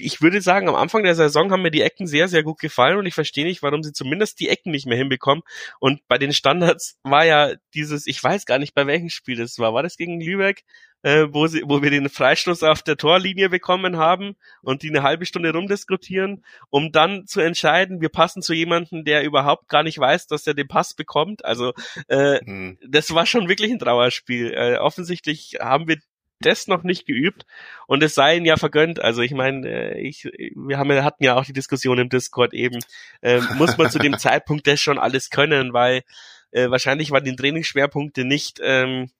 ich 0.00 0.20
würde 0.20 0.42
sagen, 0.42 0.68
am 0.68 0.74
Anfang 0.74 1.02
der 1.02 1.14
Saison 1.14 1.50
haben 1.50 1.62
mir 1.62 1.70
die 1.70 1.80
Ecken 1.80 2.06
sehr, 2.06 2.28
sehr 2.28 2.42
gut 2.42 2.58
gefallen 2.58 2.98
und 2.98 3.06
ich 3.06 3.14
verstehe 3.14 3.44
nicht, 3.44 3.62
warum 3.62 3.82
sie 3.82 3.92
zumindest 3.92 4.38
die 4.40 4.48
Ecken 4.48 4.70
nicht 4.70 4.86
mehr 4.86 4.98
hinbekommen. 4.98 5.42
Und 5.78 6.06
bei 6.08 6.18
den 6.18 6.32
Standards 6.32 6.98
war 7.02 7.24
ja 7.24 7.54
dieses, 7.74 8.06
ich 8.06 8.22
weiß 8.22 8.44
gar 8.44 8.58
nicht, 8.58 8.74
bei 8.74 8.86
welchem 8.86 9.08
Spiel 9.08 9.36
das 9.36 9.58
war. 9.58 9.72
War 9.72 9.82
das 9.82 9.96
gegen 9.96 10.20
Lübeck, 10.20 10.64
äh, 11.02 11.26
wo, 11.30 11.46
sie, 11.46 11.62
wo 11.64 11.82
wir 11.82 11.90
den 11.90 12.08
Freistoß 12.08 12.62
auf 12.64 12.82
der 12.82 12.96
Torlinie 12.96 13.48
bekommen 13.48 13.96
haben 13.96 14.36
und 14.62 14.82
die 14.82 14.90
eine 14.90 15.02
halbe 15.02 15.24
Stunde 15.24 15.52
rumdiskutieren, 15.52 16.44
um 16.68 16.92
dann 16.92 17.26
zu 17.26 17.40
entscheiden, 17.40 18.00
wir 18.00 18.10
passen 18.10 18.42
zu 18.42 18.52
jemandem, 18.52 19.04
der 19.04 19.24
überhaupt 19.24 19.68
gar 19.68 19.82
nicht 19.82 19.98
weiß, 19.98 20.26
dass 20.26 20.46
er 20.46 20.54
den 20.54 20.68
Pass 20.68 20.94
bekommt. 20.94 21.44
Also 21.44 21.72
äh, 22.08 22.40
hm. 22.44 22.78
das 22.86 23.14
war 23.14 23.24
schon 23.24 23.48
wirklich 23.48 23.70
ein 23.72 23.78
Trauerspiel. 23.78 24.52
Äh, 24.52 24.76
offensichtlich 24.76 25.56
haben 25.60 25.88
wir 25.88 25.96
das 26.40 26.66
noch 26.66 26.82
nicht 26.82 27.06
geübt 27.06 27.44
und 27.86 28.02
es 28.02 28.14
sei 28.14 28.36
ihnen 28.36 28.46
ja 28.46 28.56
vergönnt. 28.56 29.00
Also 29.00 29.22
ich 29.22 29.32
meine, 29.32 29.68
äh, 29.68 30.00
ich, 30.00 30.24
wir 30.24 30.78
haben, 30.78 30.90
hatten 31.04 31.22
ja 31.22 31.36
auch 31.36 31.44
die 31.44 31.52
Diskussion 31.52 31.98
im 31.98 32.08
Discord 32.08 32.54
eben, 32.54 32.78
äh, 33.20 33.40
muss 33.56 33.76
man 33.76 33.90
zu 33.90 33.98
dem 33.98 34.18
Zeitpunkt 34.18 34.66
das 34.66 34.80
schon 34.80 34.98
alles 34.98 35.30
können, 35.30 35.72
weil 35.72 36.02
äh, 36.50 36.70
wahrscheinlich 36.70 37.10
waren 37.10 37.24
die 37.24 37.36
Trainingsschwerpunkte 37.36 38.24
nicht 38.24 38.58
ähm, 38.62 39.10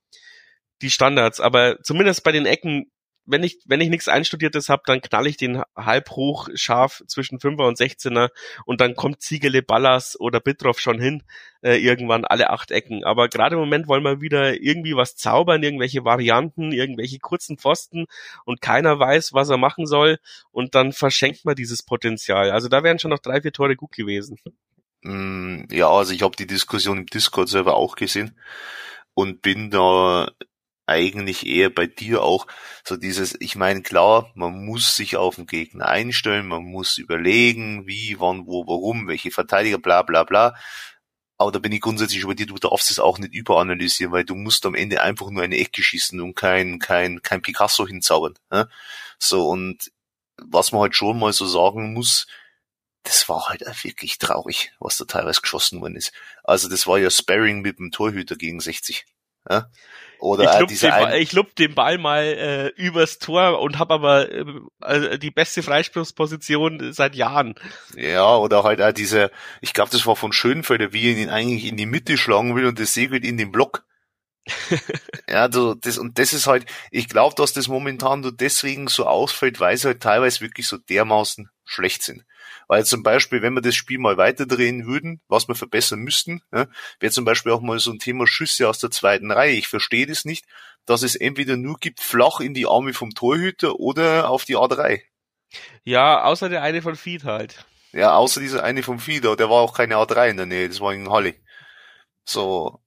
die 0.82 0.90
Standards, 0.90 1.40
aber 1.40 1.82
zumindest 1.82 2.24
bei 2.24 2.32
den 2.32 2.46
Ecken 2.46 2.90
wenn 3.30 3.42
ich, 3.42 3.58
wenn 3.66 3.80
ich 3.80 3.88
nichts 3.88 4.08
Einstudiertes 4.08 4.68
habe, 4.68 4.82
dann 4.86 5.00
knall 5.00 5.26
ich 5.26 5.36
den 5.36 5.62
halb 5.76 6.10
hoch 6.10 6.48
scharf 6.54 7.02
zwischen 7.06 7.38
5er 7.38 7.66
und 7.66 7.78
16er 7.78 8.30
und 8.64 8.80
dann 8.80 8.94
kommt 8.94 9.22
Ziegele, 9.22 9.62
Ballas 9.62 10.18
oder 10.18 10.40
Bitroff 10.40 10.80
schon 10.80 11.00
hin, 11.00 11.22
äh, 11.62 11.76
irgendwann 11.76 12.24
alle 12.24 12.50
acht 12.50 12.70
Ecken. 12.70 13.04
Aber 13.04 13.28
gerade 13.28 13.54
im 13.54 13.60
Moment 13.60 13.88
wollen 13.88 14.02
wir 14.02 14.20
wieder 14.20 14.60
irgendwie 14.60 14.96
was 14.96 15.16
zaubern, 15.16 15.62
irgendwelche 15.62 16.04
Varianten, 16.04 16.72
irgendwelche 16.72 17.18
kurzen 17.18 17.58
Pfosten 17.58 18.06
und 18.44 18.60
keiner 18.60 18.98
weiß, 18.98 19.32
was 19.32 19.48
er 19.48 19.58
machen 19.58 19.86
soll 19.86 20.18
und 20.50 20.74
dann 20.74 20.92
verschenkt 20.92 21.44
man 21.44 21.54
dieses 21.54 21.82
Potenzial. 21.82 22.50
Also 22.50 22.68
da 22.68 22.82
wären 22.82 22.98
schon 22.98 23.10
noch 23.10 23.18
drei, 23.18 23.40
vier 23.40 23.52
Tore 23.52 23.76
gut 23.76 23.92
gewesen. 23.92 24.38
Mm, 25.02 25.64
ja, 25.70 25.88
also 25.88 26.12
ich 26.12 26.22
habe 26.22 26.36
die 26.36 26.46
Diskussion 26.46 26.98
im 26.98 27.06
Discord 27.06 27.48
selber 27.48 27.74
auch 27.74 27.96
gesehen 27.96 28.36
und 29.14 29.42
bin 29.42 29.70
da 29.70 30.30
eigentlich 30.90 31.46
eher 31.46 31.70
bei 31.70 31.86
dir 31.86 32.22
auch 32.22 32.46
so 32.84 32.96
dieses, 32.96 33.36
ich 33.40 33.56
meine, 33.56 33.82
klar, 33.82 34.30
man 34.34 34.64
muss 34.66 34.96
sich 34.96 35.16
auf 35.16 35.36
den 35.36 35.46
Gegner 35.46 35.86
einstellen, 35.88 36.48
man 36.48 36.64
muss 36.64 36.98
überlegen, 36.98 37.86
wie, 37.86 38.16
wann, 38.18 38.46
wo, 38.46 38.66
warum, 38.66 39.08
welche 39.08 39.30
Verteidiger, 39.30 39.78
bla 39.78 40.02
bla 40.02 40.24
bla. 40.24 40.54
Aber 41.38 41.52
da 41.52 41.58
bin 41.58 41.72
ich 41.72 41.80
grundsätzlich 41.80 42.22
über 42.22 42.34
dir, 42.34 42.46
du 42.46 42.56
darfst 42.56 42.90
es 42.90 42.98
auch 42.98 43.18
nicht 43.18 43.32
überanalysieren, 43.32 44.12
weil 44.12 44.24
du 44.24 44.34
musst 44.34 44.66
am 44.66 44.74
Ende 44.74 45.02
einfach 45.02 45.30
nur 45.30 45.42
eine 45.42 45.56
Ecke 45.56 45.82
schießen 45.82 46.20
und 46.20 46.34
kein, 46.34 46.78
kein, 46.78 47.22
kein 47.22 47.40
Picasso 47.40 47.86
hinzaubern. 47.86 48.34
Ne? 48.50 48.68
So, 49.18 49.48
und 49.48 49.90
was 50.36 50.72
man 50.72 50.82
halt 50.82 50.96
schon 50.96 51.18
mal 51.18 51.32
so 51.32 51.46
sagen 51.46 51.94
muss, 51.94 52.26
das 53.04 53.28
war 53.28 53.48
halt 53.48 53.62
wirklich 53.84 54.18
traurig, 54.18 54.72
was 54.80 54.98
da 54.98 55.04
teilweise 55.04 55.40
geschossen 55.40 55.80
worden 55.80 55.96
ist. 55.96 56.12
Also 56.44 56.68
das 56.68 56.86
war 56.86 56.98
ja 56.98 57.10
Sparring 57.10 57.62
mit 57.62 57.78
dem 57.78 57.90
Torhüter 57.90 58.36
gegen 58.36 58.60
60. 58.60 59.06
Ja? 59.48 59.70
Oder 60.20 60.52
ich 60.52 61.32
lob, 61.32 61.54
den, 61.56 61.70
ich 61.70 61.74
Ball 61.74 61.98
mal 61.98 62.22
äh, 62.22 62.68
übers 62.76 63.18
Tor 63.18 63.60
und 63.60 63.78
habe 63.78 63.94
aber 63.94 64.30
äh, 64.30 65.18
die 65.18 65.30
beste 65.30 65.62
Freispruchsposition 65.62 66.92
seit 66.92 67.14
Jahren. 67.14 67.54
Ja, 67.96 68.36
oder 68.36 68.62
halt 68.62 68.82
auch 68.82 68.92
diese, 68.92 69.30
ich 69.60 69.72
glaube, 69.72 69.90
das 69.90 70.06
war 70.06 70.16
von 70.16 70.32
Schönfelder, 70.32 70.92
wie 70.92 71.10
er 71.10 71.16
ihn 71.16 71.30
eigentlich 71.30 71.64
in 71.64 71.76
die 71.76 71.86
Mitte 71.86 72.18
schlagen 72.18 72.54
will 72.54 72.66
und 72.66 72.78
das 72.78 72.92
segelt 72.92 73.24
in 73.24 73.38
den 73.38 73.50
Block. 73.50 73.84
ja, 75.28 75.50
so, 75.50 75.74
das, 75.74 75.96
und 75.96 76.18
das 76.18 76.32
ist 76.32 76.46
halt, 76.46 76.66
ich 76.90 77.08
glaube, 77.08 77.34
dass 77.36 77.52
das 77.52 77.68
momentan 77.68 78.20
nur 78.20 78.32
deswegen 78.32 78.88
so 78.88 79.06
ausfällt, 79.06 79.58
weil 79.60 79.76
sie 79.76 79.88
halt 79.88 80.02
teilweise 80.02 80.40
wirklich 80.40 80.66
so 80.66 80.76
dermaßen 80.76 81.50
schlecht 81.64 82.02
sind. 82.02 82.24
Weil 82.70 82.86
zum 82.86 83.02
Beispiel, 83.02 83.42
wenn 83.42 83.54
wir 83.54 83.62
das 83.62 83.74
Spiel 83.74 83.98
mal 83.98 84.16
weiterdrehen 84.16 84.86
würden, 84.86 85.20
was 85.26 85.48
wir 85.48 85.56
verbessern 85.56 85.98
müssten, 86.02 86.40
ja, 86.54 86.68
wäre 87.00 87.10
zum 87.10 87.24
Beispiel 87.24 87.50
auch 87.50 87.62
mal 87.62 87.80
so 87.80 87.90
ein 87.90 87.98
Thema 87.98 88.28
Schüsse 88.28 88.68
aus 88.68 88.78
der 88.78 88.92
zweiten 88.92 89.32
Reihe. 89.32 89.56
Ich 89.56 89.66
verstehe 89.66 90.06
das 90.06 90.24
nicht, 90.24 90.44
dass 90.86 91.02
es 91.02 91.16
entweder 91.16 91.56
nur 91.56 91.78
gibt 91.80 91.98
flach 91.98 92.38
in 92.38 92.54
die 92.54 92.68
Arme 92.68 92.94
vom 92.94 93.10
Torhüter 93.10 93.80
oder 93.80 94.30
auf 94.30 94.44
die 94.44 94.56
A3. 94.56 95.00
Ja, 95.82 96.22
außer 96.22 96.48
der 96.48 96.62
eine 96.62 96.80
von 96.80 96.94
Feed 96.94 97.24
halt. 97.24 97.66
Ja, 97.90 98.14
außer 98.14 98.40
dieser 98.40 98.62
eine 98.62 98.84
vom 98.84 99.00
Feed, 99.00 99.24
der 99.24 99.50
war 99.50 99.62
auch 99.62 99.76
keine 99.76 99.96
A3 99.96 100.30
in 100.30 100.36
der 100.36 100.46
Nähe, 100.46 100.68
das 100.68 100.78
war 100.78 100.94
in 100.94 101.10
Halle. 101.10 101.34
So, 102.24 102.78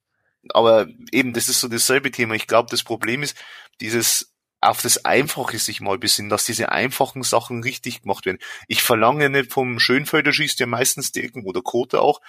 aber 0.47 0.87
eben, 1.11 1.33
das 1.33 1.49
ist 1.49 1.59
so 1.59 1.67
dasselbe 1.67 2.09
Thema. 2.09 2.35
Ich 2.35 2.47
glaube, 2.47 2.69
das 2.71 2.83
Problem 2.83 3.21
ist, 3.21 3.35
dieses 3.81 4.32
auf 4.63 4.81
das 4.81 5.05
Einfache 5.05 5.57
sich 5.59 5.81
mal 5.81 5.97
besinnen, 5.97 6.29
dass 6.29 6.45
diese 6.45 6.71
einfachen 6.71 7.23
Sachen 7.23 7.63
richtig 7.63 8.01
gemacht 8.01 8.25
werden. 8.25 8.39
Ich 8.67 8.81
verlange 8.83 9.29
nicht 9.29 9.51
vom 9.51 9.79
Schönfelder 9.79 10.33
schießt 10.33 10.59
ja 10.59 10.65
meistens 10.65 11.11
die 11.11 11.23
Ecken 11.23 11.45
oder 11.45 11.61
Kote 11.61 12.01
auch. 12.01 12.21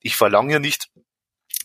Ich 0.00 0.16
verlange 0.16 0.54
ja 0.54 0.58
nicht, 0.58 0.90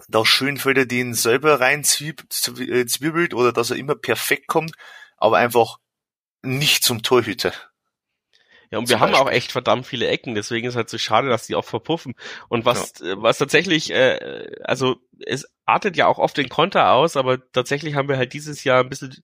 dass 0.08 0.28
Schönfelder 0.28 0.86
den 0.86 1.14
selber 1.14 1.60
rein 1.60 1.82
äh, 1.82 2.86
zwiebelt 2.86 3.34
oder 3.34 3.52
dass 3.52 3.72
er 3.72 3.78
immer 3.78 3.96
perfekt 3.96 4.48
kommt, 4.48 4.74
aber 5.18 5.38
einfach 5.38 5.78
nicht 6.44 6.84
zum 6.84 7.04
Torhüter. 7.04 7.54
Ja, 8.70 8.80
und 8.80 8.90
wir 8.90 9.00
haben 9.00 9.14
auch 9.14 9.30
echt 9.30 9.52
verdammt 9.52 9.86
viele 9.86 10.08
Ecken, 10.08 10.36
deswegen 10.36 10.68
ist 10.68 10.76
halt 10.76 10.90
so 10.90 10.98
schade, 10.98 11.30
dass 11.30 11.48
die 11.48 11.56
auch 11.56 11.64
verpuffen. 11.64 12.16
Und 12.50 12.66
was, 12.66 12.94
ja. 13.00 13.14
Äh, 13.14 13.22
was 13.22 13.38
tatsächlich, 13.38 13.92
äh, 13.92 14.48
also 14.64 14.98
es 15.26 15.48
artet 15.66 15.96
ja 15.96 16.08
auch 16.08 16.18
oft 16.18 16.38
den 16.38 16.50
Konter 16.50 16.92
aus, 16.92 17.16
aber 17.16 17.40
tatsächlich 17.52 17.96
haben 17.96 18.10
wir 18.10 18.18
halt 18.18 18.34
dieses 18.34 18.64
Jahr 18.64 18.82
ein 18.82 18.90
bisschen 18.90 19.16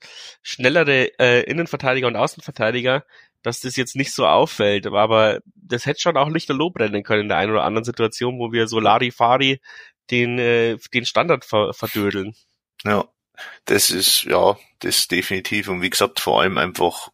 schnellere 0.42 1.20
äh, 1.20 1.44
Innenverteidiger 1.44 2.08
und 2.08 2.16
Außenverteidiger, 2.16 3.06
dass 3.42 3.60
das 3.60 3.76
jetzt 3.76 3.96
nicht 3.96 4.14
so 4.14 4.26
auffällt. 4.26 4.88
Aber 4.88 5.40
das 5.56 5.86
hätte 5.86 6.02
schon 6.02 6.18
auch 6.18 6.30
Lichterloh 6.30 6.70
brennen 6.70 7.04
können 7.04 7.24
in 7.24 7.30
der 7.30 7.38
einen 7.38 7.52
oder 7.52 7.64
anderen 7.64 7.86
Situation, 7.86 8.40
wo 8.40 8.52
wir 8.54 8.68
so 8.68 8.80
Larifari 8.80 9.60
den, 10.10 10.40
äh, 10.40 10.78
den 10.94 11.06
Standard 11.06 11.44
ver 11.44 11.74
verdödeln. 11.74 12.34
Ja, 12.86 13.06
das 13.66 13.90
ist, 13.90 14.24
ja, 14.24 14.58
das 14.80 15.08
definitiv. 15.08 15.68
Und 15.68 15.82
wie 15.82 15.90
gesagt, 15.90 16.20
vor 16.20 16.42
allem 16.42 16.58
einfach 16.58 17.10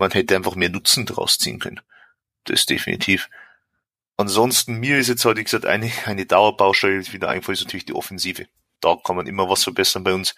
man 0.00 0.10
hätte 0.10 0.34
einfach 0.34 0.56
mehr 0.56 0.70
Nutzen 0.70 1.06
draus 1.06 1.38
ziehen 1.38 1.60
können. 1.60 1.80
Das 2.44 2.66
definitiv. 2.66 3.28
Ansonsten, 4.16 4.74
mir 4.74 4.98
ist 4.98 5.08
jetzt 5.08 5.24
halt, 5.24 5.38
wie 5.38 5.44
gesagt, 5.44 5.66
eine, 5.66 5.90
eine 6.06 6.26
Dauerbaustelle 6.26 7.12
wieder 7.12 7.28
eingefallen, 7.28 7.54
ist 7.54 7.64
natürlich 7.64 7.84
die 7.84 7.94
Offensive. 7.94 8.46
Da 8.80 8.96
kann 9.02 9.16
man 9.16 9.26
immer 9.26 9.48
was 9.48 9.62
verbessern 9.62 10.02
bei 10.02 10.14
uns. 10.14 10.34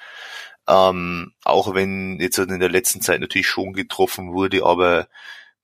Ähm, 0.69 1.33
auch 1.45 1.75
wenn 1.75 2.21
jetzt 2.21 2.39
halt 2.39 2.51
in 2.51 2.61
der 2.61 2.69
letzten 2.69 3.01
Zeit 3.01 3.21
natürlich 3.21 3.49
schon 3.49 3.73
getroffen 3.73 4.33
wurde, 4.33 4.65
aber 4.65 5.09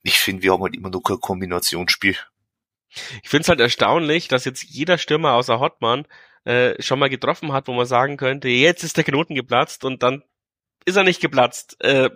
ich 0.03 0.19
finde, 0.19 0.43
wir 0.43 0.53
haben 0.53 0.63
halt 0.63 0.77
immer 0.77 0.91
noch 0.91 1.03
kein 1.03 1.21
Kombinationsspiel. 1.21 2.17
Ich 3.23 3.29
finde 3.29 3.43
es 3.43 3.49
halt 3.49 3.61
erstaunlich, 3.61 4.29
dass 4.29 4.45
jetzt 4.45 4.63
jeder 4.63 4.99
Stürmer 4.99 5.35
außer 5.35 5.61
Hottmann 5.61 6.07
äh, 6.45 6.81
schon 6.83 6.99
mal 6.99 7.11
getroffen 7.11 7.53
hat, 7.53 7.69
wo 7.69 7.73
man 7.73 7.87
sagen 7.87 8.17
könnte, 8.17 8.49
jetzt 8.49 8.83
ist 8.83 8.97
der 8.97 9.05
Knoten 9.05 9.35
geplatzt 9.35 9.85
und 9.85 10.03
dann 10.03 10.23
ist 10.85 10.97
er 10.97 11.05
nicht 11.05 11.21
geplatzt. 11.21 11.77
Äh, 11.81 12.11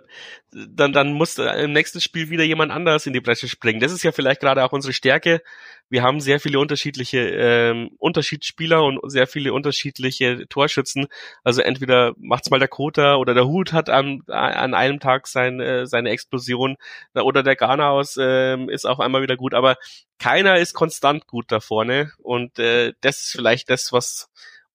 dann, 0.51 0.93
dann 0.93 1.13
muss 1.13 1.37
im 1.37 1.73
nächsten 1.73 2.01
Spiel 2.01 2.29
wieder 2.29 2.43
jemand 2.43 2.71
anders 2.71 3.05
in 3.05 3.13
die 3.13 3.21
Bresche 3.21 3.47
springen. 3.47 3.79
Das 3.79 3.91
ist 3.91 4.03
ja 4.03 4.11
vielleicht 4.11 4.41
gerade 4.41 4.63
auch 4.63 4.71
unsere 4.71 4.93
Stärke. 4.93 5.41
Wir 5.89 6.03
haben 6.03 6.19
sehr 6.19 6.39
viele 6.39 6.59
unterschiedliche 6.59 7.19
ähm, 7.19 7.91
Unterschiedsspieler 7.99 8.83
und 8.83 8.99
sehr 9.11 9.27
viele 9.27 9.53
unterschiedliche 9.53 10.47
Torschützen. 10.47 11.07
Also 11.43 11.61
entweder 11.61 12.13
macht's 12.17 12.49
mal 12.49 12.59
der 12.59 12.67
Kota 12.67 13.15
oder 13.15 13.33
der 13.33 13.45
Hut 13.45 13.73
hat 13.73 13.89
an, 13.89 14.21
an 14.27 14.73
einem 14.73 14.99
Tag 14.99 15.27
sein, 15.27 15.59
äh, 15.59 15.85
seine 15.85 16.09
Explosion 16.09 16.75
oder 17.13 17.43
der 17.43 17.55
Ghanaus 17.55 18.17
äh, 18.17 18.57
ist 18.71 18.85
auch 18.85 18.99
einmal 18.99 19.21
wieder 19.21 19.37
gut. 19.37 19.53
Aber 19.53 19.77
keiner 20.19 20.57
ist 20.57 20.73
konstant 20.73 21.27
gut 21.27 21.51
da 21.51 21.59
vorne 21.59 22.11
und 22.17 22.57
äh, 22.59 22.93
das 23.01 23.21
ist 23.21 23.31
vielleicht 23.31 23.69
das, 23.69 23.91
was 23.91 24.29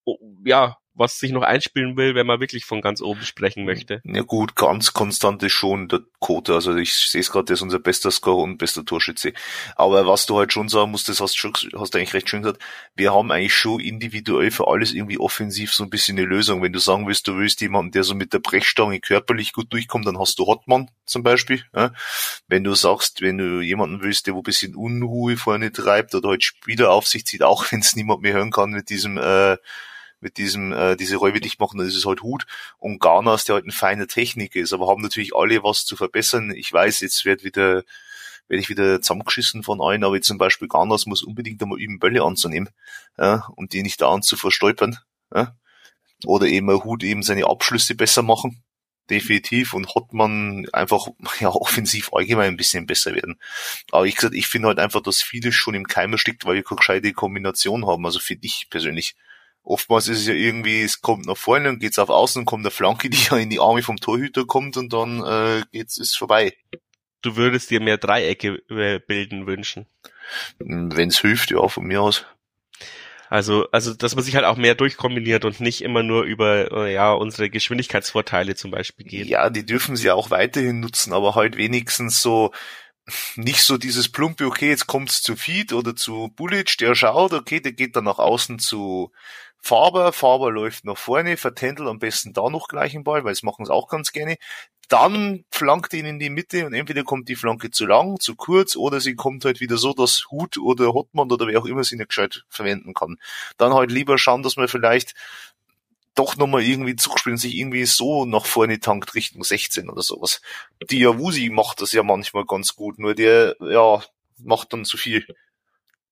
oh, 0.04 0.18
ja 0.44 0.76
was 0.98 1.18
sich 1.18 1.30
noch 1.30 1.42
einspielen 1.42 1.96
will, 1.96 2.14
wenn 2.14 2.26
man 2.26 2.40
wirklich 2.40 2.64
von 2.64 2.80
ganz 2.80 3.00
oben 3.00 3.22
sprechen 3.22 3.64
möchte. 3.64 4.02
Ja 4.04 4.22
gut, 4.22 4.56
ganz 4.56 4.92
konstant 4.92 5.42
ist 5.44 5.52
schon 5.52 5.88
der 5.88 6.00
Quote. 6.20 6.54
Also 6.54 6.74
ich 6.76 6.92
sehe 6.94 7.20
es 7.20 7.30
gerade, 7.30 7.46
der 7.46 7.54
ist 7.54 7.62
unser 7.62 7.78
bester 7.78 8.10
Scorer 8.10 8.42
und 8.42 8.58
bester 8.58 8.84
Torschütze. 8.84 9.32
Aber 9.76 10.06
was 10.06 10.26
du 10.26 10.36
halt 10.36 10.52
schon 10.52 10.68
sagen 10.68 10.90
musst, 10.90 11.08
das 11.08 11.20
hast, 11.20 11.36
schon, 11.36 11.52
hast 11.76 11.94
du 11.94 11.98
eigentlich 11.98 12.14
recht 12.14 12.28
schön 12.28 12.42
gesagt, 12.42 12.60
wir 12.96 13.14
haben 13.14 13.30
eigentlich 13.30 13.54
schon 13.54 13.80
individuell 13.80 14.50
für 14.50 14.66
alles 14.66 14.92
irgendwie 14.92 15.18
offensiv 15.18 15.72
so 15.72 15.84
ein 15.84 15.90
bisschen 15.90 16.18
eine 16.18 16.26
Lösung. 16.26 16.62
Wenn 16.62 16.72
du 16.72 16.80
sagen 16.80 17.06
willst, 17.06 17.28
du 17.28 17.36
willst 17.36 17.60
jemanden, 17.60 17.92
der 17.92 18.02
so 18.02 18.14
mit 18.14 18.32
der 18.32 18.40
Brechstange 18.40 18.98
körperlich 19.00 19.52
gut 19.52 19.72
durchkommt, 19.72 20.06
dann 20.06 20.18
hast 20.18 20.38
du 20.38 20.46
Hotman 20.46 20.90
zum 21.06 21.22
Beispiel. 21.22 21.62
Ja? 21.74 21.92
Wenn 22.48 22.64
du 22.64 22.74
sagst, 22.74 23.20
wenn 23.20 23.38
du 23.38 23.60
jemanden 23.60 24.02
willst, 24.02 24.26
der 24.26 24.34
wo 24.34 24.40
ein 24.40 24.42
bisschen 24.42 24.74
Unruhe 24.74 25.36
vorne 25.36 25.70
treibt 25.70 26.14
oder 26.14 26.30
halt 26.30 26.42
Spieleraufsicht 26.42 27.28
zieht, 27.28 27.42
auch 27.44 27.64
wenn 27.70 27.80
es 27.80 27.94
niemand 27.94 28.22
mehr 28.22 28.34
hören 28.34 28.50
kann 28.50 28.70
mit 28.70 28.90
diesem 28.90 29.16
äh, 29.16 29.56
mit 30.20 30.36
diesem, 30.38 30.72
äh, 30.72 30.96
diese 30.96 31.16
Räume 31.16 31.40
dicht 31.40 31.60
machen, 31.60 31.78
dann 31.78 31.86
ist 31.86 31.96
es 31.96 32.06
halt 32.06 32.22
Hut. 32.22 32.46
Und 32.78 33.00
Garnas, 33.00 33.44
der 33.44 33.54
halt 33.54 33.66
ein 33.66 33.70
feiner 33.70 34.06
Technik 34.06 34.56
ist, 34.56 34.72
aber 34.72 34.88
haben 34.88 35.02
natürlich 35.02 35.34
alle 35.34 35.62
was 35.62 35.84
zu 35.84 35.96
verbessern. 35.96 36.50
Ich 36.50 36.72
weiß, 36.72 37.00
jetzt 37.00 37.24
wird 37.24 37.44
wieder, 37.44 37.84
werde 38.48 38.60
ich 38.60 38.68
wieder 38.68 39.00
zusammengeschissen 39.00 39.62
von 39.62 39.80
allen, 39.80 40.04
aber 40.04 40.20
zum 40.20 40.38
Beispiel 40.38 40.68
Garnas 40.68 41.06
muss 41.06 41.22
unbedingt 41.22 41.62
einmal 41.62 41.80
üben, 41.80 41.98
Bälle 41.98 42.22
anzunehmen, 42.22 42.70
ja, 43.18 43.46
und 43.56 43.72
die 43.72 43.82
nicht 43.82 44.00
da 44.00 44.20
zu 44.20 44.36
verstolpern, 44.36 44.98
ja. 45.34 45.56
Oder 46.24 46.46
eben 46.46 46.68
ein 46.70 46.82
Hut 46.82 47.04
eben 47.04 47.22
seine 47.22 47.46
Abschlüsse 47.46 47.94
besser 47.94 48.22
machen 48.22 48.64
definitiv 49.10 49.74
und 49.74 49.94
hat 49.94 50.12
man 50.12 50.66
einfach 50.72 51.08
ja 51.40 51.48
offensiv 51.48 52.12
allgemein 52.12 52.48
ein 52.48 52.56
bisschen 52.56 52.86
besser 52.86 53.14
werden. 53.14 53.38
Aber 53.90 54.06
ich 54.06 54.16
gesagt, 54.16 54.34
ich 54.34 54.46
finde 54.46 54.68
halt 54.68 54.78
einfach, 54.78 55.00
dass 55.00 55.22
vieles 55.22 55.54
schon 55.54 55.74
im 55.74 55.86
Keim 55.86 56.16
steckt, 56.18 56.44
weil 56.44 56.56
wir 56.56 56.62
keine 56.62 56.78
gescheite 56.78 57.12
Kombination 57.12 57.86
haben. 57.86 58.04
Also 58.04 58.18
für 58.18 58.36
dich 58.36 58.68
persönlich. 58.70 59.16
Oftmals 59.68 60.08
ist 60.08 60.20
es 60.20 60.26
ja 60.26 60.32
irgendwie, 60.32 60.80
es 60.80 61.02
kommt 61.02 61.26
nach 61.26 61.36
vorne 61.36 61.68
und 61.68 61.78
geht's 61.78 61.98
auf 61.98 62.08
Außen, 62.08 62.46
kommt 62.46 62.64
der 62.64 62.72
Flanke, 62.72 63.10
die 63.10 63.18
ja 63.30 63.36
in 63.36 63.50
die 63.50 63.60
Arme 63.60 63.82
vom 63.82 63.98
Torhüter 63.98 64.46
kommt 64.46 64.78
und 64.78 64.94
dann 64.94 65.22
äh, 65.22 65.62
geht's 65.72 65.98
ist 65.98 66.16
vorbei. 66.16 66.56
Du 67.20 67.36
würdest 67.36 67.70
dir 67.70 67.80
mehr 67.80 67.98
Dreiecke 67.98 68.62
äh, 68.70 68.98
bilden 68.98 69.46
wünschen. 69.46 69.86
Wenn's 70.58 71.20
hilft, 71.20 71.50
ja, 71.50 71.68
von 71.68 71.84
mir 71.84 72.00
aus. 72.00 72.24
Also, 73.28 73.66
also, 73.70 73.92
dass 73.92 74.14
man 74.14 74.24
sich 74.24 74.36
halt 74.36 74.46
auch 74.46 74.56
mehr 74.56 74.74
durchkombiniert 74.74 75.44
und 75.44 75.60
nicht 75.60 75.82
immer 75.82 76.02
nur 76.02 76.22
über, 76.22 76.72
äh, 76.72 76.94
ja, 76.94 77.12
unsere 77.12 77.50
Geschwindigkeitsvorteile 77.50 78.54
zum 78.54 78.70
Beispiel 78.70 79.04
geht. 79.04 79.26
Ja, 79.26 79.50
die 79.50 79.66
dürfen 79.66 79.96
sie 79.96 80.10
auch 80.10 80.30
weiterhin 80.30 80.80
nutzen, 80.80 81.12
aber 81.12 81.34
halt 81.34 81.58
wenigstens 81.58 82.22
so, 82.22 82.52
nicht 83.36 83.62
so 83.64 83.76
dieses 83.76 84.08
plumpe, 84.08 84.46
okay, 84.46 84.70
jetzt 84.70 84.86
kommt's 84.86 85.20
zu 85.20 85.36
Feed 85.36 85.74
oder 85.74 85.94
zu 85.94 86.32
Bullic, 86.36 86.78
der 86.78 86.94
schaut, 86.94 87.34
okay, 87.34 87.60
der 87.60 87.72
geht 87.72 87.96
dann 87.96 88.04
nach 88.04 88.18
außen 88.18 88.58
zu 88.58 89.12
Faber, 89.68 90.14
Faber 90.14 90.50
läuft 90.50 90.86
nach 90.86 90.96
vorne, 90.96 91.36
vertändelt 91.36 91.90
am 91.90 91.98
besten 91.98 92.32
da 92.32 92.48
noch 92.48 92.68
gleich 92.68 92.94
einen 92.94 93.04
Ball, 93.04 93.24
weil 93.24 93.32
das 93.32 93.42
machen 93.42 93.66
sie 93.66 93.70
auch 93.70 93.88
ganz 93.88 94.12
gerne. 94.12 94.38
Dann 94.88 95.44
flankt 95.50 95.92
ihn 95.92 96.06
in 96.06 96.18
die 96.18 96.30
Mitte 96.30 96.64
und 96.64 96.72
entweder 96.72 97.04
kommt 97.04 97.28
die 97.28 97.36
Flanke 97.36 97.70
zu 97.70 97.84
lang, 97.84 98.18
zu 98.18 98.34
kurz 98.34 98.76
oder 98.76 98.98
sie 98.98 99.14
kommt 99.14 99.44
halt 99.44 99.60
wieder 99.60 99.76
so, 99.76 99.92
dass 99.92 100.30
Hut 100.30 100.56
oder 100.56 100.94
Hotmann 100.94 101.30
oder 101.30 101.46
wer 101.46 101.60
auch 101.60 101.66
immer 101.66 101.84
sie 101.84 101.96
nicht 101.96 102.08
gescheit 102.08 102.46
verwenden 102.48 102.94
kann. 102.94 103.18
Dann 103.58 103.74
halt 103.74 103.92
lieber 103.92 104.16
schauen, 104.16 104.42
dass 104.42 104.56
man 104.56 104.68
vielleicht 104.68 105.12
doch 106.14 106.38
nochmal 106.38 106.62
irgendwie 106.62 106.96
zuspielen, 106.96 107.36
sich 107.36 107.54
irgendwie 107.54 107.84
so 107.84 108.24
nach 108.24 108.46
vorne 108.46 108.80
tankt 108.80 109.14
Richtung 109.14 109.44
16 109.44 109.90
oder 109.90 110.00
sowas. 110.00 110.40
Diawusi 110.90 111.50
macht 111.50 111.82
das 111.82 111.92
ja 111.92 112.02
manchmal 112.02 112.46
ganz 112.46 112.74
gut, 112.74 112.98
nur 112.98 113.14
der, 113.14 113.54
ja, 113.60 114.02
macht 114.38 114.72
dann 114.72 114.86
zu 114.86 114.96
viel. 114.96 115.26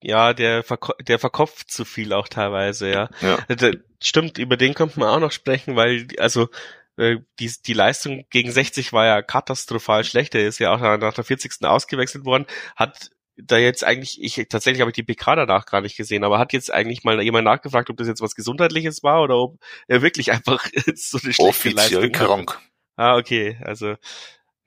Ja, 0.01 0.33
der, 0.33 0.63
verko 0.63 0.93
der 1.01 1.19
verkopft 1.19 1.71
zu 1.71 1.83
viel 1.83 2.13
auch 2.13 2.27
teilweise, 2.27 2.89
ja. 2.89 3.09
ja. 3.21 3.37
Das 3.47 3.71
stimmt, 4.01 4.37
über 4.37 4.57
den 4.57 4.73
könnte 4.73 4.99
man 4.99 5.09
auch 5.09 5.19
noch 5.19 5.31
sprechen, 5.31 5.75
weil, 5.75 6.07
also, 6.19 6.49
äh, 6.97 7.17
die, 7.39 7.51
die 7.65 7.73
Leistung 7.73 8.25
gegen 8.29 8.51
60 8.51 8.93
war 8.93 9.05
ja 9.05 9.21
katastrophal 9.21 10.03
schlecht. 10.03 10.35
Er 10.35 10.47
ist 10.47 10.59
ja 10.59 10.73
auch 10.73 10.79
nach 10.79 11.13
der 11.13 11.23
40. 11.23 11.63
ausgewechselt 11.65 12.25
worden, 12.25 12.45
hat 12.75 13.11
da 13.37 13.57
jetzt 13.57 13.83
eigentlich, 13.83 14.21
ich 14.21 14.47
tatsächlich 14.49 14.81
habe 14.81 14.89
ich 14.89 14.95
die 14.95 15.03
PK 15.03 15.35
danach 15.35 15.65
gar 15.65 15.81
nicht 15.81 15.95
gesehen, 15.95 16.23
aber 16.23 16.39
hat 16.39 16.53
jetzt 16.53 16.73
eigentlich 16.73 17.03
mal 17.03 17.21
jemand 17.21 17.45
nachgefragt, 17.45 17.89
ob 17.89 17.97
das 17.97 18.07
jetzt 18.07 18.21
was 18.21 18.35
Gesundheitliches 18.35 19.03
war 19.03 19.21
oder 19.21 19.37
ob 19.37 19.59
er 19.87 20.01
wirklich 20.01 20.31
einfach 20.31 20.67
so 20.95 21.19
eine 21.23 21.33
schlechte 21.33 21.43
Offiziell 21.43 22.01
Leistung 22.01 22.11
krank. 22.11 22.53
Hat. 22.53 22.61
Ah, 22.95 23.15
okay, 23.17 23.59
also 23.61 23.95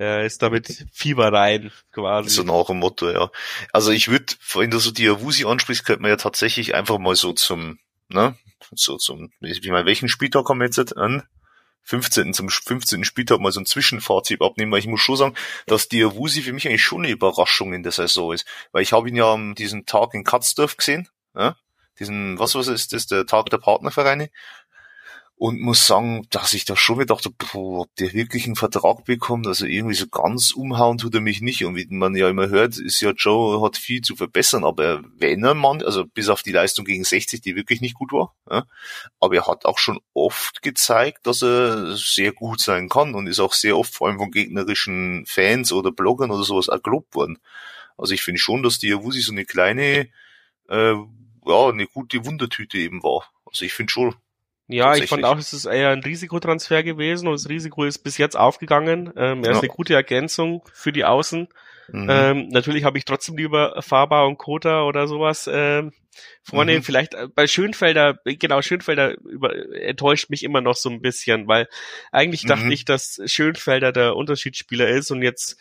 er 0.01 0.25
ist 0.25 0.41
damit 0.41 0.87
Fieber 0.93 1.31
rein, 1.31 1.71
quasi. 1.93 2.31
So 2.31 2.43
nach 2.43 2.67
dem 2.67 2.79
Motto, 2.79 3.11
ja. 3.11 3.31
Also 3.71 3.91
ich 3.91 4.09
würde, 4.09 4.33
wenn 4.55 4.71
du 4.71 4.79
so 4.79 4.91
die 4.91 5.07
Awusi 5.07 5.45
ansprichst, 5.45 5.85
könnte 5.85 6.01
man 6.01 6.11
ja 6.11 6.17
tatsächlich 6.17 6.75
einfach 6.75 6.99
mal 6.99 7.15
so 7.17 7.35
zum, 7.35 7.79
ne, 8.09 8.35
so 8.73 8.97
zum, 8.97 9.31
wie 9.41 9.71
mal, 9.71 9.85
welchen 9.85 10.09
Spieltag 10.09 10.49
haben 10.49 10.59
wir 10.59 10.67
jetzt 10.67 10.97
an? 10.97 11.23
15. 11.83 12.33
zum 12.33 12.49
15. 12.49 13.05
Spieltag 13.05 13.41
mal 13.41 13.53
so 13.53 13.61
ein 13.61 13.67
Zwischenfazit 13.67 14.41
abnehmen, 14.41 14.73
weil 14.73 14.79
ich 14.79 14.87
muss 14.87 15.01
schon 15.01 15.17
sagen, 15.17 15.35
dass 15.67 15.89
die 15.89 16.03
Awusi 16.03 16.43
für 16.43 16.53
mich 16.55 16.67
eigentlich 16.67 16.85
schon 16.85 17.03
eine 17.03 17.13
Überraschung 17.13 17.75
in 17.75 17.83
der 17.83 17.93
Saison 17.93 18.33
ist. 18.33 18.47
Weil 18.73 18.83
ich 18.83 18.93
habe 18.93 19.09
ihn 19.09 19.17
ja 19.17 19.33
an 19.33 19.55
diesem 19.55 19.85
Tag 19.85 20.15
in 20.15 20.25
Katzdorf 20.25 20.77
gesehen, 20.77 21.09
ja? 21.35 21.57
diesen, 21.99 22.39
was 22.39 22.55
was 22.55 22.69
ist 22.69 22.93
das, 22.93 23.07
der 23.07 23.27
Tag 23.27 23.51
der 23.51 23.59
Partnervereine 23.59 24.31
und 25.41 25.59
muss 25.59 25.87
sagen, 25.87 26.27
dass 26.29 26.53
ich 26.53 26.67
da 26.67 26.77
schon 26.77 26.99
gedacht 26.99 27.25
habe, 27.25 27.35
boah, 27.39 27.81
ob 27.81 27.97
der 27.97 28.13
wirklich 28.13 28.45
einen 28.45 28.57
Vertrag 28.57 29.07
bekommt, 29.07 29.47
also 29.47 29.65
irgendwie 29.65 29.95
so 29.95 30.07
ganz 30.07 30.53
umhauen 30.53 30.99
tut 30.99 31.15
er 31.15 31.23
mich 31.23 31.41
nicht 31.41 31.65
und 31.65 31.77
wie 31.77 31.87
man 31.89 32.15
ja 32.15 32.29
immer 32.29 32.51
hört, 32.51 32.77
ist 32.77 33.01
ja 33.01 33.13
Joe 33.13 33.63
hat 33.65 33.79
viel 33.79 34.03
zu 34.03 34.17
verbessern, 34.17 34.65
aber 34.65 35.03
wenn 35.17 35.43
er 35.43 35.55
man, 35.55 35.83
also 35.83 36.05
bis 36.05 36.29
auf 36.29 36.43
die 36.43 36.53
Leistung 36.53 36.85
gegen 36.85 37.05
60, 37.05 37.41
die 37.41 37.57
wirklich 37.57 37.81
nicht 37.81 37.95
gut 37.95 38.13
war, 38.13 38.35
ja, 38.51 38.67
aber 39.19 39.35
er 39.35 39.47
hat 39.47 39.65
auch 39.65 39.79
schon 39.79 39.99
oft 40.13 40.61
gezeigt, 40.61 41.27
dass 41.27 41.43
er 41.43 41.97
sehr 41.97 42.33
gut 42.33 42.61
sein 42.61 42.91
kann 42.91 43.15
und 43.15 43.27
ist 43.27 43.41
auch 43.41 43.55
sehr 43.55 43.79
oft 43.79 43.95
vor 43.95 44.09
allem 44.09 44.19
von 44.19 44.31
gegnerischen 44.31 45.25
Fans 45.27 45.73
oder 45.73 45.91
Bloggern 45.91 46.31
oder 46.31 46.45
sowas 46.45 46.69
auch 46.69 46.83
gelobt 46.83 47.15
worden. 47.15 47.39
Also 47.97 48.13
ich 48.13 48.21
finde 48.21 48.41
schon, 48.41 48.63
dass 48.63 48.79
die 48.79 48.93
Awusi 48.93 49.23
so 49.23 49.33
eine 49.33 49.47
kleine, 49.47 50.11
äh, 50.69 50.95
ja, 51.47 51.69
eine 51.71 51.87
gute 51.87 52.27
Wundertüte 52.27 52.77
eben 52.77 53.03
war. 53.03 53.25
Also 53.47 53.65
ich 53.65 53.73
finde 53.73 53.91
schon, 53.91 54.15
ja, 54.71 54.95
ich 54.95 55.09
fand 55.09 55.25
auch, 55.25 55.39
es 55.39 55.53
ist 55.53 55.65
eher 55.65 55.91
ein 55.91 56.03
Risikotransfer 56.03 56.83
gewesen 56.83 57.29
und 57.29 57.35
das 57.35 57.49
Risiko 57.49 57.85
ist 57.85 57.99
bis 57.99 58.19
jetzt 58.19 58.37
aufgegangen. 58.37 59.13
Ähm, 59.17 59.43
er 59.43 59.51
ja. 59.51 59.57
ist 59.57 59.63
eine 59.63 59.69
gute 59.69 59.95
Ergänzung 59.95 60.63
für 60.73 60.93
die 60.93 61.05
Außen. 61.05 61.49
Mhm. 61.93 62.07
Ähm, 62.09 62.49
natürlich 62.49 62.85
habe 62.85 62.99
ich 62.99 63.05
trotzdem 63.05 63.37
lieber 63.37 63.81
Faber 63.83 64.27
und 64.27 64.39
Kota 64.39 64.85
oder 64.85 65.09
sowas 65.09 65.49
ähm, 65.53 65.93
vorne. 66.43 66.77
Mhm. 66.77 66.83
Vielleicht 66.83 67.15
äh, 67.15 67.29
bei 67.35 67.47
Schönfelder, 67.47 68.19
genau, 68.25 68.63
Schönfelder 68.63 69.19
über, 69.21 69.55
enttäuscht 69.75 70.31
mich 70.31 70.45
immer 70.45 70.61
noch 70.61 70.77
so 70.77 70.89
ein 70.89 71.01
bisschen, 71.01 71.49
weil 71.49 71.69
eigentlich 72.13 72.45
mhm. 72.45 72.49
dachte 72.49 72.73
ich, 72.73 72.85
dass 72.85 73.21
Schönfelder 73.27 73.93
der 73.93 74.17
Unterschiedsspieler 74.17 74.89
ist 74.89 75.11
und 75.11 75.23
jetzt 75.23 75.59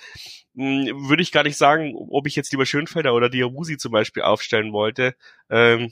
hm, 0.56 1.08
würde 1.08 1.24
ich 1.24 1.32
gar 1.32 1.44
nicht 1.44 1.58
sagen, 1.58 1.94
ob 1.96 2.28
ich 2.28 2.36
jetzt 2.36 2.52
lieber 2.52 2.66
Schönfelder 2.66 3.14
oder 3.14 3.30
Diawusi 3.30 3.78
zum 3.78 3.92
Beispiel 3.92 4.24
aufstellen 4.24 4.72
wollte. 4.72 5.16
Ähm, 5.50 5.92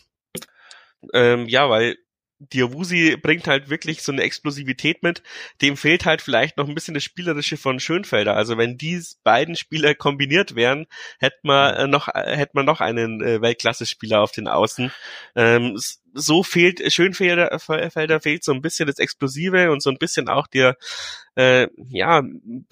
ähm, 1.13 1.47
ja, 1.47 1.69
weil 1.69 1.97
Diawusi 2.39 3.17
bringt 3.17 3.47
halt 3.47 3.69
wirklich 3.69 4.03
so 4.03 4.11
eine 4.11 4.21
Explosivität 4.21 5.03
mit. 5.03 5.23
Dem 5.61 5.75
fehlt 5.75 6.05
halt 6.05 6.21
vielleicht 6.21 6.57
noch 6.57 6.67
ein 6.67 6.75
bisschen 6.75 6.93
das 6.93 7.03
Spielerische 7.03 7.57
von 7.57 7.79
Schönfelder. 7.79 8.35
Also 8.35 8.57
wenn 8.57 8.77
die 8.77 9.01
beiden 9.23 9.55
Spieler 9.55 9.95
kombiniert 9.95 10.55
wären, 10.55 10.85
hätte 11.19 11.37
man 11.43 11.73
äh, 11.73 11.87
noch, 11.87 12.07
äh, 12.09 12.35
hätte 12.35 12.51
man 12.53 12.65
noch 12.65 12.81
einen 12.81 13.21
äh, 13.21 13.41
Weltklasse-Spieler 13.41 14.21
auf 14.21 14.31
den 14.31 14.47
Außen. 14.47 14.91
Ähm, 15.35 15.79
so 16.13 16.41
fehlt 16.43 16.91
Schönfelder 16.91 17.59
Felder 17.59 18.21
fehlt 18.21 18.43
so 18.43 18.51
ein 18.51 18.61
bisschen 18.61 18.87
das 18.87 18.97
Explosive 18.97 19.71
und 19.71 19.83
so 19.83 19.89
ein 19.89 19.97
bisschen 19.97 20.29
auch 20.29 20.47
der, 20.47 20.77
äh, 21.35 21.67
ja, 21.89 22.23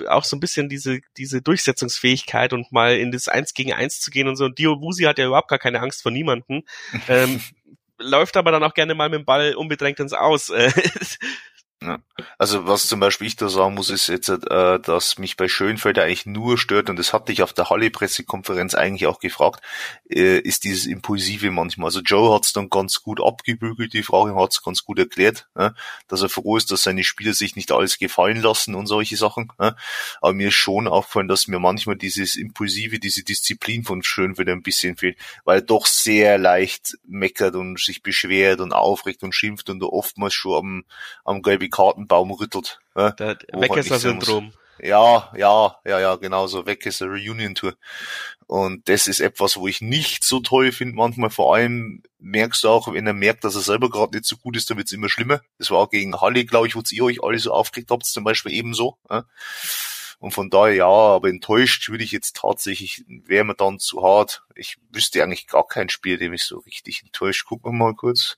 auch 0.08 0.24
so 0.24 0.36
ein 0.36 0.40
bisschen 0.40 0.70
diese, 0.70 1.00
diese 1.18 1.42
Durchsetzungsfähigkeit 1.42 2.54
und 2.54 2.72
mal 2.72 2.98
in 2.98 3.12
das 3.12 3.28
Eins 3.28 3.54
gegen 3.54 3.74
Eins 3.74 4.00
zu 4.00 4.10
gehen 4.12 4.28
und 4.28 4.36
so. 4.36 4.46
Und 4.46 4.58
Diawusi 4.58 5.04
hat 5.04 5.20
ja 5.20 5.28
überhaupt 5.28 5.50
gar 5.50 5.60
keine 5.60 5.82
Angst 5.82 6.02
vor 6.02 6.12
niemanden. 6.12 6.64
ähm, 7.08 7.40
läuft 7.98 8.38
aber 8.38 8.52
dann 8.52 8.64
auch 8.64 8.74
gerne 8.74 8.96
mal 8.96 9.10
mit 9.10 9.20
dem 9.20 9.26
Ball 9.26 9.56
unbedrängt 9.56 10.00
ins 10.00 10.14
Aus. 10.14 10.50
Ja. 11.86 12.00
Also 12.40 12.66
was 12.66 12.88
zum 12.88 13.00
Beispiel 13.00 13.28
ich 13.28 13.36
da 13.36 13.48
sagen 13.48 13.76
muss, 13.76 13.92
ist 13.92 14.08
jetzt, 14.08 14.30
äh, 14.30 14.80
dass 14.80 15.20
mich 15.20 15.38
bei 15.38 15.48
Schönfelder 15.48 16.04
eigentlich 16.04 16.26
nur 16.26 16.58
stört, 16.58 16.90
und 16.90 16.98
das 16.98 17.14
hatte 17.14 17.32
ich 17.32 17.44
auf 17.44 17.54
der 17.54 17.70
Halle-Pressekonferenz 17.70 18.74
eigentlich 18.74 19.06
auch 19.06 19.20
gefragt, 19.20 19.62
äh, 20.10 20.40
ist 20.40 20.64
dieses 20.64 20.88
Impulsive 20.88 21.52
manchmal. 21.52 21.88
Also 21.88 22.00
Joe 22.00 22.34
hat's 22.34 22.54
dann 22.54 22.70
ganz 22.70 23.04
gut 23.04 23.22
abgebügelt, 23.22 23.94
die 23.94 24.02
Frage 24.02 24.36
hat's 24.36 24.64
ganz 24.64 24.84
gut 24.84 24.98
erklärt, 24.98 25.48
äh, 25.54 25.72
dass 26.08 26.24
er 26.24 26.30
froh 26.30 26.58
ist, 26.58 26.72
dass 26.72 26.84
seine 26.84 27.04
Spieler 27.04 27.34
sich 27.34 27.56
nicht 27.56 27.72
alles 27.72 28.00
gefallen 28.00 28.42
lassen 28.42 28.74
und 28.74 28.88
solche 28.88 29.18
Sachen. 29.18 29.52
Aber 29.58 30.34
mir 30.34 30.48
ist 30.48 30.56
schon 30.56 30.88
aufgefallen, 30.88 31.28
dass 31.28 31.48
mir 31.48 31.60
manchmal 31.60 31.98
dieses 31.98 32.36
Impulsive, 32.36 33.00
diese 33.00 33.24
Disziplin 33.24 33.84
von 33.84 34.02
Schönfelder 34.02 34.54
ein 34.54 34.64
bisschen 34.64 34.98
fehlt, 34.98 35.18
weil 35.44 35.60
er 35.60 35.62
doch 35.62 35.86
sehr 35.86 36.40
leicht 36.40 36.98
meckert 37.06 37.56
und 37.56 37.80
sich 37.80 38.02
beschwert 38.02 38.60
und 38.60 38.74
aufregt 38.74 39.24
und 39.24 39.36
schimpft 39.36 39.70
und 39.70 39.84
oftmals 39.84 40.34
schon 40.34 40.58
am, 40.58 40.86
am 41.24 41.42
gelben 41.42 41.70
Kartenbaum 41.76 42.32
rüttelt. 42.32 42.80
Ja, 42.96 43.12
Der 43.12 43.38
Weckesser-Syndrom. 43.52 44.54
Ja, 44.80 45.32
ja, 45.36 45.78
ja, 45.86 46.00
ja, 46.00 46.16
genau 46.16 46.48
so. 46.48 46.66
Weckesser 46.66 47.08
Reunion 47.08 47.56
Tour. 47.56 47.76
Und 48.48 48.88
das 48.88 49.08
ist 49.08 49.20
etwas, 49.20 49.58
wo 49.58 49.68
ich 49.68 49.82
nicht 49.82 50.24
so 50.24 50.40
toll 50.40 50.72
finde. 50.72 50.96
Manchmal 50.96 51.30
vor 51.30 51.56
allem 51.56 52.04
merkst 52.20 52.64
du 52.64 52.70
auch, 52.70 52.94
wenn 52.94 53.08
er 53.08 53.14
merkt, 53.14 53.44
dass 53.44 53.56
er 53.56 53.62
selber 53.62 53.90
gerade 53.90 54.16
nicht 54.16 54.26
so 54.26 54.38
gut 54.38 54.56
ist, 54.56 54.70
dann 54.70 54.78
wird's 54.78 54.92
immer 54.92 55.10
schlimmer. 55.10 55.42
Das 55.58 55.72
war 55.72 55.80
auch 55.80 55.90
gegen 55.90 56.20
Halle, 56.20 56.46
glaube 56.46 56.68
ich, 56.68 56.76
wo 56.76 56.82
ihr 56.92 57.04
euch 57.04 57.24
alle 57.24 57.40
so 57.40 57.52
aufgeregt 57.52 57.92
habt, 57.92 58.06
zum 58.06 58.24
Beispiel 58.24 58.54
ebenso. 58.54 58.98
Ja. 59.10 59.26
Und 60.20 60.32
von 60.32 60.50
daher, 60.50 60.76
ja, 60.76 60.88
aber 60.88 61.30
enttäuscht 61.30 61.90
würde 61.90 62.04
ich 62.04 62.12
jetzt 62.12 62.38
tatsächlich, 62.38 63.04
wäre 63.08 63.44
mir 63.44 63.56
dann 63.56 63.80
zu 63.80 64.04
hart. 64.04 64.44
Ich 64.56 64.78
wüsste 64.92 65.24
eigentlich 65.24 65.48
gar 65.48 65.68
kein 65.68 65.90
Spiel, 65.90 66.18
dem 66.18 66.34
ich 66.34 66.44
so 66.44 66.60
richtig 66.60 67.04
enttäuscht. 67.04 67.46
Gucken 67.46 67.72
wir 67.72 67.86
mal 67.86 67.96
kurz 67.96 68.38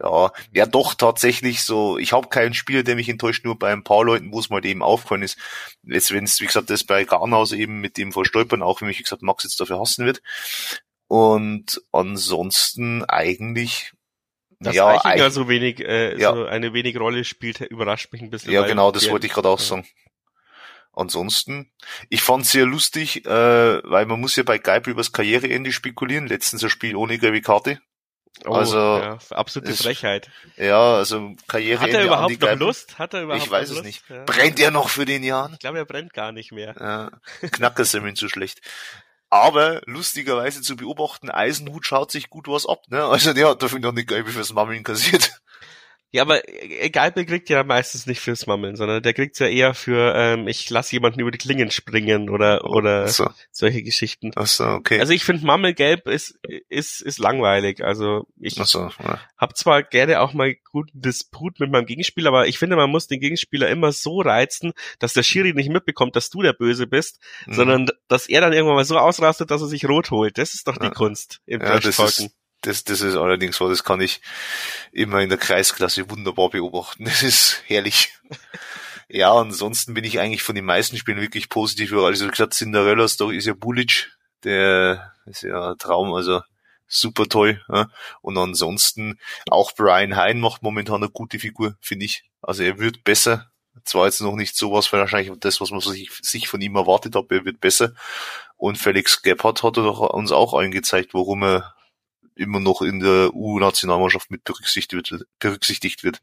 ja, 0.00 0.32
ja 0.52 0.66
doch 0.66 0.94
tatsächlich 0.94 1.62
so, 1.62 1.98
ich 1.98 2.12
habe 2.12 2.28
keinen 2.28 2.54
Spieler, 2.54 2.82
der 2.82 2.96
mich 2.96 3.08
enttäuscht, 3.08 3.44
nur 3.44 3.58
bei 3.58 3.72
ein 3.72 3.84
paar 3.84 4.04
Leuten, 4.04 4.32
wo 4.32 4.40
es 4.40 4.50
mal 4.50 4.64
eben 4.64 4.82
aufgefallen 4.82 5.22
ist. 5.22 5.38
Jetzt, 5.82 6.12
wenn 6.12 6.24
es, 6.24 6.40
wie 6.40 6.46
gesagt, 6.46 6.70
das 6.70 6.84
bei 6.84 7.04
Garnhaus 7.04 7.52
eben 7.52 7.80
mit 7.80 7.96
dem 7.96 8.12
Verstolpern, 8.12 8.62
auch 8.62 8.80
wenn 8.80 8.88
mich, 8.88 8.98
wie 8.98 9.02
gesagt, 9.02 9.22
Max 9.22 9.44
jetzt 9.44 9.60
dafür 9.60 9.80
hassen 9.80 10.06
wird. 10.06 10.22
Und 11.06 11.82
ansonsten 11.92 13.04
eigentlich 13.04 13.92
dass 14.60 14.74
ja, 14.74 14.88
Eichinger 14.88 15.30
so 15.30 15.48
wenig, 15.48 15.80
äh, 15.80 16.18
ja. 16.18 16.34
so 16.34 16.46
eine 16.46 16.72
wenig 16.72 16.98
Rolle 16.98 17.24
spielt, 17.24 17.60
überrascht 17.60 18.12
mich 18.12 18.22
ein 18.22 18.30
bisschen. 18.30 18.52
Ja, 18.52 18.66
genau, 18.66 18.92
das 18.92 19.10
wollte 19.10 19.26
ich 19.26 19.32
gerade 19.32 19.48
auch 19.48 19.60
sagen. 19.60 19.86
Ansonsten, 20.96 21.72
ich 22.08 22.22
fand 22.22 22.46
sehr 22.46 22.66
lustig, 22.66 23.26
äh, 23.26 23.82
weil 23.82 24.06
man 24.06 24.20
muss 24.20 24.36
ja 24.36 24.44
bei 24.44 24.58
Geipel 24.58 24.92
übers 24.92 25.12
Karriereende 25.12 25.72
spekulieren. 25.72 26.28
Letztens 26.28 26.62
ein 26.62 26.70
Spiel 26.70 26.94
ohne 26.94 27.18
gelbe 27.18 27.40
Karte. 27.40 27.80
Oh, 28.44 28.52
also 28.52 28.76
ja, 28.76 29.18
absolute 29.30 29.70
ist, 29.70 29.82
Frechheit. 29.82 30.28
Ja, 30.56 30.96
also 30.96 31.34
Karriere. 31.46 31.80
Hat 31.80 31.90
er 31.90 32.04
überhaupt 32.04 32.40
noch 32.40 32.56
Lust? 32.56 32.98
Hat 32.98 33.14
er 33.14 33.22
überhaupt 33.22 33.44
Ich 33.44 33.50
weiß 33.50 33.70
es 33.70 33.82
nicht. 33.82 34.02
Ja. 34.08 34.24
Brennt 34.24 34.58
er 34.60 34.70
noch 34.70 34.88
für 34.88 35.04
den 35.04 35.22
Jahren? 35.22 35.52
Ich 35.54 35.60
glaube, 35.60 35.78
er 35.78 35.84
brennt 35.84 36.12
gar 36.12 36.32
nicht 36.32 36.52
mehr. 36.52 36.74
Ja. 36.78 37.48
Knackersemmeln 37.48 38.16
zu 38.16 38.28
schlecht. 38.28 38.60
Aber 39.30 39.82
lustigerweise 39.86 40.62
zu 40.62 40.76
beobachten, 40.76 41.30
Eisenhut 41.30 41.86
schaut 41.86 42.10
sich 42.10 42.28
gut 42.28 42.46
was 42.48 42.66
ab, 42.66 42.82
ne? 42.88 43.04
Also 43.04 43.32
der 43.32 43.48
hat 43.48 43.62
dafür 43.62 43.80
noch 43.80 43.92
eine 43.92 44.04
Gelbe 44.04 44.30
fürs 44.30 44.52
Mammeln 44.52 44.84
kassiert. 44.84 45.40
Ja, 46.14 46.22
aber 46.22 46.48
egal, 46.48 47.10
der 47.10 47.24
kriegt 47.24 47.48
ja 47.48 47.64
meistens 47.64 48.06
nicht 48.06 48.20
fürs 48.20 48.46
Mammeln, 48.46 48.76
sondern 48.76 49.02
der 49.02 49.14
kriegt's 49.14 49.40
ja 49.40 49.48
eher 49.48 49.74
für, 49.74 50.14
ähm, 50.14 50.46
ich 50.46 50.70
lasse 50.70 50.92
jemanden 50.92 51.18
über 51.18 51.32
die 51.32 51.38
Klingen 51.38 51.72
springen 51.72 52.30
oder 52.30 52.70
oder 52.70 53.08
so. 53.08 53.28
solche 53.50 53.82
Geschichten. 53.82 54.30
Ach 54.36 54.46
so, 54.46 54.64
okay. 54.64 55.00
Also 55.00 55.12
ich 55.12 55.24
finde 55.24 55.44
Mammelgelb 55.44 56.06
ist 56.06 56.38
ist 56.68 57.00
ist 57.00 57.18
langweilig. 57.18 57.82
Also 57.82 58.28
ich 58.38 58.60
Ach 58.60 58.66
so, 58.66 58.90
ja. 59.02 59.18
hab 59.36 59.56
zwar 59.56 59.82
gerne 59.82 60.20
auch 60.20 60.34
mal 60.34 60.54
guten 60.70 61.00
Disput 61.00 61.58
mit 61.58 61.72
meinem 61.72 61.86
Gegenspieler, 61.86 62.28
aber 62.28 62.46
ich 62.46 62.60
finde, 62.60 62.76
man 62.76 62.90
muss 62.90 63.08
den 63.08 63.18
Gegenspieler 63.18 63.68
immer 63.68 63.90
so 63.90 64.20
reizen, 64.20 64.72
dass 65.00 65.14
der 65.14 65.24
Schiri 65.24 65.52
nicht 65.52 65.68
mitbekommt, 65.68 66.14
dass 66.14 66.30
du 66.30 66.42
der 66.42 66.52
Böse 66.52 66.86
bist, 66.86 67.18
mhm. 67.46 67.54
sondern 67.54 67.90
dass 68.06 68.28
er 68.28 68.40
dann 68.40 68.52
irgendwann 68.52 68.76
mal 68.76 68.84
so 68.84 68.98
ausrastet, 68.98 69.50
dass 69.50 69.62
er 69.62 69.66
sich 69.66 69.88
rot 69.88 70.12
holt. 70.12 70.38
Das 70.38 70.54
ist 70.54 70.68
doch 70.68 70.76
die 70.76 70.84
ja. 70.84 70.90
Kunst 70.92 71.40
im 71.44 71.60
ja, 71.60 71.80
Trash-Talken. 71.80 72.30
Das, 72.64 72.82
das 72.82 73.02
ist 73.02 73.16
allerdings 73.16 73.56
so, 73.56 73.68
das 73.68 73.84
kann 73.84 74.00
ich 74.00 74.22
immer 74.90 75.20
in 75.20 75.28
der 75.28 75.38
Kreisklasse 75.38 76.10
wunderbar 76.10 76.50
beobachten. 76.50 77.04
Das 77.14 77.22
ist 77.22 77.62
herrlich. 77.66 78.12
ja, 79.08 79.32
ansonsten 79.32 79.94
bin 79.94 80.04
ich 80.04 80.18
eigentlich 80.18 80.42
von 80.42 80.54
den 80.54 80.64
meisten 80.64 80.96
Spielen 80.96 81.20
wirklich 81.20 81.50
positiv. 81.50 81.92
Also 81.92 82.28
gesagt, 82.28 82.54
Cinderella 82.54 83.06
Story 83.06 83.36
ist 83.36 83.46
ja 83.46 83.54
Bulic, 83.54 84.10
der 84.44 85.12
ist 85.26 85.42
ja 85.42 85.72
ein 85.72 85.78
Traum, 85.78 86.14
also 86.14 86.40
super 86.86 87.26
toll. 87.26 87.62
Ja. 87.68 87.88
Und 88.22 88.38
ansonsten 88.38 89.18
auch 89.50 89.72
Brian 89.72 90.16
Hein 90.16 90.40
macht 90.40 90.62
momentan 90.62 91.02
eine 91.02 91.10
gute 91.10 91.38
Figur, 91.38 91.76
finde 91.80 92.06
ich. 92.06 92.24
Also 92.40 92.62
er 92.62 92.78
wird 92.78 93.04
besser. 93.04 93.50
Zwar 93.84 94.06
jetzt 94.06 94.20
noch 94.20 94.36
nicht 94.36 94.56
sowas, 94.56 94.90
wahrscheinlich 94.92 95.36
das, 95.40 95.60
was 95.60 95.70
man 95.70 95.80
sich, 95.80 96.10
sich 96.22 96.48
von 96.48 96.60
ihm 96.60 96.76
erwartet 96.76 97.14
hat, 97.16 97.26
er 97.30 97.44
wird 97.44 97.60
besser. 97.60 97.92
Und 98.56 98.78
Felix 98.78 99.20
Gebhardt 99.20 99.62
hat 99.62 99.76
uns 99.76 100.32
auch 100.32 100.54
allen 100.54 100.70
gezeigt, 100.70 101.12
warum 101.12 101.42
er 101.42 101.74
immer 102.36 102.60
noch 102.60 102.82
in 102.82 103.00
der 103.00 103.34
U-Nationalmannschaft 103.34 104.30
mit 104.30 104.44
berücksichtigt 104.44 104.92
wird, 104.92 105.26
berücksichtigt 105.38 106.04
wird. 106.04 106.20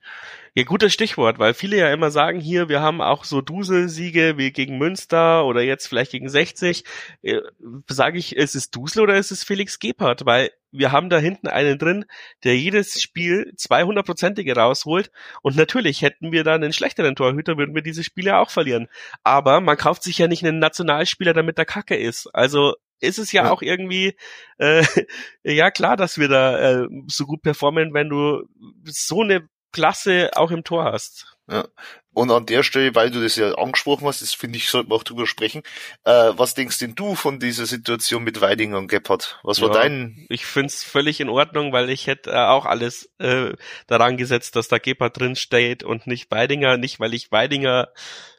Ja, 0.53 0.63
gutes 0.63 0.93
Stichwort, 0.93 1.39
weil 1.39 1.53
viele 1.53 1.77
ja 1.77 1.93
immer 1.93 2.11
sagen 2.11 2.39
hier, 2.39 2.67
wir 2.67 2.81
haben 2.81 3.01
auch 3.01 3.23
so 3.23 3.41
Duselsiege 3.41 4.37
wie 4.37 4.51
gegen 4.51 4.77
Münster 4.77 5.45
oder 5.45 5.61
jetzt 5.61 5.87
vielleicht 5.87 6.11
gegen 6.11 6.27
60. 6.27 6.83
Äh, 7.21 7.39
Sage 7.87 8.17
ich, 8.17 8.35
ist 8.35 8.55
es 8.55 8.69
Dusel 8.69 9.03
oder 9.03 9.15
ist 9.15 9.31
es 9.31 9.43
Felix 9.43 9.79
Gebhardt? 9.79 10.25
Weil 10.25 10.51
wir 10.71 10.91
haben 10.91 11.09
da 11.09 11.19
hinten 11.19 11.47
einen 11.47 11.77
drin, 11.77 12.05
der 12.43 12.57
jedes 12.57 13.01
Spiel 13.01 13.53
200-prozentige 13.57 14.55
rausholt. 14.55 15.11
Und 15.41 15.55
natürlich 15.55 16.01
hätten 16.01 16.31
wir 16.31 16.43
da 16.43 16.55
einen 16.55 16.73
schlechteren 16.73 17.15
Torhüter, 17.15 17.57
würden 17.57 17.75
wir 17.75 17.81
diese 17.81 18.03
Spiele 18.03 18.37
auch 18.37 18.49
verlieren. 18.49 18.87
Aber 19.23 19.61
man 19.61 19.77
kauft 19.77 20.03
sich 20.03 20.17
ja 20.17 20.27
nicht 20.27 20.43
einen 20.43 20.59
Nationalspieler, 20.59 21.33
damit 21.33 21.57
der 21.57 21.65
Kacke 21.65 21.95
ist. 21.95 22.27
Also 22.33 22.75
ist 23.01 23.19
es 23.19 23.31
ja, 23.31 23.45
ja. 23.45 23.51
auch 23.51 23.61
irgendwie, 23.61 24.15
äh, 24.57 24.83
ja 25.43 25.71
klar, 25.71 25.97
dass 25.97 26.17
wir 26.17 26.27
da 26.27 26.83
äh, 26.83 26.87
so 27.07 27.25
gut 27.25 27.41
performen, 27.41 27.93
wenn 27.93 28.09
du 28.09 28.43
so 28.85 29.21
eine 29.21 29.47
Klasse 29.71 30.31
auch 30.35 30.51
im 30.51 30.63
Tor 30.63 30.85
hast. 30.85 31.37
Ja. 31.49 31.67
Und 32.13 32.29
an 32.29 32.45
der 32.45 32.61
Stelle, 32.63 32.93
weil 32.93 33.09
du 33.09 33.21
das 33.21 33.37
ja 33.37 33.53
angesprochen 33.53 34.05
hast, 34.05 34.21
das 34.21 34.33
finde 34.33 34.57
ich, 34.57 34.69
sollten 34.69 34.89
wir 34.89 34.95
auch 34.95 35.03
drüber 35.03 35.25
sprechen. 35.25 35.63
Äh, 36.03 36.33
was 36.35 36.53
denkst 36.53 36.79
denn 36.79 36.93
du 36.93 37.15
von 37.15 37.39
dieser 37.39 37.65
Situation 37.65 38.23
mit 38.23 38.41
Weidinger 38.41 38.77
und 38.77 38.89
Gebhardt? 38.89 39.39
Was 39.43 39.61
war 39.61 39.69
ja, 39.69 39.81
dein? 39.81 40.25
Ich 40.29 40.45
find's 40.45 40.83
völlig 40.83 41.21
in 41.21 41.29
Ordnung, 41.29 41.71
weil 41.71 41.89
ich 41.89 42.07
hätte 42.07 42.31
äh, 42.31 42.35
auch 42.35 42.65
alles 42.65 43.09
äh, 43.19 43.53
daran 43.87 44.17
gesetzt, 44.17 44.57
dass 44.57 44.67
da 44.67 44.77
Gebhardt 44.77 45.19
drin 45.19 45.37
steht 45.37 45.83
und 45.83 46.05
nicht 46.05 46.29
Weidinger. 46.31 46.75
Nicht, 46.75 46.99
weil 46.99 47.13
ich 47.13 47.31
Weidinger 47.31 47.89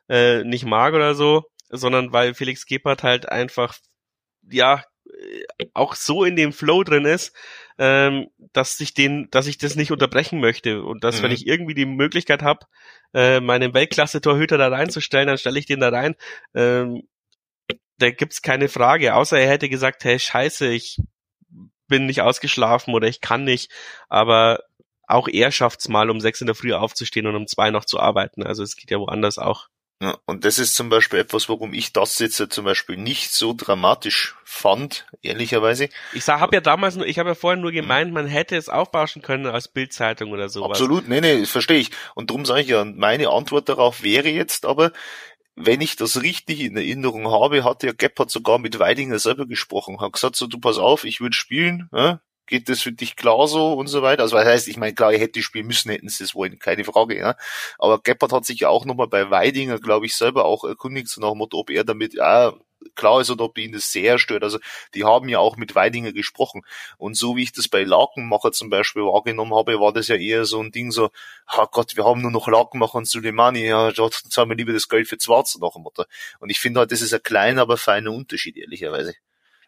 äh, 0.09 0.45
nicht 0.45 0.67
mag 0.67 0.93
oder 0.93 1.15
so, 1.15 1.45
sondern 1.71 2.13
weil 2.13 2.35
Felix 2.35 2.67
Gebhardt 2.67 3.03
halt 3.03 3.29
einfach 3.31 3.79
ja 4.51 4.85
auch 5.75 5.95
so 5.95 6.25
in 6.25 6.37
dem 6.37 6.53
Flow 6.53 6.85
drin 6.85 7.05
ist, 7.05 7.35
ähm, 7.79 8.29
dass 8.53 8.79
ich 8.81 8.95
den, 8.95 9.29
dass 9.31 9.47
ich 9.47 9.59
das 9.59 9.77
nicht 9.77 9.93
unterbrechen 9.93 10.41
möchte 10.41 10.83
und 10.83 11.05
dass 11.05 11.19
mhm. 11.19 11.25
wenn 11.25 11.33
ich 11.33 11.47
irgendwie 11.47 11.75
die 11.75 11.87
Möglichkeit 11.87 12.43
habe, 12.43 12.67
äh, 13.15 13.41
meinen 13.41 13.75
Weltklasse-Torhüter 13.75 14.59
da 14.59 14.69
reinzustellen, 14.69 15.29
dann 15.29 15.39
stelle 15.39 15.59
ich 15.59 15.67
den 15.67 15.81
da 15.81 15.91
rein. 15.91 16.17
Ähm, 16.55 17.03
da 17.99 18.11
gibt's 18.11 18.43
keine 18.43 18.69
Frage, 18.69 19.15
außer 19.15 19.39
er 19.39 19.49
hätte 19.49 19.69
gesagt, 19.69 20.05
hey 20.05 20.19
Scheiße, 20.19 20.69
ich 20.69 20.99
bin 21.89 22.07
nicht 22.07 22.23
ausgeschlafen 22.23 22.95
oder 22.95 23.07
ich 23.07 23.21
kann 23.21 23.45
nicht, 23.45 23.71
aber 24.09 24.61
auch 25.07 25.29
er 25.29 25.53
schafft's 25.53 25.89
mal, 25.89 26.11
um 26.11 26.21
sechs 26.21 26.41
in 26.41 26.47
der 26.47 26.57
Früh 26.57 26.73
aufzustehen 26.73 27.27
und 27.27 27.37
um 27.37 27.47
zwei 27.47 27.71
noch 27.71 27.85
zu 27.85 28.01
arbeiten. 28.01 28.43
Also 28.43 28.63
es 28.63 28.77
geht 28.77 28.91
ja 28.91 28.99
woanders 28.99 29.39
auch. 29.39 29.69
Ja, 30.03 30.19
und 30.27 30.45
das 30.45 30.59
ist 30.59 30.75
zum 30.75 30.89
Beispiel 30.89 31.21
etwas, 31.21 31.49
warum 31.49 31.73
ich 31.73 31.93
das 31.93 32.19
jetzt 32.19 32.37
zum 32.51 32.65
Beispiel 32.65 32.97
nicht 32.97 33.33
so 33.33 33.55
dramatisch 33.57 34.35
fand, 34.43 35.07
ehrlicherweise. 35.23 35.91
Ich 36.13 36.27
habe 36.27 36.57
ja 36.57 36.61
damals 36.61 36.97
nur, 36.97 37.07
ich 37.07 37.21
habe 37.21 37.29
ja 37.29 37.35
vorhin 37.37 37.61
nur 37.61 37.71
gemeint, 37.71 38.13
man 38.13 38.27
hätte 38.27 38.57
es 38.57 38.69
aufbauschen 38.69 39.23
können 39.23 39.47
als 39.47 39.69
Bildzeitung 39.69 40.33
oder 40.33 40.49
sowas. 40.49 40.71
Absolut, 40.71 41.07
nee, 41.07 41.21
nee, 41.21 41.47
verstehe 41.47 41.79
ich. 41.79 41.93
Und 42.17 42.31
darum 42.31 42.45
sage 42.45 42.63
ich 42.63 42.67
ja, 42.67 42.85
meine 42.85 43.31
Antwort 43.31 43.69
darauf 43.69 44.03
wäre 44.03 44.29
jetzt 44.29 44.67
aber, 44.67 44.91
wenn 45.55 45.81
ich 45.81 45.95
das 45.95 46.21
richtig 46.21 46.59
in 46.63 46.77
Erinnerung 46.77 47.31
habe, 47.31 47.63
hat 47.63 47.85
der 47.85 47.95
Gebhardt 47.95 48.33
sogar 48.33 48.59
mit 48.59 48.81
Weidinger 48.81 49.21
selber 49.21 49.47
gesprochen, 49.47 50.01
hat 50.01 50.15
gesagt 50.15 50.35
so, 50.35 50.49
du 50.49 50.59
pass 50.59 50.79
auf, 50.79 51.05
ich 51.05 51.21
würde 51.21 51.37
spielen, 51.37 51.89
ja? 51.93 52.21
Geht 52.47 52.69
das 52.69 52.83
für 52.83 52.93
dich 52.93 53.17
klar 53.17 53.47
so 53.49 53.73
und 53.75 53.87
so 53.89 54.03
weiter? 54.03 54.23
Also 54.23 54.37
was 54.37 54.47
heißt, 54.47 54.69
ich 54.69 54.77
meine, 54.77 54.95
klar, 54.95 55.13
er 55.13 55.19
hätte 55.19 55.43
spielen 55.43 55.67
müssen, 55.67 55.91
hätten 55.91 56.09
sie 56.09 56.25
es 56.25 56.35
wollen, 56.35 56.59
keine 56.59 56.85
Frage, 56.85 57.19
ja. 57.19 57.37
Aber 57.79 58.01
Gebhardt 58.01 58.33
hat 58.33 58.45
sich 58.45 58.61
ja 58.61 58.69
auch 58.69 58.85
nochmal 58.85 59.09
bei 59.09 59.31
Weidinger, 59.31 59.79
glaube 59.79 60.07
ich, 60.07 60.15
selber 60.15 60.45
auch 60.45 60.65
erkundigt, 60.65 61.09
so 61.09 61.21
nach 61.21 61.31
dem 61.31 61.39
Motto, 61.39 61.59
ob 61.59 61.71
er 61.71 61.85
damit, 61.85 62.15
ja, 62.15 62.55
klar 62.95 63.21
ist 63.21 63.31
oder 63.31 63.45
ob 63.45 63.59
ihn 63.59 63.73
das 63.73 63.91
sehr 63.93 64.19
stört. 64.19 64.43
Also 64.43 64.59
die 64.95 65.05
haben 65.05 65.29
ja 65.29 65.39
auch 65.39 65.57
mit 65.57 65.75
Weidinger 65.75 66.13
gesprochen. 66.13 66.63
Und 66.99 67.17
so 67.17 67.37
wie 67.37 67.43
ich 67.43 67.53
das 67.53 67.69
bei 67.69 67.85
Lakenmacher 67.85 68.53
zum 68.53 68.71
Beispiel 68.71 69.03
wahrgenommen 69.03 69.55
habe, 69.55 69.81
war 69.81 69.93
das 69.93 70.09
ja 70.09 70.17
eher 70.17 70.45
so 70.45 70.61
ein 70.61 70.73
Ding 70.73 70.91
so, 70.91 71.11
oh 71.57 71.67
Gott, 71.71 71.97
wir 71.97 72.05
haben 72.05 72.23
nur 72.23 72.31
noch 72.31 72.49
Lakenmacher 72.49 72.97
und 72.97 73.09
Suleimani, 73.09 73.65
ja, 73.67 73.93
dort 73.93 74.15
zahlen 74.15 74.49
wir 74.49 74.57
lieber 74.57 74.73
das 74.73 74.89
Geld 74.89 75.09
für 75.09 75.19
Schwarze 75.21 75.61
nach 75.61 75.73
dem 75.73 75.83
Motto. 75.83 76.05
Und 76.41 76.51
ich 76.51 76.61
finde 76.61 76.81
halt, 76.81 76.93
das 76.93 77.03
ist 77.03 77.15
ein 77.15 77.23
kleiner, 77.23 77.63
aber 77.63 77.77
feiner 77.77 78.13
Unterschied, 78.13 78.57
ehrlicherweise. 78.57 79.15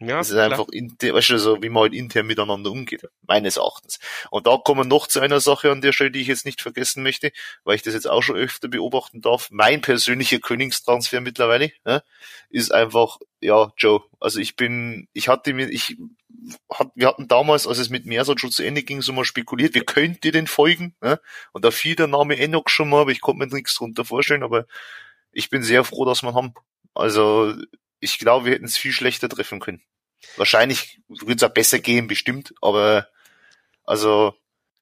Ja, 0.01 0.19
das 0.19 0.29
ist 0.29 0.35
klar. 0.35 0.51
einfach 0.51 0.69
intern, 0.69 1.15
weißt 1.15 1.31
du, 1.31 1.39
so 1.39 1.63
wie 1.63 1.69
man 1.69 1.85
halt 1.85 1.95
intern 1.95 2.27
miteinander 2.27 2.71
umgeht, 2.71 3.09
meines 3.23 3.57
Erachtens. 3.57 4.01
Und 4.31 4.47
da 4.47 4.57
kommen 4.57 4.81
wir 4.81 4.85
noch 4.85 5.07
zu 5.07 5.21
einer 5.21 5.41
Sache 5.41 5.71
an 5.71 5.81
der 5.81 5.93
Stelle, 5.93 6.11
die 6.11 6.21
ich 6.21 6.27
jetzt 6.27 6.45
nicht 6.45 6.61
vergessen 6.61 7.03
möchte, 7.03 7.31
weil 7.63 7.77
ich 7.77 7.83
das 7.83 7.95
jetzt 7.95 8.09
auch 8.09 8.23
schon 8.23 8.37
öfter 8.37 8.69
beobachten 8.69 9.21
darf. 9.21 9.49
Mein 9.51 9.81
persönlicher 9.81 10.41
Königstransfer 10.41 11.21
mittlerweile 11.21 11.71
ja, 11.87 12.03
ist 12.51 12.73
einfach, 12.73 13.19
ja, 13.41 13.73
Joe. 13.77 14.03
Also 14.19 14.41
ich 14.41 14.57
bin, 14.57 15.09
ich 15.13 15.29
hatte 15.29 15.55
mir, 15.55 15.69
ich 15.69 15.97
hat, 16.73 16.89
wir 16.95 17.07
hatten 17.07 17.29
damals, 17.29 17.67
als 17.67 17.79
es 17.79 17.89
mit 17.89 18.07
Mersat 18.07 18.41
schon 18.41 18.51
zu 18.51 18.65
Ende 18.65 18.83
ging, 18.83 19.01
so 19.01 19.13
mal 19.13 19.25
spekuliert, 19.25 19.75
wie 19.75 19.81
könnt 19.81 20.25
ihr 20.25 20.33
denn 20.33 20.47
folgen? 20.47 20.95
Ja? 21.03 21.19
Und 21.53 21.65
da 21.65 21.71
fiel 21.71 21.95
der 21.95 22.07
Name 22.09 22.37
Enoch 22.39 22.69
schon 22.69 22.91
mal, 22.91 23.03
aber 23.03 23.13
ich 23.13 23.21
konnte 23.21 23.47
mir 23.47 23.55
nichts 23.55 23.77
drunter 23.77 24.05
vorstellen, 24.05 24.43
aber 24.43 24.67
ich 25.33 25.51
bin 25.51 25.63
sehr 25.63 25.85
froh, 25.85 26.05
dass 26.05 26.23
wir 26.23 26.35
haben. 26.35 26.55
Also 26.95 27.55
ich 28.05 28.19
glaube, 28.19 28.47
wir 28.47 28.53
hätten 28.53 28.67
es 28.67 28.77
viel 28.77 28.93
schlechter 28.93 29.29
treffen 29.29 29.61
können. 29.61 29.83
Wahrscheinlich 30.37 31.01
würde 31.09 31.35
es 31.35 31.43
auch 31.43 31.55
besser 31.55 31.79
gehen, 31.79 32.07
bestimmt, 32.07 32.55
aber 32.61 33.09
also. 33.85 34.35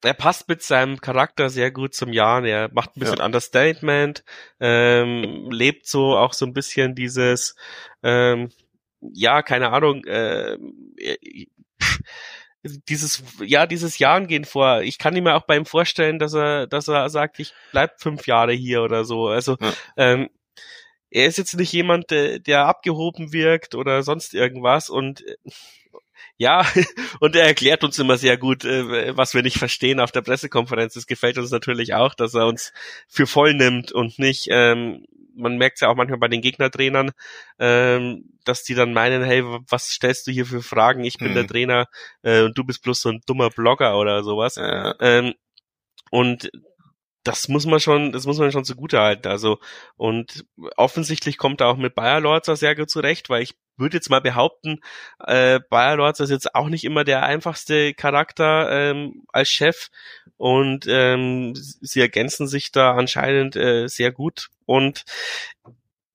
Er 0.05 0.14
passt 0.14 0.49
mit 0.49 0.62
seinem 0.62 1.01
Charakter 1.01 1.49
sehr 1.49 1.70
gut 1.70 1.95
zum 1.95 2.12
Jahr. 2.12 2.45
Er 2.45 2.70
macht 2.73 2.97
ein 2.97 3.01
bisschen 3.01 3.18
ja. 3.18 3.25
Understatement, 3.25 4.25
ähm, 4.59 5.49
lebt 5.51 5.87
so 5.87 6.16
auch 6.16 6.33
so 6.33 6.45
ein 6.45 6.53
bisschen 6.53 6.97
dieses, 6.97 7.55
ähm, 8.03 8.51
ja, 9.01 9.43
keine 9.43 9.70
Ahnung, 9.70 10.05
äh, 10.05 10.59
dieses, 12.89 13.23
ja, 13.41 13.66
dieses 13.66 13.99
Jahren 13.99 14.27
gehen 14.27 14.45
vor. 14.45 14.83
Ich 14.83 14.99
kann 14.99 15.14
mir 15.14 15.37
auch 15.37 15.47
bei 15.47 15.57
ihm 15.57 15.66
vorstellen, 15.66 16.18
dass 16.18 16.35
er, 16.35 16.66
dass 16.66 16.89
er 16.89 17.09
sagt, 17.09 17.39
ich 17.39 17.55
bleib 17.70 18.01
fünf 18.01 18.27
Jahre 18.27 18.53
hier 18.53 18.83
oder 18.83 19.05
so. 19.05 19.29
Also, 19.29 19.57
ja. 19.61 19.73
ähm, 19.97 20.31
er 21.12 21.26
ist 21.26 21.38
jetzt 21.38 21.54
nicht 21.56 21.72
jemand, 21.72 22.10
der, 22.10 22.38
der 22.38 22.66
abgehoben 22.66 23.32
wirkt 23.32 23.74
oder 23.74 24.02
sonst 24.02 24.34
irgendwas 24.34 24.88
und 24.90 25.26
äh, 25.26 25.36
ja, 26.38 26.66
und 27.20 27.36
er 27.36 27.44
erklärt 27.44 27.84
uns 27.84 27.98
immer 27.98 28.16
sehr 28.16 28.38
gut, 28.38 28.64
äh, 28.64 29.16
was 29.16 29.34
wir 29.34 29.42
nicht 29.42 29.58
verstehen 29.58 30.00
auf 30.00 30.10
der 30.10 30.22
Pressekonferenz. 30.22 30.96
Es 30.96 31.06
gefällt 31.06 31.38
uns 31.38 31.50
natürlich 31.50 31.94
auch, 31.94 32.14
dass 32.14 32.34
er 32.34 32.46
uns 32.46 32.72
für 33.08 33.26
voll 33.26 33.54
nimmt 33.54 33.92
und 33.92 34.18
nicht, 34.18 34.48
ähm, 34.50 35.04
man 35.34 35.56
merkt 35.56 35.76
es 35.76 35.80
ja 35.82 35.88
auch 35.88 35.96
manchmal 35.96 36.18
bei 36.18 36.28
den 36.28 36.40
Gegnertrainern, 36.40 37.12
ähm, 37.58 38.24
dass 38.44 38.64
die 38.64 38.74
dann 38.74 38.92
meinen, 38.92 39.22
hey, 39.22 39.42
was 39.44 39.90
stellst 39.90 40.26
du 40.26 40.30
hier 40.30 40.46
für 40.46 40.62
Fragen? 40.62 41.04
Ich 41.04 41.18
bin 41.18 41.28
hm. 41.28 41.34
der 41.34 41.46
Trainer 41.46 41.86
äh, 42.22 42.42
und 42.42 42.56
du 42.56 42.64
bist 42.64 42.82
bloß 42.82 43.02
so 43.02 43.10
ein 43.10 43.20
dummer 43.26 43.50
Blogger 43.50 43.98
oder 43.98 44.24
sowas. 44.24 44.56
Ja. 44.56 44.94
Ähm, 45.00 45.34
und 46.10 46.50
das 47.25 47.49
muss 47.49 47.66
man 47.66 47.81
schon, 47.81 48.12
das 48.12 48.27
muss 48.27 48.39
man 48.39 48.53
schon 48.53 48.64
zugute 48.64 49.01
halten. 49.01 49.29
Also, 49.29 49.59
und 49.97 50.45
offensichtlich 50.77 51.39
kommt 51.39 51.61
er 51.61 51.68
auch 51.68 51.77
mit 51.77 51.95
Bayer 51.95 52.20
Lorzer 52.20 52.57
sehr 52.57 52.75
gut 52.75 52.91
zurecht, 52.91 53.31
weil 53.31 53.43
ich 53.43 53.55
würde 53.77 53.97
jetzt 53.97 54.11
mal 54.11 54.20
behaupten, 54.20 54.81
äh, 55.25 55.61
Bayer 55.70 55.97
Lorzer 55.97 56.25
ist 56.25 56.31
jetzt 56.31 56.55
auch 56.55 56.68
nicht 56.68 56.85
immer 56.85 57.05
der 57.05 57.23
einfachste 57.23 57.95
Charakter 57.95 58.70
ähm, 58.70 59.25
als 59.33 59.51
Chef 59.51 59.89
und 60.37 60.87
ähm, 60.89 61.55
sie 61.55 62.01
ergänzen 62.01 62.47
sich 62.49 62.73
da 62.73 62.95
anscheinend 62.95 63.57
äh, 63.57 63.89
sehr 63.89 64.12
gut. 64.12 64.49
Und 64.66 65.05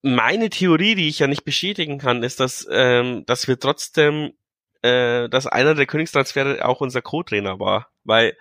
meine 0.01 0.49
Theorie, 0.49 0.95
die 0.95 1.07
ich 1.07 1.19
ja 1.19 1.27
nicht 1.27 1.43
bestätigen 1.43 1.97
kann, 1.97 2.23
ist, 2.23 2.39
dass, 2.39 2.67
ähm, 2.71 3.25
dass 3.25 3.47
wir 3.47 3.59
trotzdem, 3.59 4.33
äh, 4.81 5.29
dass 5.29 5.47
einer 5.47 5.75
der 5.75 5.85
Königstransfere 5.85 6.65
auch 6.65 6.81
unser 6.81 7.01
Co-Trainer 7.01 7.59
war, 7.59 7.89
weil 8.03 8.37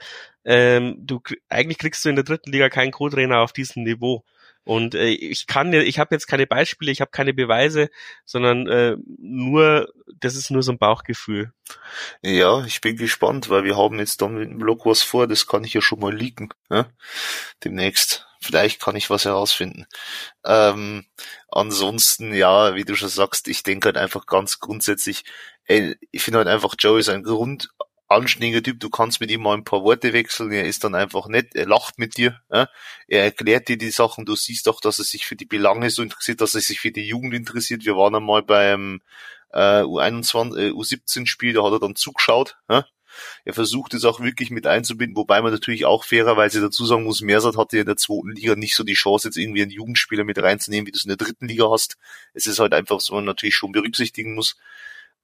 ähm, 0.47 0.97
du 0.99 1.21
eigentlich 1.49 1.79
kriegst 1.79 2.05
du 2.05 2.09
in 2.09 2.15
der 2.15 2.25
dritten 2.25 2.53
Liga 2.53 2.71
keinen 2.71 2.93
Co-Trainer 2.93 3.41
auf 3.41 3.53
diesem 3.53 3.83
Niveau. 3.83 4.25
Und 4.63 4.95
äh, 4.95 5.09
ich 5.09 5.47
kann 5.47 5.73
ich 5.73 5.99
habe 5.99 6.15
jetzt 6.15 6.27
keine 6.27 6.47
Beispiele, 6.47 6.91
ich 6.91 7.01
habe 7.01 7.11
keine 7.11 7.35
Beweise, 7.35 7.89
sondern 8.25 8.67
äh, 8.69 8.97
nur, 9.19 9.93
das 10.21 10.35
ist 10.35 10.51
nur 10.51 10.63
so 10.63 10.73
ein 10.73 10.79
Bauchgefühl. 10.79 11.53
Ja, 12.23 12.65
ich 12.65 12.81
bin 12.81 12.97
gespannt, 12.97 13.49
weil 13.49 13.65
wir 13.65 13.77
haben 13.77 13.99
jetzt 13.99 14.23
dann 14.23 14.35
mit 14.35 14.49
dem 14.49 14.59
Blog 14.59 14.87
was 14.87 15.03
vor, 15.03 15.27
das 15.29 15.47
kann 15.47 15.63
ich 15.63 15.75
ja 15.75 15.81
schon 15.81 16.01
mal 16.01 16.15
leaken. 16.15 16.49
Ja? 16.71 16.89
Demnächst. 17.63 18.27
Vielleicht 18.41 18.81
kann 18.81 18.97
ich 18.97 19.11
was 19.11 19.25
herausfinden. 19.25 19.87
Ähm, 20.45 21.05
ansonsten, 21.49 22.35
ja, 22.35 22.75
wie 22.75 22.85
du 22.85 22.95
schon 22.95 23.09
sagst, 23.09 23.49
ich 23.49 23.63
denke 23.63 23.87
halt 23.87 23.97
einfach 23.97 24.27
ganz 24.27 24.61
grundsätzlich, 24.61 25.25
ey, 25.65 25.97
ich 26.13 26.23
finde 26.23 26.39
halt 26.39 26.49
einfach, 26.49 26.75
Joe 26.79 26.99
ist 26.99 27.09
ein 27.09 27.25
Grund, 27.25 27.71
anständiger 28.09 28.63
Typ, 28.63 28.81
du 28.81 28.91
kannst 28.91 29.21
mit 29.21 29.31
ihm 29.31 29.43
mal 29.43 29.55
ein 29.57 29.65
paar 29.65 29.83
Worte 29.83 30.13
wechseln, 30.13 30.53
er 30.53 30.65
ist 30.65 30.85
dann 30.85 30.95
einfach 30.95 31.27
nett, 31.27 31.55
er 31.55 31.67
lacht 31.67 31.99
mit 31.99 32.17
dir, 32.17 32.41
ja? 32.53 32.69
er 33.09 33.25
erklärt 33.25 33.69
dir 33.69 33.79
die 33.79 33.91
Sachen, 33.91 34.25
du 34.25 34.37
siehst 34.37 34.69
auch, 34.69 34.81
dass 34.81 34.99
er 34.99 35.05
sich 35.05 35.27
für 35.27 35.37
die 35.37 35.45
Belange 35.45 35.91
so 35.91 36.03
interessiert, 36.03 36.41
dass 36.41 36.55
er 36.55 36.61
sich 36.61 36.81
für 36.81 36.93
die 36.93 37.07
Jugend 37.07 37.35
interessiert. 37.35 37.85
Wir 37.85 37.97
waren 37.97 38.15
einmal 38.15 38.43
beim 38.43 39.01
äh, 39.53 39.83
U21, 39.83 40.57
äh, 40.57 40.71
U17-Spiel, 40.71 41.55
da 41.55 41.65
hat 41.65 41.73
er 41.73 41.81
dann 41.81 41.97
zugeschaut. 41.97 42.57
Ja? 42.69 42.87
Er 43.45 43.55
versucht 43.55 43.95
es 43.95 44.05
auch 44.05 44.21
wirklich 44.21 44.51
mit 44.51 44.67
einzubinden, 44.67 45.17
wobei 45.17 45.41
man 45.43 45.53
natürlich 45.53 45.87
auch 45.87 46.05
fairerweise 46.05 46.61
dazu 46.61 46.85
sagen 46.85 47.05
muss, 47.05 47.23
Mersat 47.23 47.57
hatte 47.57 47.79
in 47.79 47.87
der 47.87 47.97
zweiten 47.97 48.33
Liga 48.33 48.57
nicht 48.57 48.77
so 48.77 48.85
die 48.85 48.95
Chance, 48.95 49.29
jetzt 49.29 49.37
irgendwie 49.37 49.63
einen 49.63 49.71
Jugendspieler 49.71 50.25
mit 50.25 50.39
reinzunehmen, 50.39 50.87
wie 50.87 50.93
du 50.93 50.97
es 50.97 51.05
in 51.05 51.09
der 51.09 51.17
dritten 51.17 51.49
Liga 51.49 51.71
hast. 51.71 51.97
Es 52.35 52.47
ist 52.47 52.59
halt 52.59 52.75
einfach 52.75 53.01
so, 53.01 53.15
man 53.15 53.25
natürlich 53.25 53.57
schon 53.57 53.73
berücksichtigen 53.73 54.35
muss. 54.35 54.57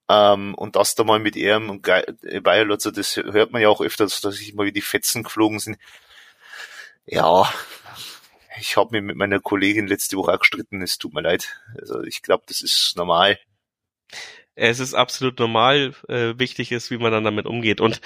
Ähm, 0.08 0.54
und 0.54 0.76
das 0.76 0.94
da 0.94 1.04
mal 1.04 1.18
mit 1.18 1.36
ihm 1.36 1.70
und 1.70 1.82
Bayerlotzer, 1.82 2.92
das 2.92 3.16
hört 3.16 3.52
man 3.52 3.62
ja 3.62 3.68
auch 3.68 3.80
öfter, 3.80 4.04
dass 4.04 4.20
sich 4.20 4.54
mal 4.54 4.66
wie 4.66 4.72
die 4.72 4.80
Fetzen 4.80 5.22
geflogen 5.22 5.58
sind. 5.58 5.78
Ja, 7.06 7.52
ich 8.58 8.76
habe 8.76 8.90
mich 8.92 9.02
mit 9.02 9.16
meiner 9.16 9.40
Kollegin 9.40 9.86
letzte 9.86 10.16
Woche 10.16 10.32
auch 10.32 10.38
gestritten, 10.38 10.82
es 10.82 10.98
tut 10.98 11.14
mir 11.14 11.22
leid. 11.22 11.60
Also 11.78 12.02
ich 12.02 12.22
glaube, 12.22 12.44
das 12.46 12.60
ist 12.60 12.94
normal. 12.96 13.38
Es 14.54 14.80
ist 14.80 14.94
absolut 14.94 15.38
normal, 15.38 15.94
äh, 16.08 16.34
wichtig 16.38 16.72
ist, 16.72 16.90
wie 16.90 16.98
man 16.98 17.12
dann 17.12 17.24
damit 17.24 17.46
umgeht. 17.46 17.80
Und 17.80 18.00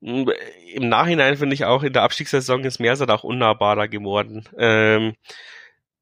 mm, 0.00 0.28
im 0.74 0.88
Nachhinein 0.88 1.36
finde 1.38 1.54
ich 1.54 1.64
auch, 1.64 1.82
in 1.82 1.92
der 1.92 2.02
Abstiegssaison 2.02 2.64
ist 2.64 2.80
Mersat 2.80 3.10
auch 3.10 3.24
unnahbarer 3.24 3.88
geworden. 3.88 4.46
Ähm, 4.58 5.14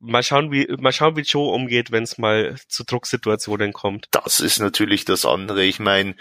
mal 0.04 0.22
schauen, 0.22 0.52
wie 0.52 0.66
mal 0.78 0.92
schauen, 0.92 1.16
wie 1.16 1.22
Joe 1.22 1.52
umgeht, 1.52 1.90
wenn 1.90 2.04
es 2.04 2.18
mal 2.18 2.56
zu 2.68 2.84
Drucksituationen 2.84 3.72
kommt. 3.72 4.08
Das 4.10 4.40
ist 4.40 4.60
natürlich 4.60 5.04
das 5.04 5.24
andere. 5.24 5.64
Ich 5.64 5.80
meine, 5.80 6.14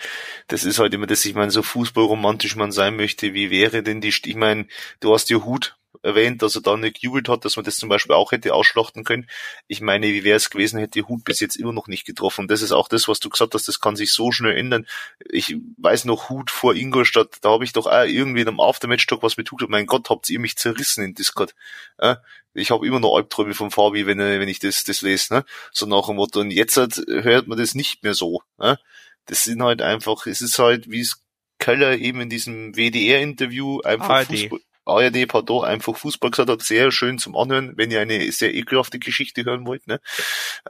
das 0.47 0.63
ist 0.63 0.79
halt 0.79 0.93
immer 0.93 1.07
das, 1.07 1.25
ich 1.25 1.36
meine, 1.36 1.51
so 1.51 1.61
fußballromantisch 1.61 2.55
man 2.55 2.71
sein 2.71 2.95
möchte, 2.95 3.34
wie 3.34 3.51
wäre 3.51 3.84
denn 3.84 4.01
die, 4.01 4.09
ich 4.09 4.36
meine, 4.36 4.67
du 4.99 5.13
hast 5.13 5.29
ja 5.29 5.38
Hut 5.38 5.75
erwähnt, 6.01 6.41
dass 6.41 6.55
er 6.55 6.61
da 6.61 6.75
nicht 6.75 6.99
gejubelt 6.99 7.29
hat, 7.29 7.45
dass 7.45 7.55
man 7.55 7.65
das 7.65 7.77
zum 7.77 7.89
Beispiel 7.89 8.15
auch 8.15 8.31
hätte 8.31 8.53
ausschlachten 8.53 9.03
können. 9.03 9.27
Ich 9.67 9.81
meine, 9.81 10.07
wie 10.07 10.23
wäre 10.23 10.37
es 10.37 10.49
gewesen, 10.49 10.79
hätte 10.79 11.07
Hut 11.07 11.23
bis 11.23 11.39
jetzt 11.39 11.55
immer 11.55 11.73
noch 11.73 11.87
nicht 11.87 12.05
getroffen. 12.05 12.47
Das 12.47 12.61
ist 12.61 12.71
auch 12.71 12.87
das, 12.87 13.07
was 13.07 13.19
du 13.19 13.29
gesagt 13.29 13.53
hast, 13.53 13.67
das 13.67 13.79
kann 13.79 13.95
sich 13.95 14.11
so 14.11 14.31
schnell 14.31 14.57
ändern. 14.57 14.87
Ich 15.29 15.55
weiß 15.77 16.05
noch, 16.05 16.29
Hut 16.29 16.49
vor 16.49 16.75
Ingolstadt, 16.75 17.37
da 17.41 17.51
habe 17.51 17.63
ich 17.63 17.73
doch 17.73 17.85
auch 17.85 18.05
irgendwie 18.05 18.41
in 18.41 18.47
einem 18.47 18.59
Aftermatch-Talk 18.59 19.23
was 19.23 19.37
mit 19.37 19.51
Hut. 19.51 19.63
Mein 19.69 19.85
Gott, 19.85 20.09
habt 20.09 20.29
ihr 20.29 20.39
mich 20.39 20.57
zerrissen 20.57 21.03
in 21.03 21.13
Discord. 21.13 21.53
Ja? 22.01 22.21
Ich 22.53 22.71
habe 22.71 22.85
immer 22.85 22.99
noch 22.99 23.15
Albträume 23.15 23.53
von 23.53 23.71
Fabi, 23.71 24.05
wenn, 24.05 24.19
wenn 24.19 24.49
ich 24.49 24.59
das, 24.59 24.83
das 24.83 25.01
lese. 25.01 25.33
Ne? 25.33 25.45
So 25.71 25.85
nach 25.85 26.07
dem 26.07 26.15
Motto. 26.15 26.39
Und 26.39 26.51
jetzt 26.51 26.77
hört 26.77 27.47
man 27.47 27.57
das 27.57 27.75
nicht 27.75 28.03
mehr 28.03 28.13
so. 28.13 28.41
Ne? 28.57 28.79
Das 29.25 29.43
sind 29.43 29.61
halt 29.63 29.81
einfach, 29.81 30.27
es 30.27 30.41
ist 30.41 30.59
halt, 30.59 30.89
wie 30.89 31.01
es 31.01 31.21
Köller 31.59 31.97
eben 31.97 32.19
in 32.19 32.29
diesem 32.29 32.75
WDR-Interview 32.75 33.79
einfach 33.81 34.09
ARD. 34.09 34.27
Fußball, 34.27 34.59
ARD, 34.86 35.27
pardon, 35.27 35.65
einfach 35.65 35.95
Fußball 35.95 36.31
gesagt 36.31 36.49
hat, 36.49 36.61
sehr 36.61 36.91
schön 36.91 37.17
zum 37.19 37.36
Anhören, 37.36 37.73
wenn 37.77 37.91
ihr 37.91 38.01
eine 38.01 38.31
sehr 38.31 38.53
ekelhafte 38.53 38.99
Geschichte 38.99 39.45
hören 39.45 39.65
wollt, 39.65 39.88
ne? 39.88 40.01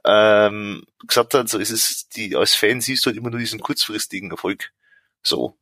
Ähm, 0.05 0.83
gesagt 1.07 1.33
hat, 1.33 1.49
so 1.49 1.57
ist 1.59 1.71
es, 1.71 2.09
die, 2.09 2.35
als 2.35 2.53
Fan 2.55 2.81
siehst 2.81 3.05
du 3.05 3.09
halt 3.09 3.17
immer 3.17 3.29
nur 3.29 3.39
diesen 3.39 3.59
kurzfristigen 3.59 4.31
Erfolg. 4.31 4.71
So. 5.23 5.57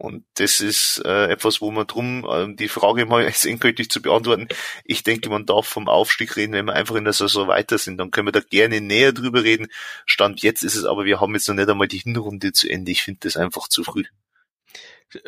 Und 0.00 0.24
das 0.34 0.60
ist 0.60 1.02
äh, 1.04 1.26
etwas, 1.26 1.60
wo 1.60 1.72
man 1.72 1.88
drum, 1.88 2.24
äh, 2.24 2.54
die 2.54 2.68
Frage 2.68 3.04
mal 3.04 3.22
jetzt 3.24 3.44
endgültig 3.44 3.90
zu 3.90 4.00
beantworten, 4.00 4.46
ich 4.84 5.02
denke, 5.02 5.28
man 5.28 5.44
darf 5.44 5.66
vom 5.66 5.88
Aufstieg 5.88 6.36
reden, 6.36 6.52
wenn 6.52 6.66
wir 6.66 6.74
einfach 6.74 6.94
in 6.94 7.04
der 7.04 7.12
Saison 7.12 7.48
weiter 7.48 7.78
sind, 7.78 7.98
dann 7.98 8.12
können 8.12 8.28
wir 8.28 8.32
da 8.32 8.40
gerne 8.40 8.80
näher 8.80 9.12
drüber 9.12 9.42
reden. 9.42 9.66
Stand 10.06 10.42
jetzt 10.42 10.62
ist 10.62 10.76
es 10.76 10.84
aber, 10.84 11.04
wir 11.04 11.20
haben 11.20 11.34
jetzt 11.34 11.48
noch 11.48 11.56
nicht 11.56 11.68
einmal 11.68 11.88
die 11.88 11.98
Hinrunde 11.98 12.52
zu 12.52 12.68
Ende. 12.68 12.92
Ich 12.92 13.02
finde 13.02 13.20
das 13.22 13.36
einfach 13.36 13.66
zu 13.66 13.82
früh 13.82 14.04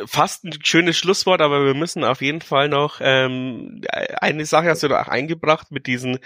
fast 0.05 0.45
ein 0.45 0.53
schönes 0.62 0.97
Schlusswort, 0.97 1.41
aber 1.41 1.64
wir 1.64 1.74
müssen 1.74 2.05
auf 2.05 2.22
jeden 2.22 2.41
Fall 2.41 2.68
noch 2.68 3.01
ähm, 3.03 3.83
eine 4.20 4.45
Sache 4.45 4.68
hast 4.68 4.83
du 4.83 4.89
da 4.89 5.03
auch 5.03 5.09
eingebracht 5.09 5.70
mit 5.70 5.87
diesen 5.87 6.18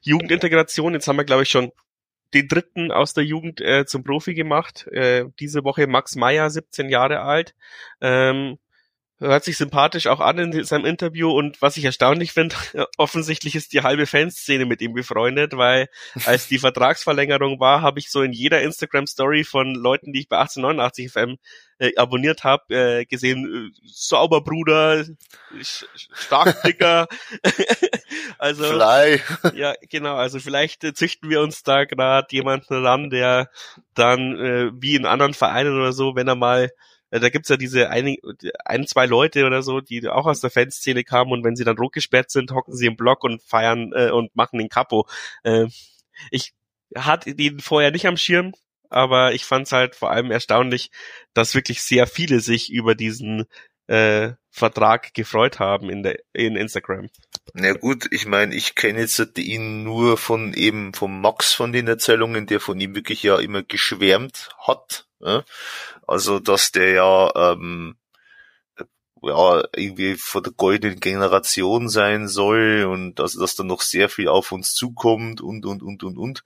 Jugendintegrationen. 0.00 0.94
Jetzt 0.94 1.08
haben 1.08 1.16
wir, 1.16 1.24
glaube 1.24 1.42
ich, 1.42 1.50
schon 1.50 1.72
den 2.34 2.48
dritten 2.48 2.90
aus 2.90 3.12
der 3.12 3.24
Jugend 3.24 3.60
äh, 3.60 3.84
zum 3.84 4.04
Profi 4.04 4.34
gemacht. 4.34 4.86
Äh, 4.88 5.26
diese 5.38 5.64
Woche 5.64 5.86
Max 5.86 6.16
Meyer, 6.16 6.48
17 6.48 6.88
Jahre 6.88 7.20
alt. 7.20 7.54
Ähm, 8.00 8.58
hört 9.22 9.44
sich 9.44 9.56
sympathisch 9.56 10.06
auch 10.08 10.20
an 10.20 10.38
in 10.38 10.64
seinem 10.64 10.84
Interview 10.84 11.30
und 11.30 11.62
was 11.62 11.76
ich 11.76 11.84
erstaunlich 11.84 12.32
finde, 12.32 12.56
offensichtlich 12.98 13.54
ist 13.54 13.72
die 13.72 13.82
halbe 13.82 14.06
Fanszene 14.06 14.66
mit 14.66 14.80
ihm 14.82 14.92
befreundet, 14.92 15.56
weil 15.56 15.88
als 16.24 16.48
die 16.48 16.58
Vertragsverlängerung 16.60 17.60
war, 17.60 17.82
habe 17.82 18.00
ich 18.00 18.10
so 18.10 18.22
in 18.22 18.32
jeder 18.32 18.62
Instagram 18.62 19.06
Story 19.06 19.44
von 19.44 19.74
Leuten, 19.74 20.12
die 20.12 20.20
ich 20.20 20.28
bei 20.28 20.38
1889 20.38 21.12
FM 21.12 21.36
äh, 21.78 21.96
abonniert 21.96 22.44
habe, 22.44 22.74
äh, 22.74 23.04
gesehen, 23.04 23.72
äh, 23.72 23.80
sauber 23.84 24.42
Bruder, 24.42 25.04
stark 25.60 26.62
dicker. 26.64 27.08
also 28.38 28.64
Fly. 28.64 29.20
ja, 29.54 29.74
genau, 29.88 30.16
also 30.16 30.40
vielleicht 30.40 30.84
äh, 30.84 30.94
züchten 30.94 31.30
wir 31.30 31.40
uns 31.40 31.62
da 31.62 31.84
gerade 31.84 32.28
jemanden 32.30 32.84
ran, 32.84 33.10
der 33.10 33.50
dann 33.94 34.38
äh, 34.38 34.70
wie 34.74 34.96
in 34.96 35.06
anderen 35.06 35.34
Vereinen 35.34 35.78
oder 35.78 35.92
so, 35.92 36.16
wenn 36.16 36.28
er 36.28 36.36
mal 36.36 36.70
da 37.20 37.28
gibt's 37.28 37.48
ja 37.50 37.56
diese 37.56 37.90
ein, 37.90 38.16
ein, 38.64 38.86
zwei 38.86 39.06
Leute 39.06 39.44
oder 39.44 39.62
so, 39.62 39.80
die 39.80 40.08
auch 40.08 40.26
aus 40.26 40.40
der 40.40 40.50
Fanszene 40.50 41.04
kamen 41.04 41.32
und 41.32 41.44
wenn 41.44 41.56
sie 41.56 41.64
dann 41.64 41.78
rot 41.78 41.92
gesperrt 41.92 42.30
sind, 42.30 42.52
hocken 42.52 42.74
sie 42.74 42.86
im 42.86 42.96
Block 42.96 43.22
und 43.22 43.42
feiern 43.42 43.92
äh, 43.94 44.10
und 44.10 44.34
machen 44.34 44.58
den 44.58 44.68
Kapo. 44.68 45.06
Äh, 45.42 45.66
ich 46.30 46.54
hatte 46.96 47.30
ihn 47.30 47.60
vorher 47.60 47.90
nicht 47.90 48.06
am 48.06 48.16
Schirm, 48.16 48.54
aber 48.88 49.32
ich 49.34 49.44
fand's 49.44 49.72
halt 49.72 49.94
vor 49.94 50.10
allem 50.10 50.30
erstaunlich, 50.30 50.90
dass 51.34 51.54
wirklich 51.54 51.82
sehr 51.82 52.06
viele 52.06 52.40
sich 52.40 52.72
über 52.72 52.94
diesen 52.94 53.46
äh, 53.88 54.32
Vertrag 54.50 55.14
gefreut 55.14 55.58
haben 55.58 55.90
in 55.90 56.02
der 56.02 56.18
in 56.32 56.56
Instagram. 56.56 57.08
Na 57.54 57.72
gut, 57.72 58.06
ich 58.10 58.26
meine, 58.26 58.54
ich 58.54 58.74
kenne 58.74 59.00
jetzt 59.00 59.38
ihn 59.38 59.82
nur 59.82 60.16
von 60.16 60.54
eben 60.54 60.94
vom 60.94 61.20
Max 61.20 61.52
von 61.52 61.72
den 61.72 61.88
Erzählungen, 61.88 62.46
der 62.46 62.60
von 62.60 62.78
ihm 62.80 62.94
wirklich 62.94 63.22
ja 63.22 63.38
immer 63.38 63.62
geschwärmt 63.62 64.50
hat. 64.58 65.06
Ja? 65.22 65.44
Also 66.06 66.38
dass 66.38 66.72
der 66.72 66.90
ja 66.92 67.52
ähm, 67.52 67.96
ja 69.22 69.62
irgendwie 69.74 70.14
von 70.16 70.42
der 70.42 70.52
goldenen 70.52 71.00
Generation 71.00 71.88
sein 71.88 72.28
soll 72.28 72.86
und 72.90 73.20
also 73.20 73.40
dass 73.40 73.54
da 73.54 73.62
noch 73.62 73.80
sehr 73.82 74.08
viel 74.08 74.28
auf 74.28 74.52
uns 74.52 74.74
zukommt 74.74 75.40
und 75.40 75.64
und 75.64 75.82
und 75.82 76.02
und 76.02 76.18
und. 76.18 76.44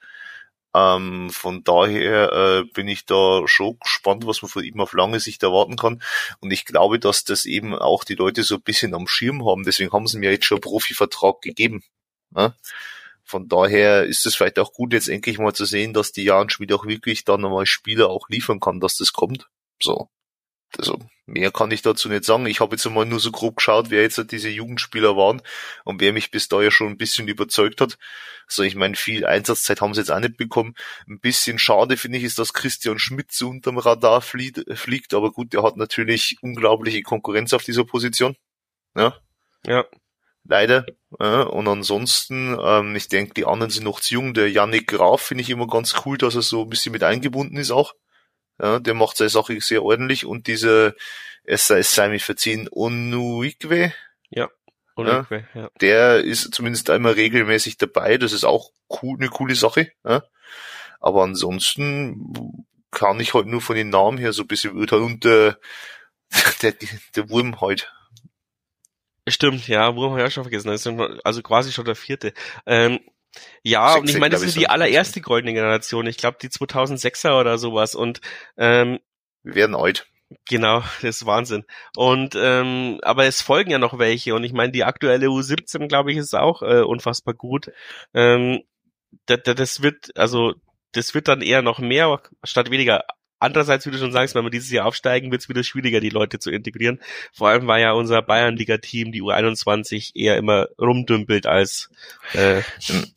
Ähm, 0.74 1.30
von 1.30 1.64
daher 1.64 2.32
äh, 2.32 2.64
bin 2.74 2.86
ich 2.86 3.06
da 3.06 3.42
schon 3.46 3.78
gespannt, 3.78 4.26
was 4.26 4.42
man 4.42 4.50
von 4.50 4.62
ihm 4.62 4.78
auf 4.80 4.92
lange 4.92 5.20
Sicht 5.20 5.42
erwarten 5.42 5.76
kann. 5.76 6.02
Und 6.40 6.50
ich 6.50 6.66
glaube, 6.66 6.98
dass 6.98 7.24
das 7.24 7.46
eben 7.46 7.74
auch 7.74 8.04
die 8.04 8.14
Leute 8.14 8.42
so 8.42 8.56
ein 8.56 8.62
bisschen 8.62 8.94
am 8.94 9.08
Schirm 9.08 9.46
haben. 9.46 9.64
Deswegen 9.64 9.92
haben 9.92 10.06
sie 10.06 10.18
mir 10.18 10.30
jetzt 10.30 10.44
schon 10.44 10.56
einen 10.56 10.62
Profivertrag 10.62 11.40
gegeben. 11.40 11.82
Ja? 12.36 12.54
Von 13.26 13.48
daher 13.48 14.04
ist 14.04 14.24
es 14.24 14.36
vielleicht 14.36 14.58
auch 14.60 14.72
gut, 14.72 14.92
jetzt 14.92 15.08
endlich 15.08 15.38
mal 15.38 15.52
zu 15.52 15.64
sehen, 15.64 15.92
dass 15.92 16.12
die 16.12 16.32
Schmidt 16.48 16.72
auch 16.72 16.86
wirklich 16.86 17.24
dann 17.24 17.40
nochmal 17.40 17.66
Spieler 17.66 18.08
auch 18.08 18.28
liefern 18.28 18.60
kann, 18.60 18.80
dass 18.80 18.96
das 18.96 19.12
kommt. 19.12 19.48
So. 19.82 20.08
Also 20.78 20.98
mehr 21.26 21.52
kann 21.52 21.70
ich 21.70 21.82
dazu 21.82 22.08
nicht 22.08 22.24
sagen. 22.24 22.46
Ich 22.46 22.60
habe 22.60 22.74
jetzt 22.74 22.86
einmal 22.86 23.06
nur 23.06 23.20
so 23.20 23.30
grob 23.30 23.56
geschaut, 23.56 23.90
wer 23.90 24.02
jetzt 24.02 24.30
diese 24.30 24.48
Jugendspieler 24.48 25.16
waren 25.16 25.42
und 25.84 26.00
wer 26.00 26.12
mich 26.12 26.30
bis 26.30 26.48
daher 26.48 26.70
schon 26.70 26.88
ein 26.88 26.96
bisschen 26.96 27.28
überzeugt 27.28 27.80
hat. 27.80 27.98
Also 28.46 28.62
ich 28.62 28.74
meine, 28.74 28.94
viel 28.94 29.26
Einsatzzeit 29.26 29.80
haben 29.80 29.94
sie 29.94 30.00
jetzt 30.00 30.10
auch 30.10 30.20
nicht 30.20 30.36
bekommen. 30.36 30.74
Ein 31.08 31.18
bisschen 31.20 31.58
schade 31.58 31.96
finde 31.96 32.18
ich 32.18 32.24
ist, 32.24 32.38
dass 32.38 32.52
Christian 32.52 32.98
Schmidt 32.98 33.32
so 33.32 33.48
unterm 33.48 33.78
Radar 33.78 34.20
fliegt, 34.20 35.14
aber 35.14 35.32
gut, 35.32 35.52
der 35.52 35.62
hat 35.62 35.76
natürlich 35.76 36.36
unglaubliche 36.42 37.02
Konkurrenz 37.02 37.52
auf 37.54 37.64
dieser 37.64 37.84
Position. 37.84 38.36
Ja. 38.94 39.16
Ja. 39.66 39.84
Leider. 40.48 40.86
Ja, 41.18 41.42
und 41.42 41.66
ansonsten, 41.66 42.56
ähm, 42.60 42.94
ich 42.94 43.08
denke, 43.08 43.34
die 43.34 43.46
anderen 43.46 43.70
sind 43.70 43.84
noch 43.84 44.00
zu 44.00 44.14
jung. 44.14 44.34
Der 44.34 44.50
Yannick 44.50 44.88
Graf 44.88 45.22
finde 45.22 45.42
ich 45.42 45.50
immer 45.50 45.66
ganz 45.66 45.94
cool, 46.04 46.18
dass 46.18 46.34
er 46.34 46.42
so 46.42 46.62
ein 46.62 46.68
bisschen 46.68 46.92
mit 46.92 47.02
eingebunden 47.02 47.56
ist 47.56 47.70
auch. 47.70 47.94
Ja, 48.60 48.78
der 48.78 48.94
macht 48.94 49.16
seine 49.16 49.30
Sache 49.30 49.60
sehr 49.60 49.82
ordentlich 49.82 50.24
und 50.24 50.46
diese, 50.46 50.94
es 51.44 51.66
sei, 51.66 51.78
es 51.80 51.94
sei 51.94 52.08
mir 52.08 52.20
verziehen, 52.20 52.68
Onuikwe. 52.70 53.92
Ja. 54.30 54.48
Onuikwe, 54.94 55.46
ja, 55.54 55.62
ja. 55.62 55.70
Der 55.80 56.24
ist 56.24 56.54
zumindest 56.54 56.88
einmal 56.90 57.12
regelmäßig 57.12 57.76
dabei. 57.76 58.16
Das 58.16 58.32
ist 58.32 58.44
auch 58.44 58.70
cool, 59.02 59.18
eine 59.18 59.28
coole 59.28 59.54
Sache. 59.54 59.90
Ja. 60.04 60.22
Aber 61.00 61.22
ansonsten 61.22 62.66
kann 62.90 63.20
ich 63.20 63.34
halt 63.34 63.46
nur 63.46 63.60
von 63.60 63.76
den 63.76 63.90
Namen 63.90 64.16
her 64.16 64.32
so 64.32 64.42
ein 64.42 64.48
bisschen 64.48 64.72
und 64.72 65.24
der, 65.24 65.58
der, 66.62 66.72
der 67.14 67.30
Wurm 67.30 67.60
halt. 67.60 67.92
Stimmt, 69.28 69.66
ja, 69.66 69.94
Wurm 69.96 70.12
habe 70.12 70.20
ich 70.20 70.26
auch 70.26 70.30
schon 70.30 70.44
vergessen. 70.44 70.70
Also 71.24 71.42
quasi 71.42 71.72
schon 71.72 71.84
der 71.84 71.96
vierte. 71.96 72.32
Ähm, 72.64 73.00
ja, 73.62 73.96
und 73.96 74.08
ich 74.08 74.18
meine, 74.18 74.32
das 74.32 74.42
ist 74.42 74.56
die 74.56 74.68
allererste 74.68 75.20
goldene 75.20 75.52
Generation. 75.52 76.06
Ich 76.06 76.16
glaube, 76.16 76.38
die 76.40 76.48
2006er 76.48 77.38
oder 77.38 77.58
sowas. 77.58 77.94
Und 77.94 78.20
ähm, 78.56 79.00
wir 79.42 79.54
werden 79.56 79.74
alt. 79.74 80.06
Genau, 80.48 80.80
das 81.02 81.16
ist 81.16 81.26
Wahnsinn. 81.26 81.64
Und 81.96 82.34
ähm, 82.36 82.98
aber 83.02 83.26
es 83.26 83.42
folgen 83.42 83.70
ja 83.70 83.78
noch 83.78 83.98
welche. 83.98 84.34
Und 84.34 84.44
ich 84.44 84.52
meine, 84.52 84.72
die 84.72 84.84
aktuelle 84.84 85.26
U17, 85.26 85.88
glaube 85.88 86.12
ich, 86.12 86.18
ist 86.18 86.34
auch 86.34 86.62
äh, 86.62 86.82
unfassbar 86.82 87.34
gut. 87.34 87.70
Ähm, 88.14 88.62
das, 89.26 89.40
das 89.44 89.82
wird, 89.82 90.16
also 90.16 90.54
das 90.92 91.14
wird 91.14 91.28
dann 91.28 91.42
eher 91.42 91.62
noch 91.62 91.78
mehr 91.78 92.20
statt 92.44 92.70
weniger. 92.70 93.04
Andererseits, 93.38 93.86
wie 93.86 93.90
du 93.90 93.98
schon 93.98 94.12
sagst, 94.12 94.34
wenn 94.34 94.44
wir 94.44 94.50
dieses 94.50 94.70
Jahr 94.70 94.86
aufsteigen, 94.86 95.30
wird 95.30 95.42
es 95.42 95.48
wieder 95.48 95.64
schwieriger, 95.64 96.00
die 96.00 96.10
Leute 96.10 96.38
zu 96.38 96.50
integrieren. 96.50 97.00
Vor 97.32 97.48
allem 97.48 97.66
war 97.66 97.78
ja 97.78 97.92
unser 97.92 98.22
Bayernliga-Team, 98.22 99.12
die 99.12 99.22
U21, 99.22 100.12
eher 100.14 100.36
immer 100.36 100.68
rumdümpelt 100.80 101.46
als 101.46 101.90
äh, 102.32 102.62
hm. 102.86 103.12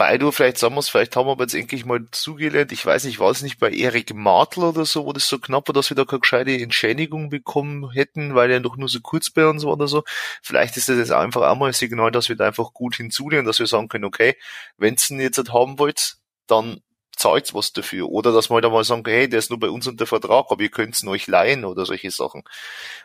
Wobei 0.00 0.16
du 0.16 0.30
vielleicht 0.32 0.56
sagen 0.56 0.74
musst, 0.74 0.90
vielleicht 0.90 1.14
haben 1.14 1.26
wir 1.26 1.36
jetzt 1.40 1.54
endlich 1.54 1.84
mal 1.84 2.06
zugelernt. 2.10 2.72
Ich 2.72 2.86
weiß 2.86 3.04
nicht, 3.04 3.18
war 3.18 3.30
es 3.30 3.42
nicht 3.42 3.58
bei 3.58 3.70
Erik 3.70 4.14
Martl 4.14 4.60
oder 4.60 4.86
so, 4.86 5.04
wo 5.04 5.12
das 5.12 5.28
so 5.28 5.38
knapp 5.38 5.68
war, 5.68 5.74
dass 5.74 5.90
wir 5.90 5.94
da 5.94 6.06
keine 6.06 6.20
gescheite 6.20 6.52
Entschädigung 6.52 7.28
bekommen 7.28 7.90
hätten, 7.90 8.34
weil 8.34 8.50
er 8.50 8.60
doch 8.60 8.78
nur 8.78 8.88
so 8.88 9.00
kurz 9.00 9.28
bei 9.28 9.46
uns 9.46 9.62
war 9.64 9.74
oder 9.74 9.88
so. 9.88 10.02
Vielleicht 10.42 10.78
ist 10.78 10.88
das 10.88 10.96
jetzt 10.96 11.12
einfach 11.12 11.42
auch 11.42 11.56
mal 11.56 11.66
ein 11.66 11.74
Signal, 11.74 12.10
dass 12.10 12.30
wir 12.30 12.36
da 12.36 12.46
einfach 12.46 12.72
gut 12.72 12.96
hinzulernen, 12.96 13.46
dass 13.46 13.58
wir 13.58 13.66
sagen 13.66 13.88
können, 13.88 14.04
okay, 14.04 14.36
wenn 14.78 14.96
ihr 15.10 15.20
jetzt 15.20 15.52
haben 15.52 15.78
wollt, 15.78 16.16
dann 16.46 16.80
zahlt 17.20 17.52
was 17.54 17.72
dafür. 17.72 18.08
Oder 18.08 18.32
dass 18.32 18.48
man 18.48 18.56
halt 18.56 18.64
einmal 18.64 18.82
sagen, 18.82 19.02
hey, 19.06 19.28
der 19.28 19.38
ist 19.38 19.50
nur 19.50 19.60
bei 19.60 19.68
uns 19.68 19.86
unter 19.86 20.06
Vertrag, 20.06 20.46
aber 20.48 20.62
ihr 20.62 20.70
könnt's 20.70 21.06
euch 21.06 21.26
leihen 21.26 21.66
oder 21.66 21.84
solche 21.84 22.10
Sachen. 22.10 22.44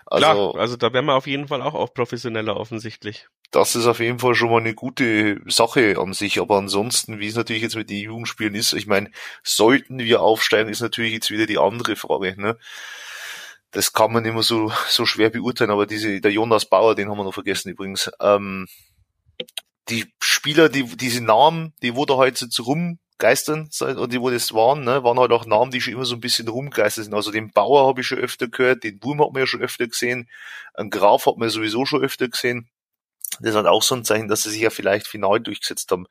Also, 0.05 0.25
Klar, 0.25 0.55
also 0.55 0.77
da 0.77 0.93
wären 0.93 1.05
wir 1.05 1.15
auf 1.15 1.27
jeden 1.27 1.49
Fall 1.49 1.61
auch 1.61 1.73
auf 1.73 1.93
professioneller 1.93 2.55
offensichtlich. 2.55 3.27
Das 3.51 3.75
ist 3.75 3.87
auf 3.87 3.99
jeden 3.99 4.19
Fall 4.19 4.33
schon 4.33 4.49
mal 4.49 4.59
eine 4.59 4.73
gute 4.73 5.41
Sache 5.47 5.97
an 5.99 6.13
sich. 6.13 6.39
Aber 6.39 6.57
ansonsten, 6.57 7.19
wie 7.19 7.27
es 7.27 7.35
natürlich 7.35 7.61
jetzt 7.61 7.75
mit 7.75 7.89
den 7.89 8.03
Jugendspielen 8.03 8.55
ist, 8.55 8.73
ich 8.73 8.87
meine, 8.87 9.11
sollten 9.43 9.99
wir 9.99 10.21
aufsteigen, 10.21 10.69
ist 10.69 10.81
natürlich 10.81 11.13
jetzt 11.13 11.29
wieder 11.29 11.45
die 11.45 11.59
andere 11.59 11.97
Frage. 11.97 12.41
Ne? 12.41 12.57
Das 13.71 13.91
kann 13.91 14.13
man 14.13 14.23
immer 14.23 14.43
so, 14.43 14.71
so 14.87 15.05
schwer 15.05 15.29
beurteilen, 15.29 15.71
aber 15.71 15.85
diese, 15.85 16.21
der 16.21 16.31
Jonas 16.31 16.65
Bauer, 16.65 16.95
den 16.95 17.09
haben 17.09 17.17
wir 17.17 17.25
noch 17.25 17.33
vergessen 17.33 17.69
übrigens. 17.69 18.09
Ähm, 18.21 18.67
die 19.89 20.05
Spieler, 20.21 20.69
die, 20.69 20.83
diese 20.95 21.21
Namen, 21.21 21.73
die 21.81 21.95
wo 21.95 22.05
da 22.05 22.17
halt 22.17 22.37
so 22.37 22.47
rumgeistern, 23.21 23.69
und 23.97 24.13
die 24.13 24.21
wo 24.21 24.29
das 24.29 24.53
waren, 24.53 24.83
ne, 24.83 25.03
waren 25.03 25.19
halt 25.19 25.31
auch 25.31 25.45
Namen, 25.45 25.71
die 25.71 25.81
schon 25.81 25.93
immer 25.93 26.05
so 26.05 26.15
ein 26.15 26.21
bisschen 26.21 26.47
rumgeistert 26.47 27.05
sind. 27.05 27.13
Also 27.13 27.31
den 27.31 27.51
Bauer 27.51 27.87
habe 27.87 28.01
ich 28.01 28.07
schon 28.07 28.19
öfter 28.19 28.47
gehört, 28.47 28.83
den 28.83 29.01
Wurm 29.03 29.21
hat 29.21 29.31
man 29.33 29.41
ja 29.41 29.47
schon 29.47 29.61
öfter 29.61 29.87
gesehen, 29.87 30.29
einen 30.73 30.89
Graf 30.89 31.25
hat 31.25 31.37
man 31.37 31.49
sowieso 31.49 31.85
schon 31.85 32.03
öfter 32.03 32.27
gesehen. 32.27 32.69
Das 33.39 33.51
ist 33.51 33.55
halt 33.55 33.67
auch 33.67 33.83
so 33.83 33.95
ein 33.95 34.05
Zeichen, 34.05 34.27
dass 34.27 34.43
sie 34.43 34.51
sich 34.51 34.61
ja 34.61 34.69
vielleicht 34.69 35.07
final 35.07 35.39
durchgesetzt 35.39 35.91
haben. 35.91 36.07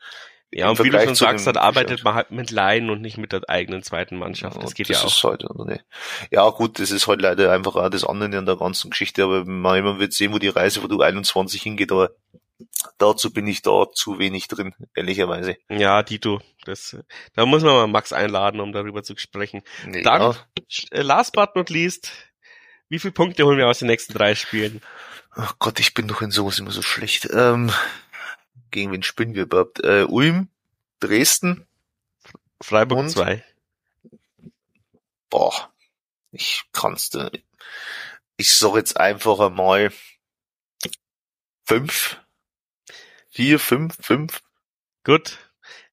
Ja, 0.51 0.71
und 0.71 0.79
wie 0.85 0.91
du 0.91 1.03
schon 1.03 1.15
sagst, 1.17 1.47
dann 1.49 1.57
arbeitet 1.57 2.05
man 2.05 2.15
halt 2.15 2.31
mit 2.31 2.53
Laien 2.53 2.89
und 2.89 3.01
nicht 3.01 3.19
mit 3.19 3.33
der 3.33 3.43
eigenen 3.49 3.83
zweiten 3.83 4.17
Mannschaft. 4.17 4.63
Das 4.63 4.75
geht 4.75 4.89
das 4.89 5.03
ja 5.03 5.09
auch. 5.09 5.25
Halt, 5.25 5.43
ne? 5.57 5.81
Ja, 6.31 6.49
gut, 6.51 6.79
das 6.79 6.93
ist 6.93 7.09
halt 7.09 7.21
leider 7.23 7.51
einfach 7.51 7.75
auch 7.75 7.89
das 7.89 8.05
andere 8.05 8.37
in 8.37 8.47
der 8.47 8.57
ganzen 8.57 8.91
Geschichte, 8.91 9.25
aber 9.25 9.45
man 9.45 9.99
wird 9.99 10.13
sehen, 10.13 10.33
wo 10.33 10.39
die 10.39 10.49
Reise 10.49 10.81
von 10.81 10.93
U21 10.93 11.61
hingeht, 11.61 11.91
aber 11.91 12.11
dazu 12.99 13.33
bin 13.33 13.47
ich 13.47 13.63
da 13.63 13.87
zu 13.93 14.19
wenig 14.19 14.49
drin, 14.49 14.75
ehrlicherweise. 14.95 15.57
Ja, 15.69 16.03
Dito, 16.03 16.41
das, 16.65 16.97
da 17.35 17.47
muss 17.47 17.63
man 17.63 17.75
mal 17.75 17.87
Max 17.87 18.13
einladen, 18.13 18.61
um 18.61 18.73
darüber 18.73 19.03
zu 19.03 19.17
sprechen. 19.17 19.63
Nee, 19.87 20.03
Dann, 20.03 20.21
ja. 20.23 20.37
Äh, 20.91 21.03
last 21.03 21.33
but 21.33 21.57
not 21.57 21.71
least, 21.71 22.13
wie 22.89 22.99
viele 22.99 23.13
Punkte 23.13 23.45
holen 23.45 23.59
wir 23.59 23.69
aus 23.69 23.81
den 23.81 23.89
nächsten 23.89 24.13
drei 24.13 24.35
Spielen? 24.35 24.81
Ach 25.31 25.57
Gott, 25.59 25.81
ich 25.81 25.95
bin 25.95 26.07
doch 26.07 26.23
in 26.23 26.31
sowas 26.31 26.59
immer 26.59 26.71
so 26.71 26.83
schlecht. 26.83 27.29
Ähm, 27.33 27.73
gegen 28.71 28.93
wen 28.93 29.03
spielen 29.03 29.35
wir 29.35 29.43
überhaupt? 29.43 29.83
Äh, 29.83 30.05
Ulm, 30.05 30.49
Dresden, 31.01 31.67
Freiburg 32.61 33.11
2. 33.11 33.45
Boah, 35.29 35.73
ich 36.31 36.63
kann's 36.73 37.11
da. 37.11 37.31
Ich 38.37 38.55
sag 38.55 38.77
jetzt 38.77 38.97
einfach 38.97 39.41
einmal 39.41 39.93
fünf. 41.65 42.21
Vier, 43.35 43.59
fünf, 43.59 43.97
fünf. 44.01 44.43
Gut. 45.03 45.39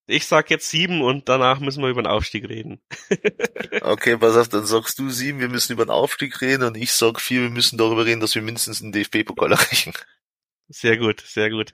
Ich 0.06 0.28
sag 0.28 0.52
jetzt 0.52 0.70
sieben 0.70 1.02
und 1.02 1.28
danach 1.28 1.60
müssen 1.60 1.82
wir 1.82 1.90
über 1.90 2.04
den 2.04 2.12
Aufstieg 2.12 2.48
reden. 2.48 2.82
okay, 3.82 4.16
pass 4.18 4.38
auf, 4.38 4.48
dann 4.48 4.68
sagst 4.68 5.00
du 5.00 5.10
sieben, 5.10 5.40
wir 5.40 5.50
müssen 5.50 5.74
über 5.74 5.86
den 5.86 5.90
Aufstieg 5.90 6.40
reden 6.42 6.62
und 6.62 6.78
ich 6.78 6.94
sag 6.94 7.20
vier, 7.20 7.42
wir 7.42 7.50
müssen 7.50 7.80
darüber 7.80 8.06
reden, 8.06 8.22
dass 8.22 8.36
wir 8.36 8.44
mindestens 8.44 8.84
einen 8.84 8.92
DFB-Pokal 8.92 9.54
erreichen. 9.54 9.94
Sehr 10.72 10.98
gut, 10.98 11.22
sehr 11.22 11.50
gut. 11.50 11.74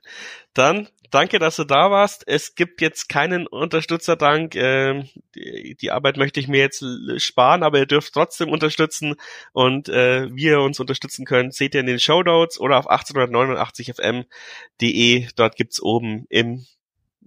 Dann 0.54 0.88
danke, 1.12 1.38
dass 1.38 1.56
du 1.56 1.66
da 1.66 1.92
warst. 1.92 2.28
Es 2.28 2.56
gibt 2.56 2.82
jetzt 2.82 3.10
keinen 3.10 3.46
Unterstützerdank. 3.46 4.56
Ähm, 4.56 5.08
die, 5.36 5.92
Arbeit 5.92 6.18
möchte 6.18 6.40
ich 6.40 6.48
mir 6.48 6.58
jetzt 6.60 6.84
sparen, 7.18 7.62
aber 7.62 7.78
ihr 7.78 7.86
dürft 7.86 8.14
trotzdem 8.14 8.50
unterstützen. 8.50 9.14
Und 9.54 9.88
äh, 9.88 10.36
wie 10.36 10.46
ihr 10.46 10.62
uns 10.62 10.80
unterstützen 10.80 11.26
könnt, 11.26 11.54
seht 11.54 11.76
ihr 11.76 11.82
in 11.82 11.86
den 11.86 12.00
Show 12.00 12.24
Notes 12.24 12.60
oder 12.60 12.78
auf 12.78 12.90
1889fm.de. 12.90 15.28
Dort 15.36 15.56
gibt's 15.56 15.80
oben 15.80 16.26
im 16.30 16.66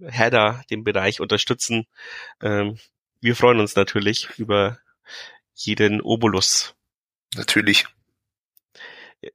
Header 0.01 0.65
den 0.69 0.83
Bereich 0.83 1.21
unterstützen. 1.21 1.87
Ähm, 2.41 2.77
wir 3.21 3.37
freuen 3.37 3.61
uns 3.61 3.75
natürlich 3.75 4.27
über 4.37 4.77
jeden 5.53 6.01
Obolus. 6.01 6.75
Natürlich. 7.35 7.85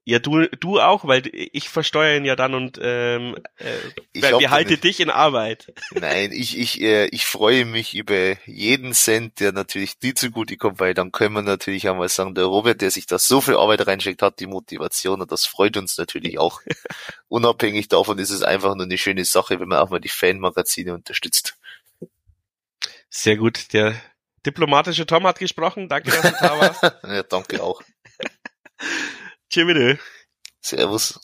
Ja, 0.04 0.18
du, 0.18 0.48
du 0.48 0.80
auch, 0.80 1.06
weil 1.06 1.30
ich 1.32 1.68
versteuere 1.68 2.16
ihn 2.16 2.24
ja 2.24 2.34
dann 2.34 2.54
und 2.54 2.78
ähm, 2.82 3.36
äh, 3.58 4.20
behalte 4.20 4.78
dich 4.78 4.98
in 4.98 5.10
Arbeit. 5.10 5.72
Nein, 5.92 6.32
ich, 6.32 6.58
ich, 6.58 6.80
äh, 6.80 7.06
ich 7.06 7.24
freue 7.24 7.64
mich 7.64 7.94
über 7.94 8.36
jeden 8.46 8.94
Cent, 8.94 9.38
der 9.38 9.52
natürlich 9.52 9.98
dir 10.00 10.16
zugutekommt, 10.16 10.80
weil 10.80 10.92
dann 10.92 11.12
können 11.12 11.34
wir 11.34 11.42
natürlich 11.42 11.88
einmal 11.88 12.08
sagen, 12.08 12.34
der 12.34 12.46
Robert, 12.46 12.80
der 12.80 12.90
sich 12.90 13.06
da 13.06 13.20
so 13.20 13.40
viel 13.40 13.54
Arbeit 13.54 13.86
reinsteckt, 13.86 14.22
hat 14.22 14.40
die 14.40 14.48
Motivation 14.48 15.20
und 15.20 15.30
das 15.30 15.46
freut 15.46 15.76
uns 15.76 15.96
natürlich 15.98 16.36
auch. 16.40 16.62
Unabhängig 17.28 17.86
davon 17.86 18.18
ist 18.18 18.30
es 18.30 18.42
einfach 18.42 18.74
nur 18.74 18.86
eine 18.86 18.98
schöne 18.98 19.24
Sache, 19.24 19.60
wenn 19.60 19.68
man 19.68 19.78
auch 19.78 19.90
mal 19.90 20.00
die 20.00 20.08
Fanmagazine 20.08 20.94
unterstützt. 20.94 21.56
Sehr 23.08 23.36
gut, 23.36 23.72
der 23.72 23.94
diplomatische 24.44 25.06
Tom 25.06 25.26
hat 25.28 25.38
gesprochen. 25.38 25.88
Danke, 25.88 26.10
dass 26.10 26.22
du 26.22 26.36
da 26.40 26.58
warst. 26.58 26.82
ja, 27.04 27.22
danke 27.22 27.62
auch. 27.62 27.80
Tschüss. 29.50 29.98
Servus. 30.60 31.20